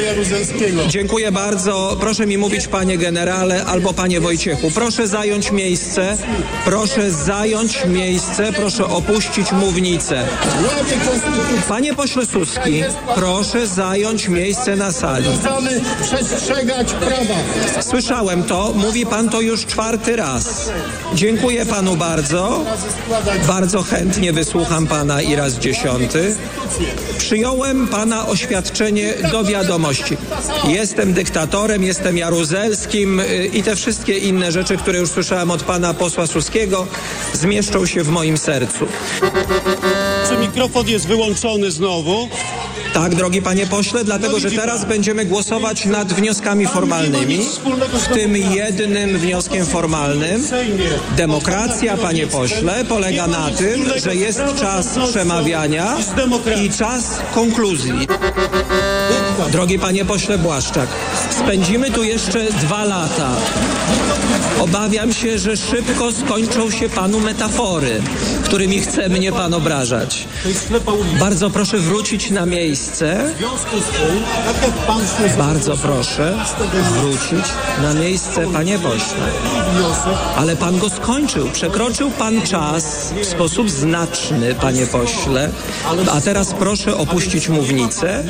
Jaruzelskiego. 0.07 0.83
Dziękuję 0.89 1.33
bardzo. 1.33 1.97
Proszę 2.01 2.27
mi 2.27 2.39
mówić 2.39 2.67
panie 2.67 2.99
generale 2.99 3.65
albo 3.65 3.93
panie 3.93 4.21
Wojciechu. 4.21 4.71
Proszę 4.71 5.09
zająć 5.09 5.53
miejsce. 5.53 6.17
Proszę 6.65 7.11
zająć 7.11 7.85
miejsce. 7.87 8.53
Proszę 8.53 8.87
opuścić 8.87 9.53
mównicę. 9.53 10.27
Panie 11.69 11.95
pośle 11.95 12.03
Suski, 12.09 12.84
proszę 13.14 13.66
zająć 13.66 14.28
miejsce 14.28 14.76
na 14.76 14.92
sali. 14.92 15.26
Chcemy 15.40 15.80
przestrzegać 16.02 16.92
prawa. 16.92 17.34
Słyszałem 17.82 18.42
to, 18.42 18.72
mówi 18.74 19.07
pan 19.07 19.28
to 19.28 19.40
już 19.40 19.66
czwarty 19.66 20.16
raz. 20.16 20.70
Dziękuję 21.14 21.66
panu 21.66 21.96
bardzo. 21.96 22.64
Bardzo 23.46 23.82
chętnie 23.82 24.32
wysłucham 24.32 24.86
pana 24.86 25.22
i 25.22 25.36
raz 25.36 25.55
dziesiąty. 25.55 26.36
Przyjąłem 27.18 27.88
pana 27.88 28.26
oświadczenie 28.26 29.14
do 29.32 29.44
wiadomości. 29.44 30.16
Jestem 30.68 31.12
dyktatorem, 31.12 31.82
jestem 31.82 32.18
Jaruzelskim 32.18 33.20
y, 33.20 33.50
i 33.52 33.62
te 33.62 33.76
wszystkie 33.76 34.18
inne 34.18 34.52
rzeczy, 34.52 34.76
które 34.76 34.98
już 34.98 35.11
słyszałem 35.11 35.50
od 35.50 35.62
pana 35.62 35.94
posła 35.94 36.26
Suskiego, 36.26 36.86
zmieszczą 37.32 37.86
się 37.86 38.02
w 38.02 38.09
moim 38.09 38.38
sercu. 38.38 38.86
Mikrofon 40.55 40.88
jest 40.88 41.07
wyłączony 41.07 41.70
znowu? 41.70 42.28
Tak, 42.92 43.14
drogi 43.14 43.42
panie 43.42 43.66
pośle, 43.66 44.05
dlatego 44.05 44.38
że 44.38 44.50
teraz 44.50 44.84
będziemy 44.84 45.24
głosować 45.24 45.84
nad 45.84 46.12
wnioskami 46.12 46.66
formalnymi, 46.66 47.38
w 47.92 48.14
tym 48.14 48.36
jednym 48.36 49.18
wnioskiem 49.18 49.66
formalnym. 49.66 50.46
Demokracja, 51.16 51.96
panie 51.96 52.26
pośle, 52.26 52.84
polega 52.84 53.26
na 53.26 53.50
tym, 53.50 53.84
że 54.05 54.16
jest 54.16 54.40
czas 54.61 54.98
przemawiania 55.11 55.96
i 56.64 56.70
czas 56.70 57.20
konkluzji. 57.34 57.92
Drogi 59.52 59.78
panie 59.78 60.05
pośle 60.05 60.38
Błaszczak, 60.38 60.88
spędzimy 61.35 61.91
tu 61.91 62.05
jeszcze 62.05 62.53
dwa 62.53 62.85
lata. 62.85 63.30
Obawiam 64.61 65.12
się, 65.12 65.39
że 65.39 65.57
szybko 65.57 66.12
skończą 66.12 66.70
się 66.70 66.89
panu 66.89 67.20
metafory, 67.20 68.03
którymi 68.45 68.80
chce 68.80 69.09
mnie 69.09 69.32
pan 69.32 69.55
obrażać. 69.55 70.28
Bardzo 71.20 71.51
proszę 71.51 71.78
wrócić 71.78 72.30
na 72.30 72.47
miejsce. 72.47 73.35
Bardzo 75.39 75.76
proszę 75.76 76.39
wrócić 76.91 77.45
na 77.82 77.95
miejsce, 77.95 78.47
panie 78.53 78.78
pośle. 78.78 79.26
Ale 80.37 80.57
pan 80.57 80.78
go 80.78 80.91
skończył. 80.91 81.49
Przekroczył 81.51 82.11
pan 82.11 82.43
czas 82.43 83.12
w 83.22 83.26
sposób 83.26 83.70
znaczny, 83.70 84.55
panie 84.55 84.87
pośle. 84.87 85.51
A 86.12 86.20
teraz 86.20 86.53
proszę 86.59 86.97
opuścić 86.97 87.49
mównicę, 87.49 88.24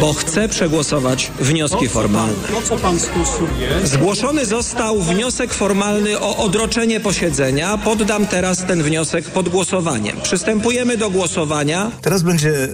bo 0.00 0.12
chcę 0.12 0.48
przegłosować 0.48 1.30
wnioski 1.40 1.88
formalne. 1.88 2.37
Po 2.54 2.62
co 2.62 2.76
pan 2.76 3.00
stosuje? 3.00 3.86
Zgłoszony 3.86 4.46
został 4.46 5.02
wniosek 5.02 5.54
formalny 5.54 6.20
o 6.20 6.36
odroczenie 6.36 7.00
posiedzenia. 7.00 7.78
Poddam 7.78 8.26
teraz 8.26 8.64
ten 8.64 8.82
wniosek 8.82 9.24
pod 9.24 9.48
głosowanie. 9.48 10.12
Przystępujemy 10.22 10.96
do 10.96 11.10
głosowania. 11.10 11.90
Teraz 12.02 12.22
będzie 12.22 12.68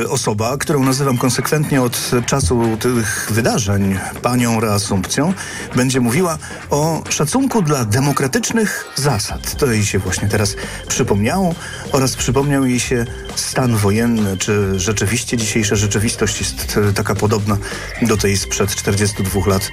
y, 0.00 0.08
osoba, 0.08 0.56
którą 0.56 0.84
nazywam 0.84 1.18
konsekwentnie 1.18 1.82
od 1.82 2.10
czasu 2.26 2.76
tych 2.80 3.28
wydarzeń 3.30 3.98
panią 4.22 4.60
reasumpcją, 4.60 5.34
będzie 5.76 6.00
mówiła 6.00 6.38
o 6.70 7.02
szacunku 7.08 7.62
dla 7.62 7.84
demokratycznych 7.84 8.84
zasad. 8.94 9.56
To 9.56 9.66
jej 9.66 9.84
się 9.84 9.98
właśnie 9.98 10.28
teraz 10.28 10.56
przypomniało 10.88 11.54
oraz 11.92 12.16
przypomniał 12.16 12.64
jej 12.64 12.80
się 12.80 13.06
stan 13.36 13.76
wojenny, 13.76 14.36
czy 14.36 14.80
rzeczywiście 14.80 15.36
dzisiejsza 15.36 15.76
rzeczywistość 15.76 16.40
jest 16.40 16.76
y, 16.76 16.92
taka 16.92 17.14
podobna 17.14 17.56
do 18.02 18.16
tej 18.16 18.36
sprzed 18.36 18.74
42 18.98 19.50
lat. 19.50 19.70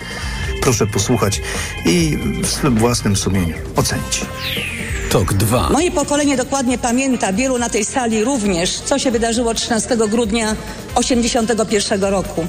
Proszę 0.62 0.88
posłuchać 0.88 1.42
i 1.86 2.18
w 2.44 2.48
swym 2.48 2.78
własnym 2.78 3.16
sumieniu 3.16 3.56
ocenić. 3.76 4.22
TOK 5.10 5.34
2. 5.34 5.70
Moje 5.70 5.92
pokolenie 5.92 6.38
dokładnie 6.38 6.78
pamięta, 6.78 7.34
wielu 7.34 7.58
na 7.58 7.70
tej 7.70 7.86
sali 7.86 8.24
również, 8.24 8.80
co 8.80 9.00
się 9.00 9.12
wydarzyło 9.12 9.54
13 9.54 9.98
grudnia 9.98 10.56
81 10.96 12.04
roku. 12.04 12.48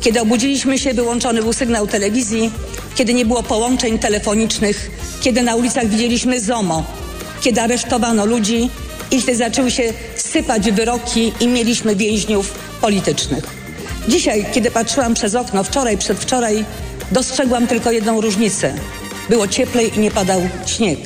Kiedy 0.00 0.20
obudziliśmy 0.20 0.78
się, 0.78 0.94
wyłączony 0.94 1.42
był 1.42 1.52
sygnał 1.52 1.86
telewizji, 1.86 2.50
kiedy 2.94 3.14
nie 3.14 3.26
było 3.26 3.42
połączeń 3.42 3.98
telefonicznych, 3.98 4.90
kiedy 5.20 5.42
na 5.42 5.54
ulicach 5.54 5.88
widzieliśmy 5.88 6.40
ZOMO, 6.40 6.84
kiedy 7.40 7.60
aresztowano 7.60 8.26
ludzi 8.26 8.70
i 9.10 9.20
kiedy 9.20 9.36
zaczęły 9.36 9.70
się 9.70 9.92
sypać 10.16 10.70
wyroki 10.70 11.32
i 11.40 11.48
mieliśmy 11.48 11.96
więźniów 11.96 12.52
politycznych. 12.80 13.63
Dzisiaj, 14.08 14.46
kiedy 14.52 14.70
patrzyłam 14.70 15.14
przez 15.14 15.34
okno, 15.34 15.64
wczoraj, 15.64 15.98
przedwczoraj, 15.98 16.64
dostrzegłam 17.12 17.66
tylko 17.66 17.90
jedną 17.90 18.20
różnicę. 18.20 18.74
Było 19.28 19.48
cieplej 19.48 19.96
i 19.96 20.00
nie 20.00 20.10
padał 20.10 20.40
śnieg. 20.66 20.98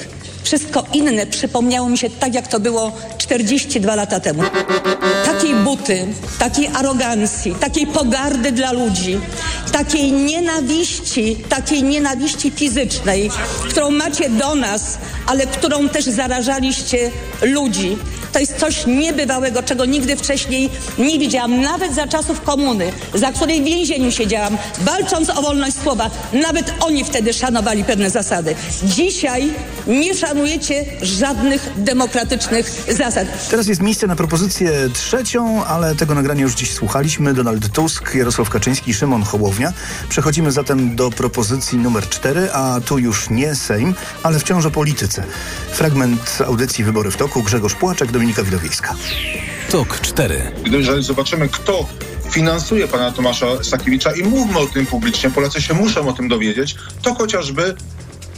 Wszystko 0.43 0.85
inne 0.93 1.27
przypomniało 1.27 1.89
mi 1.89 1.99
się 1.99 2.11
tak, 2.11 2.35
jak 2.35 2.49
to 2.49 2.61
było 2.61 2.93
42 3.19 3.95
lata 3.95 4.21
temu. 4.21 4.43
Takiej 5.25 5.55
buty, 5.55 6.07
takiej 6.39 6.67
arogancji, 6.75 7.55
takiej 7.55 7.87
pogardy 7.87 8.53
dla 8.53 8.73
ludzi, 8.73 9.21
takiej 9.73 10.13
nienawiści, 10.13 11.37
takiej 11.49 11.83
nienawiści 11.83 12.51
fizycznej, 12.51 13.31
którą 13.69 13.91
macie 13.91 14.31
do 14.31 14.55
nas, 14.55 14.99
ale 15.27 15.47
którą 15.47 15.89
też 15.89 16.05
zarażaliście 16.05 17.11
ludzi. 17.43 17.97
To 18.33 18.39
jest 18.39 18.57
coś 18.57 18.87
niebywałego, 18.87 19.63
czego 19.63 19.85
nigdy 19.85 20.17
wcześniej 20.17 20.71
nie 20.99 21.19
widziałam, 21.19 21.61
nawet 21.61 21.95
za 21.95 22.07
czasów 22.07 22.43
komuny, 22.43 22.93
za 23.15 23.33
której 23.33 23.63
w 23.63 23.65
więzieniu 23.65 24.13
siedziałam, 24.13 24.59
walcząc 24.81 25.31
o 25.31 25.43
wolność 25.43 25.77
słowa. 25.83 26.11
Nawet 26.33 26.75
oni 26.81 27.05
wtedy 27.05 27.33
szanowali 27.33 27.85
pewne 27.85 28.11
zasady. 28.11 28.55
Dzisiaj 28.85 29.51
nie 29.87 30.15
szanujecie 30.15 30.85
żadnych 31.03 31.71
demokratycznych 31.77 32.85
zasad. 32.89 33.49
Teraz 33.51 33.67
jest 33.67 33.81
miejsce 33.81 34.07
na 34.07 34.17
propozycję 34.17 34.73
trzecią, 34.95 35.65
ale 35.65 35.95
tego 35.95 36.15
nagrania 36.15 36.43
już 36.43 36.55
dziś 36.55 36.73
słuchaliśmy. 36.73 37.35
Donald 37.35 37.73
Tusk, 37.73 38.15
Jarosław 38.15 38.51
Kaczyński, 38.51 38.95
Szymon 38.95 39.23
Hołownia. 39.23 39.73
Przechodzimy 40.09 40.53
zatem 40.53 40.97
do 40.97 41.11
propozycji 41.11 41.79
numer 41.79 42.09
cztery, 42.09 42.53
a 42.53 42.81
tu 42.85 42.99
już 42.99 43.31
nie 43.31 43.55
Sejm, 43.55 43.95
ale 44.23 44.39
wciąż 44.39 44.67
o 44.67 44.71
polityce. 44.71 45.25
Fragment 45.73 46.39
audycji 46.47 46.85
Wybory 46.85 47.11
w 47.11 47.17
toku. 47.17 47.43
Grzegorz 47.43 47.75
Płaczek, 47.75 48.13
Dominika 48.29 48.45
Widowiejska. 48.45 48.95
TOK 49.71 50.01
4. 50.01 50.53
Gdy 50.65 51.03
zobaczymy, 51.03 51.49
kto 51.49 51.87
finansuje 52.31 52.89
pana 52.89 53.13
Tomasza 53.13 53.65
Sakiewicza 53.65 54.13
i 54.13 54.23
mówmy 54.23 54.59
o 54.59 54.67
tym 54.67 54.87
publicznie, 54.87 55.31
Polacy 55.31 55.63
się 55.63 55.75
muszą 55.75 56.09
o 56.09 56.13
tym 56.13 56.29
dowiedzieć, 56.29 56.77
to 57.03 57.15
chociażby 57.15 57.75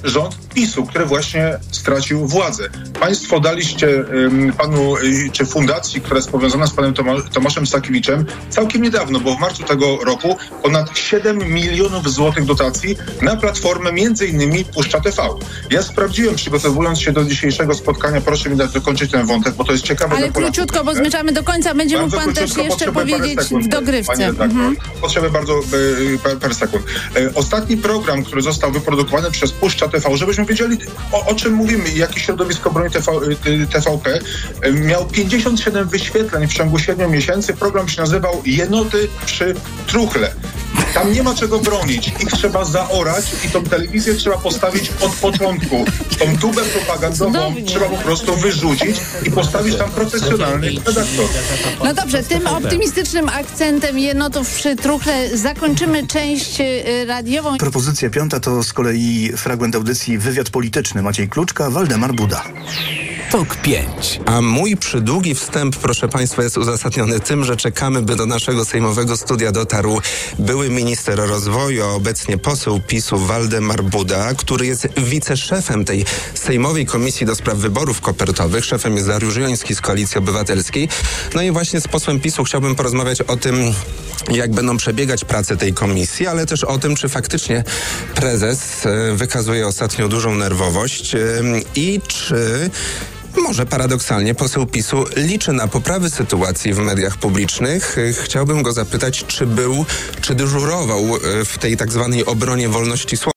rząd 0.04 0.36
PiSu, 0.54 0.86
który 0.86 1.06
właśnie 1.06 1.58
stracił 1.70 2.26
władzę. 2.26 2.68
Państwo 3.00 3.40
daliście 3.40 4.04
panu, 4.58 4.96
y, 4.96 5.30
czy 5.32 5.46
fundacji, 5.46 6.00
która 6.00 6.16
jest 6.16 6.30
powiązana 6.30 6.66
z 6.66 6.72
panem 6.72 6.94
Toma, 6.94 7.12
Tomaszem 7.32 7.66
Sakiewiczem, 7.66 8.26
całkiem 8.50 8.82
niedawno, 8.82 9.20
bo 9.20 9.36
w 9.36 9.40
marcu 9.40 9.62
tego 9.62 9.98
roku 10.04 10.36
ponad 10.62 10.98
7 10.98 11.38
milionów 11.38 12.12
złotych 12.12 12.44
dotacji 12.44 12.96
na 13.22 13.36
platformę 13.36 13.92
między 13.92 14.26
innymi 14.26 14.64
Puszcza 14.64 15.00
TV. 15.00 15.22
Ja 15.70 15.82
sprawdziłem, 15.82 16.34
przygotowując 16.34 17.00
się 17.00 17.12
do 17.12 17.24
dzisiejszego 17.24 17.74
spotkania, 17.74 18.20
proszę 18.20 18.50
mi 18.50 18.56
dać 18.56 18.72
dokończyć 18.72 19.10
ten 19.10 19.26
wątek, 19.26 19.54
bo 19.54 19.64
to 19.64 19.72
jest 19.72 19.84
ciekawe 19.84 20.16
Ale 20.16 20.32
króciutko, 20.32 20.84
bo 20.84 20.94
zmierzamy 20.94 21.32
do 21.32 21.42
końca. 21.42 21.74
Będzie 21.74 21.98
mógł 21.98 22.16
pan 22.16 22.34
też 22.34 22.56
jeszcze 22.56 22.92
powiedzieć 22.92 23.40
sekund, 23.42 23.64
w 23.64 23.68
dogrywce. 23.68 24.26
Mhm. 24.26 24.76
Potrzebuję 25.00 25.32
bardzo 25.32 25.54
e, 26.24 26.38
parę, 26.40 26.54
sekund. 26.54 26.84
E, 27.16 27.34
Ostatni 27.34 27.76
program, 27.76 28.24
który 28.24 28.42
został 28.42 28.72
wyprodukowany 28.72 29.30
przez 29.30 29.52
Puszcza 29.52 29.88
TV, 29.90 30.16
żebyśmy 30.16 30.44
wiedzieli 30.44 30.78
o, 31.12 31.26
o 31.26 31.34
czym 31.34 31.52
mówimy 31.52 31.90
jakie 31.90 32.20
środowisko 32.20 32.70
broni 32.70 32.90
TV, 32.90 33.12
e, 33.12 33.66
TVP, 33.66 34.18
e, 34.62 34.72
miał 34.72 35.06
57 35.06 35.88
wyświetleń 35.88 36.48
w 36.48 36.52
ciągu 36.52 36.78
7 36.78 37.10
miesięcy. 37.10 37.54
Program 37.54 37.88
się 37.88 38.00
nazywał 38.00 38.42
Jenoty 38.46 39.08
przy 39.26 39.54
truchle. 39.86 40.32
Tam 40.94 41.12
nie 41.12 41.22
ma 41.22 41.34
czego 41.34 41.58
bronić. 41.58 42.08
Ich 42.08 42.28
trzeba 42.28 42.64
zaorać 42.64 43.24
i 43.46 43.48
tą 43.48 43.64
telewizję 43.64 44.14
trzeba 44.14 44.38
postawić 44.38 44.90
od 45.00 45.12
początku. 45.12 45.84
Tą 46.18 46.38
tubę 46.38 46.62
propagandową 46.62 47.54
trzeba 47.66 47.86
po 47.88 47.96
prostu 47.96 48.36
wyrzucić 48.36 48.96
i 49.26 49.30
postawić 49.30 49.76
tam 49.76 49.90
profesjonalnych 49.90 50.86
redaktorów. 50.86 51.30
No 51.84 51.94
dobrze, 51.94 52.22
tym 52.22 52.46
optymistycznym 52.46 53.28
akcentem 53.28 53.98
jenotów 53.98 54.54
przy 54.54 54.76
truchle 54.76 55.36
zakończymy 55.36 56.06
część 56.06 56.60
y, 56.60 57.04
radiową. 57.06 57.58
Propozycja 57.58 58.10
piąta 58.10 58.40
to 58.40 58.62
z 58.62 58.72
kolei 58.72 59.32
fragment 59.36 59.74
audycji 59.74 60.18
Wywiad 60.18 60.50
Polityczny 60.50 61.02
Maciej 61.02 61.28
Kluczka, 61.28 61.70
Waldemar 61.70 62.14
Buda. 62.14 62.44
TOK 63.30 63.56
5. 63.56 64.20
A 64.26 64.40
mój 64.40 64.76
przydługi 64.76 65.34
wstęp, 65.34 65.76
proszę 65.76 66.08
Państwa, 66.08 66.42
jest 66.42 66.58
uzasadniony 66.58 67.20
tym, 67.20 67.44
że 67.44 67.56
czekamy, 67.56 68.02
by 68.02 68.16
do 68.16 68.26
naszego 68.26 68.64
sejmowego 68.64 69.16
studia 69.16 69.52
dotarł 69.52 70.00
były 70.38 70.70
minister 70.70 71.18
rozwoju, 71.18 71.84
a 71.84 71.88
obecnie 71.88 72.38
poseł 72.38 72.80
PiSu 72.86 73.18
Waldemar 73.18 73.82
Buda, 73.84 74.34
który 74.34 74.66
jest 74.66 74.88
wiceszefem 74.96 75.84
tej 75.84 76.04
sejmowej 76.34 76.86
komisji 76.86 77.26
do 77.26 77.34
spraw 77.34 77.58
wyborów 77.58 78.00
kopertowych. 78.00 78.64
Szefem 78.64 78.94
jest 78.94 79.08
Dariusz 79.08 79.36
Joński 79.36 79.74
z 79.74 79.80
Koalicji 79.80 80.18
Obywatelskiej. 80.18 80.88
No 81.34 81.42
i 81.42 81.50
właśnie 81.50 81.80
z 81.80 81.88
posłem 81.88 82.20
PiSu 82.20 82.44
chciałbym 82.44 82.74
porozmawiać 82.74 83.20
o 83.20 83.36
tym, 83.36 83.56
jak 84.30 84.50
będą 84.52 84.76
przebiegać 84.76 85.24
prace 85.24 85.56
tej 85.56 85.72
komisji, 85.72 86.26
ale 86.26 86.46
też 86.46 86.64
o 86.64 86.78
tym, 86.78 86.96
czy 86.96 87.08
faktycznie 87.08 87.64
prezes 88.14 88.86
e, 88.86 89.12
wykazuje 89.14 89.66
ostatnio 89.66 90.08
dużą 90.08 90.34
nerwowość 90.34 91.14
e, 91.14 91.18
i 91.74 92.00
czy 92.08 92.70
może 93.36 93.66
paradoksalnie 93.66 94.34
poseł 94.34 94.66
PiSu 94.66 95.04
liczy 95.16 95.52
na 95.52 95.68
poprawę 95.68 96.10
sytuacji 96.10 96.74
w 96.74 96.78
mediach 96.78 97.16
publicznych. 97.16 97.96
Chciałbym 98.24 98.62
go 98.62 98.72
zapytać, 98.72 99.24
czy 99.26 99.46
był, 99.46 99.86
czy 100.20 100.34
dyżurował 100.34 101.00
e, 101.00 101.44
w 101.44 101.58
tej 101.58 101.76
tak 101.76 101.92
zwanej 101.92 102.24
obronie 102.26 102.68
wolności 102.68 103.16
słowa 103.16 103.30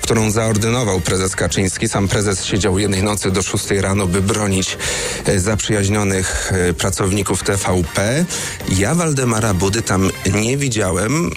którą 0.00 0.30
zaordynował 0.30 1.00
prezes 1.00 1.36
Kaczyński. 1.36 1.88
Sam 1.88 2.08
prezes 2.08 2.44
siedział 2.44 2.78
jednej 2.78 3.02
nocy 3.02 3.30
do 3.30 3.42
6 3.42 3.70
rano, 3.70 4.06
by 4.06 4.22
bronić 4.22 4.78
e, 5.24 5.40
zaprzyjaźnionych 5.40 6.52
e, 6.52 6.72
pracowników 6.74 7.42
TVP. 7.42 8.24
Ja 8.68 8.94
Waldemara 8.94 9.54
Budy 9.54 9.82
tam 9.82 10.10
nie 10.34 10.56
widziałem 10.56 11.30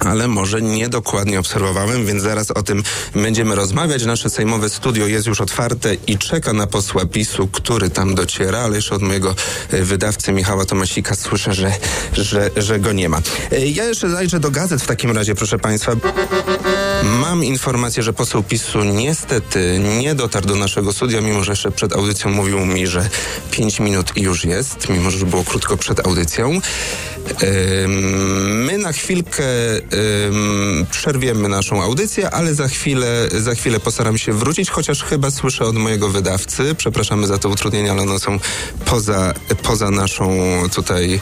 ale 0.00 0.28
może 0.28 0.62
niedokładnie 0.62 1.38
obserwowałem, 1.40 2.06
więc 2.06 2.22
zaraz 2.22 2.50
o 2.50 2.62
tym 2.62 2.82
będziemy 3.14 3.54
rozmawiać. 3.54 4.04
Nasze 4.04 4.30
sejmowe 4.30 4.70
studio 4.70 5.06
jest 5.06 5.26
już 5.26 5.40
otwarte 5.40 5.94
i 6.06 6.18
czeka 6.18 6.52
na 6.52 6.66
posła 6.66 7.06
PiSu, 7.06 7.48
który 7.52 7.90
tam 7.90 8.14
dociera, 8.14 8.58
ale 8.58 8.76
jeszcze 8.76 8.94
od 8.94 9.02
mojego 9.02 9.34
e, 9.70 9.82
wydawcy 9.82 10.32
Michała 10.32 10.64
Tomasika 10.64 11.14
słyszę, 11.14 11.54
że, 11.54 11.72
że, 12.12 12.50
że 12.56 12.80
go 12.80 12.92
nie 12.92 13.08
ma. 13.08 13.20
E, 13.52 13.66
Ja 13.66 13.84
jeszcze 13.84 14.10
zajrzę 14.10 14.40
do 14.40 14.50
gazet 14.50 14.82
w 14.82 14.86
takim 14.86 15.10
razie, 15.10 15.34
proszę 15.34 15.58
Państwa. 15.58 15.92
Mam 17.02 17.44
informację, 17.44 18.02
że 18.02 18.12
poseł 18.12 18.42
PiSu 18.42 18.84
niestety 18.84 19.80
nie 20.00 20.14
dotarł 20.14 20.46
do 20.46 20.56
naszego 20.56 20.92
studia, 20.92 21.20
mimo 21.20 21.44
że 21.44 21.52
jeszcze 21.52 21.70
przed 21.70 21.92
audycją 21.92 22.30
mówił 22.30 22.66
mi, 22.66 22.86
że 22.86 23.08
5 23.50 23.80
minut 23.80 24.16
i 24.16 24.22
już 24.22 24.44
jest, 24.44 24.88
mimo 24.88 25.10
że 25.10 25.26
było 25.26 25.44
krótko 25.44 25.76
przed 25.76 26.06
audycją. 26.06 26.60
My 28.48 28.78
na 28.78 28.92
chwilkę 28.92 29.44
przerwiemy 30.90 31.48
naszą 31.48 31.82
audycję, 31.82 32.30
ale 32.30 32.54
za 32.54 32.68
chwilę, 32.68 33.28
za 33.32 33.54
chwilę 33.54 33.80
postaram 33.80 34.18
się 34.18 34.32
wrócić, 34.32 34.70
chociaż 34.70 35.02
chyba 35.02 35.30
słyszę 35.30 35.64
od 35.64 35.76
mojego 35.76 36.08
wydawcy, 36.08 36.74
przepraszamy 36.74 37.26
za 37.26 37.38
te 37.38 37.48
utrudnienia, 37.48 37.92
ale 37.92 38.02
one 38.02 38.18
są 38.18 38.38
poza, 38.84 39.34
poza 39.62 39.90
naszą 39.90 40.38
tutaj 40.74 41.20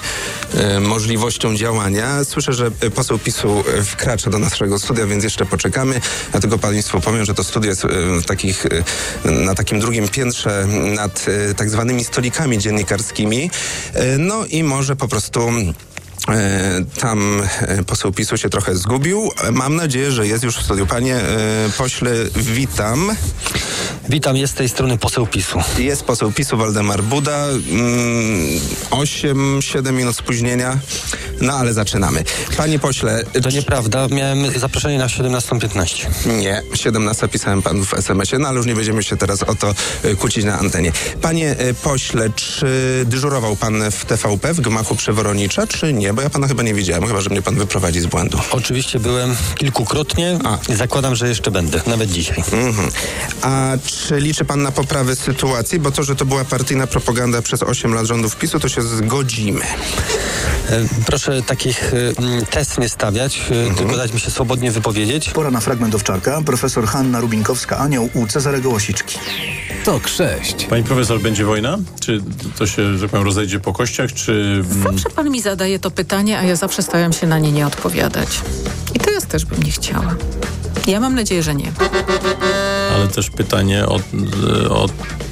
e, 0.54 0.80
możliwością 0.80 1.56
działania. 1.56 2.24
Słyszę, 2.24 2.52
że 2.52 2.70
poseł 2.70 3.18
PiSu 3.18 3.64
wkracza 3.84 4.30
do 4.30 4.38
naszego 4.38 4.78
studia, 4.78 5.06
więc 5.06 5.24
jeszcze 5.24 5.46
poczekamy. 5.46 5.65
Dlatego 6.30 6.58
Państwu 6.58 7.00
powiem, 7.00 7.24
że 7.24 7.34
to 7.34 7.44
studio 7.44 7.70
jest 7.70 7.86
takich, 8.26 8.66
na 9.24 9.54
takim 9.54 9.80
drugim 9.80 10.08
piętrze 10.08 10.66
nad 10.94 11.26
e, 11.50 11.54
tak 11.54 11.70
zwanymi 11.70 12.04
stolikami 12.04 12.58
dziennikarskimi. 12.58 13.50
E, 13.94 14.18
No 14.18 14.46
i 14.46 14.62
może 14.62 14.96
po 14.96 15.08
prostu 15.08 15.50
Tam 17.00 17.42
e, 17.60 17.82
poseł 17.84 18.12
PiSu 18.12 18.36
się 18.36 18.48
trochę 18.48 18.76
zgubił. 18.76 19.30
E, 19.44 19.50
Mam 19.52 19.76
nadzieję, 19.76 20.10
że 20.10 20.26
jest 20.26 20.44
już 20.44 20.56
w 20.56 20.62
studiu. 20.62 20.86
Panie 20.86 21.16
e, 21.16 21.70
pośle, 21.78 22.10
witam. 22.36 23.16
Witam, 24.08 24.36
jest 24.36 24.52
z 24.52 24.56
tej 24.56 24.68
strony 24.68 24.98
poseł 24.98 25.26
PiSu. 25.26 25.58
Jest 25.78 26.04
poseł 26.04 26.32
PiSu 26.32 26.56
Waldemar 26.56 27.02
Buda. 27.02 27.44
Mm, 27.70 28.60
8-7 28.90 29.92
minut 29.92 30.16
spóźnienia. 30.16 30.78
No 31.40 31.52
ale 31.52 31.72
zaczynamy. 31.72 32.24
Panie 32.56 32.78
pośle. 32.78 33.24
To 33.42 33.50
nieprawda, 33.50 34.08
miałem 34.08 34.58
zaproszenie 34.58 34.98
na 34.98 35.06
17.15. 35.06 36.06
Nie, 36.38 36.62
17 36.74 37.28
pisałem 37.28 37.62
panu 37.62 37.84
w 37.84 37.94
SMS-ie, 37.94 38.42
no 38.42 38.48
ale 38.48 38.56
już 38.56 38.66
nie 38.66 38.74
będziemy 38.74 39.02
się 39.02 39.16
teraz 39.16 39.42
o 39.42 39.54
to 39.54 39.74
e, 40.02 40.14
kłócić 40.14 40.44
na 40.44 40.58
antenie. 40.58 40.92
Panie 41.22 41.50
e, 41.58 41.74
pośle, 41.74 42.30
czy 42.30 42.66
dyżurował 43.06 43.56
pan 43.56 43.90
w 43.90 44.04
TVP 44.04 44.54
w 44.54 44.60
gmachu 44.60 44.96
Przeworonicza, 44.96 45.66
czy 45.66 45.92
nie? 45.92 46.12
Bo 46.16 46.22
ja 46.22 46.30
pana 46.30 46.48
chyba 46.48 46.62
nie 46.62 46.74
widziałem, 46.74 47.06
chyba 47.06 47.20
że 47.20 47.30
mnie 47.30 47.42
pan 47.42 47.54
wyprowadzi 47.54 48.00
z 48.00 48.06
błędu. 48.06 48.38
Oczywiście 48.50 49.00
byłem 49.00 49.36
kilkukrotnie. 49.54 50.38
Zakładam, 50.74 51.14
że 51.16 51.28
jeszcze 51.28 51.50
będę, 51.50 51.80
nawet 51.86 52.10
dzisiaj. 52.10 52.44
Mhm. 52.52 52.88
A 53.42 53.72
czy 53.86 54.20
liczy 54.20 54.44
pan 54.44 54.62
na 54.62 54.72
poprawę 54.72 55.16
sytuacji? 55.16 55.78
Bo 55.78 55.90
to, 55.90 56.02
że 56.02 56.16
to 56.16 56.24
była 56.24 56.44
partyjna 56.44 56.86
propaganda 56.86 57.42
przez 57.42 57.62
8 57.62 57.94
lat 57.94 58.06
rządów 58.06 58.36
PiSu, 58.36 58.60
to 58.60 58.68
się 58.68 58.82
zgodzimy. 58.82 59.60
E, 60.70 60.84
Proszę 61.06 61.42
takich 61.42 61.94
e, 61.94 62.46
test 62.50 62.78
nie 62.78 62.88
stawiać, 62.88 63.40
e, 63.70 63.74
tylko 63.74 63.96
dać 63.96 64.12
mi 64.12 64.20
się 64.20 64.30
swobodnie 64.30 64.70
wypowiedzieć. 64.70 65.30
Pora 65.30 65.50
na 65.50 65.60
fragment 65.60 65.94
owczarka. 65.94 66.42
Profesor 66.46 66.86
Hanna 66.86 67.20
Rubinkowska-Anioł 67.20 68.08
u 68.14 68.26
Cezarego 68.26 68.70
Łasiczki. 68.70 69.18
TOK 69.84 70.08
6. 70.08 70.66
Pani 70.70 70.84
profesor, 70.84 71.20
będzie 71.20 71.44
wojna? 71.44 71.78
Czy 72.00 72.20
to 72.58 72.66
się, 72.66 72.94
że 72.94 73.00
tak 73.00 73.10
powiem, 73.10 73.26
rozejdzie 73.26 73.60
po 73.60 73.72
kościach, 73.72 74.12
czy... 74.12 74.64
Zawsze 74.84 75.10
pan 75.10 75.30
mi 75.30 75.40
zadaje 75.42 75.78
to 75.78 75.90
pytanie, 75.90 76.05
a 76.38 76.42
ja 76.42 76.56
zawsze 76.56 76.82
staram 76.82 77.12
się 77.12 77.26
na 77.26 77.38
nie 77.38 77.52
nie 77.52 77.66
odpowiadać. 77.66 78.40
I 78.94 78.98
teraz 78.98 79.26
też 79.26 79.44
bym 79.44 79.62
nie 79.62 79.70
chciała. 79.70 80.14
Ja 80.86 81.00
mam 81.00 81.14
nadzieję, 81.14 81.42
że 81.42 81.54
nie. 81.54 81.72
Ale 82.94 83.08
też 83.08 83.30
pytanie 83.30 83.86
o, 83.86 84.00
o 84.70 84.88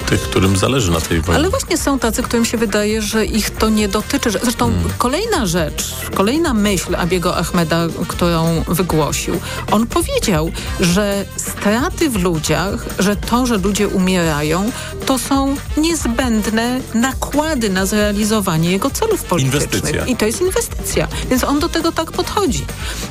tych, 0.06 0.20
którym 0.20 0.56
zależy 0.56 0.90
na 0.90 1.00
tej 1.00 1.20
wojnie. 1.20 1.38
Ale 1.38 1.50
właśnie 1.50 1.78
są 1.78 1.98
tacy, 1.98 2.22
którym 2.22 2.44
się 2.44 2.58
wydaje, 2.58 3.02
że 3.02 3.26
ich 3.26 3.50
to 3.50 3.68
nie 3.68 3.88
dotyczy. 3.88 4.30
Zresztą 4.30 4.72
kolejna 4.98 5.46
rzecz, 5.46 5.94
kolejna 6.14 6.54
myśl 6.54 6.96
Abiego 6.96 7.36
Ahmeda, 7.36 7.86
którą 8.08 8.64
wygłosił. 8.68 9.40
On 9.70 9.86
powiedział, 9.86 10.50
że 10.80 11.24
straty 11.36 12.10
w 12.10 12.22
ludziach, 12.22 12.86
że 12.98 13.16
to, 13.16 13.46
że 13.46 13.58
ludzie 13.58 13.88
umierają, 13.88 14.70
to 15.06 15.18
są 15.18 15.56
niezbędne 15.76 16.80
nakłady 16.94 17.70
na 17.70 17.86
zrealizowanie 17.86 18.70
jego 18.70 18.90
celów 18.90 19.22
politycznych. 19.22 19.72
Inwestycja. 19.72 20.06
I 20.06 20.16
to 20.16 20.26
jest 20.26 20.40
inwestycja. 20.40 21.08
Więc 21.30 21.44
on 21.44 21.60
do 21.60 21.68
tego 21.68 21.92
tak 21.92 22.12
podchodzi. 22.12 22.64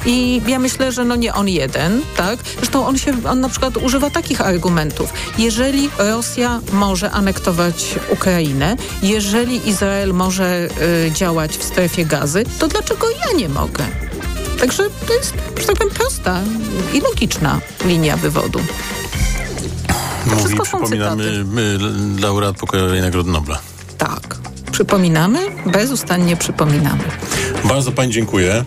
I 0.06 0.42
ja 0.48 0.60
myślę, 0.60 0.92
że 0.92 1.04
no 1.04 1.16
nie 1.16 1.34
on 1.34 1.50
jeden, 1.50 2.02
tak? 2.18 2.40
Zresztą 2.58 2.88
on 2.88 2.98
się, 2.98 3.14
on 3.30 3.40
na 3.40 3.50
przykład 3.50 3.78
używa 3.78 4.10
takich 4.10 4.42
argumentów. 4.42 5.14
Jeżeli 5.38 5.90
Rosja 5.98 6.60
może 6.88 7.12
anektować 7.12 7.96
Ukrainę, 8.10 8.76
jeżeli 9.04 9.70
Izrael 9.70 10.14
może 10.14 10.68
y, 11.08 11.12
działać 11.12 11.58
w 11.58 11.64
strefie 11.64 12.06
gazy, 12.06 12.44
to 12.60 12.68
dlaczego 12.68 13.08
ja 13.10 13.38
nie 13.38 13.50
mogę? 13.50 13.86
Także 14.60 14.84
to 15.08 15.14
jest, 15.14 15.34
że 15.62 15.68
tak 15.68 15.76
powiem, 15.76 15.94
prosta 15.94 16.42
i 16.94 17.02
logiczna 17.02 17.60
linia 17.86 18.18
wywodu. 18.18 18.60
Mówi, 20.26 20.56
przypominamy, 20.64 21.46
my, 21.46 21.78
laureat 22.22 22.58
pokojowej 22.58 23.02
Nagrody 23.02 23.32
Nobla. 23.32 23.60
Tak. 23.98 24.38
Przypominamy, 24.72 25.40
bezustannie 25.66 26.38
przypominamy. 26.38 27.04
Bardzo 27.66 27.92
Pani 27.92 28.12
dziękuję. 28.12 28.66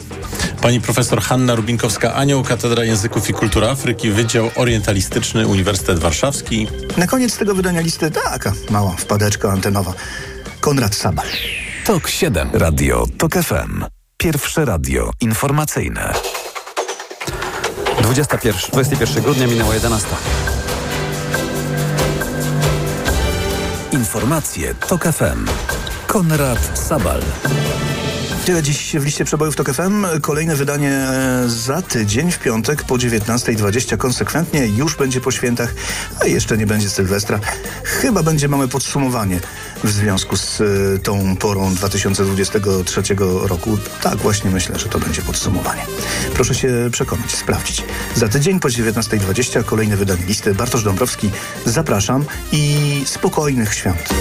Pani 0.66 0.80
profesor 0.80 1.20
Hanna 1.20 1.54
Rubinkowska-Anioł, 1.54 2.44
Katedra 2.44 2.84
Języków 2.84 3.30
i 3.30 3.32
Kultury 3.32 3.68
Afryki, 3.68 4.10
Wydział 4.10 4.50
Orientalistyczny, 4.56 5.46
Uniwersytet 5.46 5.98
Warszawski. 5.98 6.68
Na 6.96 7.06
koniec 7.06 7.38
tego 7.38 7.54
wydania 7.54 7.80
listy 7.80 8.10
taka 8.10 8.52
mała 8.70 8.90
wpadeczka 8.90 9.52
antenowa. 9.52 9.92
Konrad 10.60 10.94
Sabal. 10.94 11.26
TOK 11.84 12.08
7. 12.08 12.50
Radio 12.52 13.06
TOK 13.18 13.32
FM. 13.34 13.84
Pierwsze 14.16 14.64
radio 14.64 15.10
informacyjne. 15.20 16.14
21, 18.02 18.60
21 18.72 19.22
grudnia 19.22 19.46
minęła 19.46 19.74
11. 19.74 20.08
Informacje 23.92 24.74
TOK 24.74 25.04
FM. 25.04 25.46
Konrad 26.06 26.78
Sabal. 26.78 27.22
Tyle 28.46 28.62
dziś 28.62 28.96
w 28.96 29.04
liście 29.04 29.24
przebojów 29.24 29.56
TOK 29.56 29.72
FM. 29.72 30.06
Kolejne 30.20 30.56
wydanie 30.56 30.90
e, 30.90 31.44
za 31.48 31.82
tydzień, 31.82 32.32
w 32.32 32.38
piątek 32.38 32.82
po 32.82 32.94
19.20 32.94 33.96
konsekwentnie. 33.96 34.66
Już 34.66 34.96
będzie 34.96 35.20
po 35.20 35.30
świętach, 35.30 35.74
a 36.20 36.26
jeszcze 36.26 36.58
nie 36.58 36.66
będzie 36.66 36.90
Sylwestra. 36.90 37.40
Chyba 37.82 38.22
będzie 38.22 38.48
małe 38.48 38.68
podsumowanie 38.68 39.40
w 39.84 39.90
związku 39.90 40.36
z 40.36 40.60
y, 40.60 40.98
tą 41.02 41.36
porą 41.36 41.74
2023 41.74 43.02
roku. 43.42 43.78
Tak 44.02 44.16
właśnie 44.16 44.50
myślę, 44.50 44.78
że 44.78 44.88
to 44.88 44.98
będzie 44.98 45.22
podsumowanie. 45.22 45.82
Proszę 46.34 46.54
się 46.54 46.68
przekonać, 46.92 47.34
sprawdzić. 47.34 47.84
Za 48.14 48.28
tydzień 48.28 48.60
po 48.60 48.68
19.20 48.68 49.64
kolejne 49.64 49.96
wydanie 49.96 50.26
listy. 50.26 50.54
Bartosz 50.54 50.84
Dąbrowski, 50.84 51.30
zapraszam 51.64 52.24
i 52.52 53.02
spokojnych 53.06 53.74
świąt. 53.74 54.14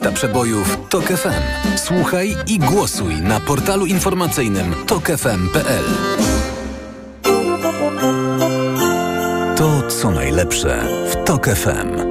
Lista 0.00 0.16
przebojów 0.16 0.78
TOK 0.88 1.04
FM. 1.04 1.76
Słuchaj 1.76 2.36
i 2.46 2.58
głosuj 2.58 3.14
na 3.14 3.40
portalu 3.40 3.86
informacyjnym 3.86 4.74
tokefm.pl. 4.86 5.84
To 9.56 9.82
co 9.88 10.10
najlepsze 10.10 10.84
w 11.10 11.24
TOK 11.24 11.46
FM. 11.46 12.09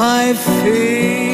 My 0.00 0.32
fate. 0.32 1.29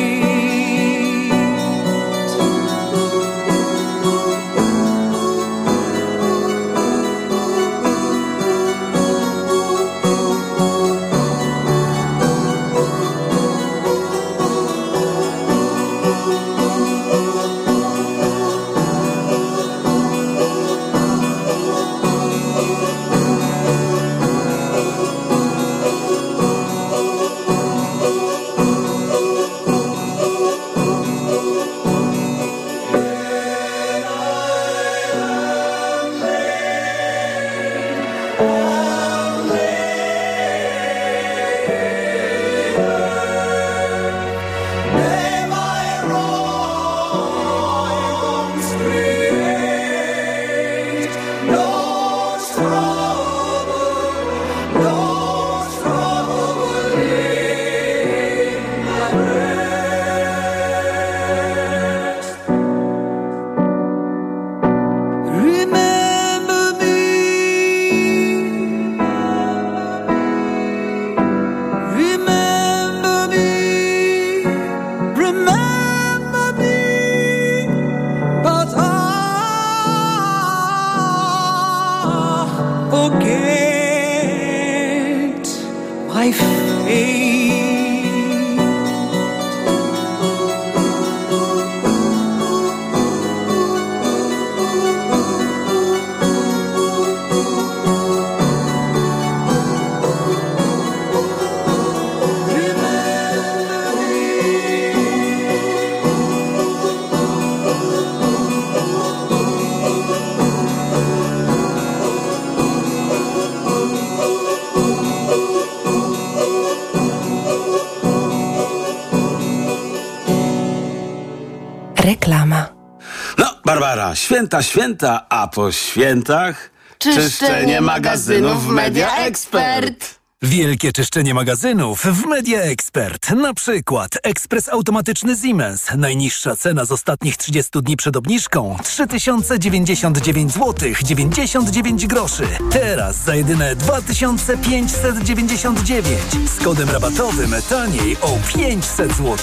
Święta, 124.17 124.63
święta, 124.63 125.27
a 125.29 125.49
po 125.49 125.73
świętach 125.73 126.71
Czyszczenie 126.99 127.81
magazynów 127.81 128.65
w 128.65 128.69
Media 128.69 129.17
Expert. 129.17 130.17
Wielkie 130.43 130.93
czyszczenie 130.93 131.35
magazynów 131.35 132.03
w 132.03 132.27
Media 132.27 132.61
Expert. 132.61 133.31
Na 133.31 133.55
przykład 133.55 134.11
ekspres 134.23 134.69
automatyczny 134.69 135.37
Siemens. 135.37 135.87
Najniższa 135.97 136.57
cena 136.57 136.85
z 136.85 136.93
ostatnich 136.93 137.37
30 137.37 137.71
dni 137.83 137.97
przed 137.97 138.17
obniżką 138.17 138.77
3099 138.83 140.53
zł 140.53 140.75
99 141.03 142.07
groszy. 142.07 142.47
Teraz 142.71 143.25
za 143.25 143.35
jedyne 143.35 143.77
2599 143.77 146.19
z 146.57 146.65
kodem 146.65 146.91
rabatowym 146.91 147.55
taniej 147.69 148.17
o 148.21 148.39
500 148.57 149.13
zł. 149.13 149.37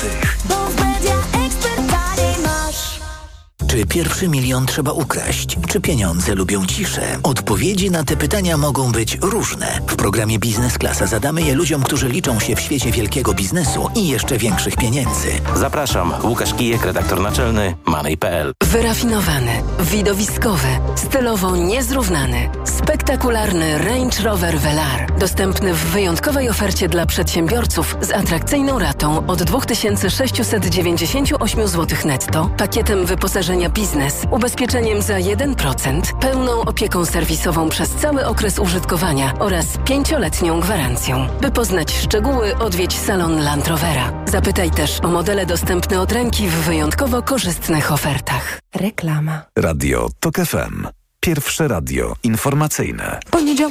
Czy 3.73 3.85
pierwszy 3.85 4.27
milion 4.27 4.65
trzeba 4.65 4.91
ukraść? 4.91 5.57
Czy 5.67 5.81
pieniądze 5.81 6.35
lubią 6.35 6.65
ciszę? 6.65 7.01
Odpowiedzi 7.23 7.91
na 7.91 8.03
te 8.03 8.17
pytania 8.17 8.57
mogą 8.57 8.91
być 8.91 9.17
różne. 9.21 9.79
W 9.87 9.95
programie 9.95 10.39
Biznes 10.39 10.77
Klasa 10.77 11.07
zadamy 11.07 11.41
je 11.41 11.55
ludziom, 11.55 11.83
którzy 11.83 12.09
liczą 12.09 12.39
się 12.39 12.55
w 12.55 12.59
świecie 12.59 12.91
wielkiego 12.91 13.33
biznesu 13.33 13.89
i 13.95 14.07
jeszcze 14.07 14.37
większych 14.37 14.75
pieniędzy. 14.75 15.27
Zapraszam, 15.55 16.13
Łukasz 16.23 16.53
Kijek, 16.53 16.85
redaktor 16.85 17.21
naczelny 17.21 17.75
Money.pl. 17.85 18.53
Wyrafinowany, 18.63 19.51
widowiskowy, 19.79 20.67
stylowo 20.95 21.55
niezrównany, 21.55 22.49
spektakularny 22.65 23.77
Range 23.77 24.23
Rover 24.23 24.59
Velar. 24.59 25.17
Dostępny 25.19 25.73
w 25.73 25.85
wyjątkowej 25.85 26.49
ofercie 26.49 26.89
dla 26.89 27.05
przedsiębiorców 27.05 27.97
z 28.01 28.11
atrakcyjną 28.11 28.79
ratą 28.79 29.27
od 29.27 29.43
2698 29.43 31.67
zł 31.67 31.97
netto, 32.05 32.49
pakietem 32.57 33.05
wyposażenia 33.05 33.62
biznes, 33.69 34.21
ubezpieczeniem 34.31 35.01
za 35.01 35.13
1%, 35.13 36.01
pełną 36.21 36.61
opieką 36.61 37.05
serwisową 37.05 37.69
przez 37.69 37.89
cały 37.89 38.25
okres 38.25 38.59
użytkowania 38.59 39.33
oraz 39.39 39.65
pięcioletnią 39.85 40.59
gwarancją. 40.59 41.27
By 41.41 41.51
poznać 41.51 41.93
szczegóły, 41.93 42.57
odwiedź 42.57 42.99
salon 42.99 43.43
Land 43.43 43.67
Rovera. 43.67 44.13
Zapytaj 44.25 44.71
też 44.71 44.99
o 45.03 45.07
modele 45.07 45.45
dostępne 45.45 46.01
od 46.01 46.11
ręki 46.11 46.47
w 46.47 46.53
wyjątkowo 46.53 47.21
korzystnych 47.21 47.91
ofertach. 47.91 48.59
Reklama. 48.75 49.41
Radio 49.57 50.09
TOK 50.19 50.35
FM. 50.35 50.87
Pierwsze 51.19 51.67
radio 51.67 52.13
informacyjne. 52.23 53.19
Poniedziałek 53.31 53.53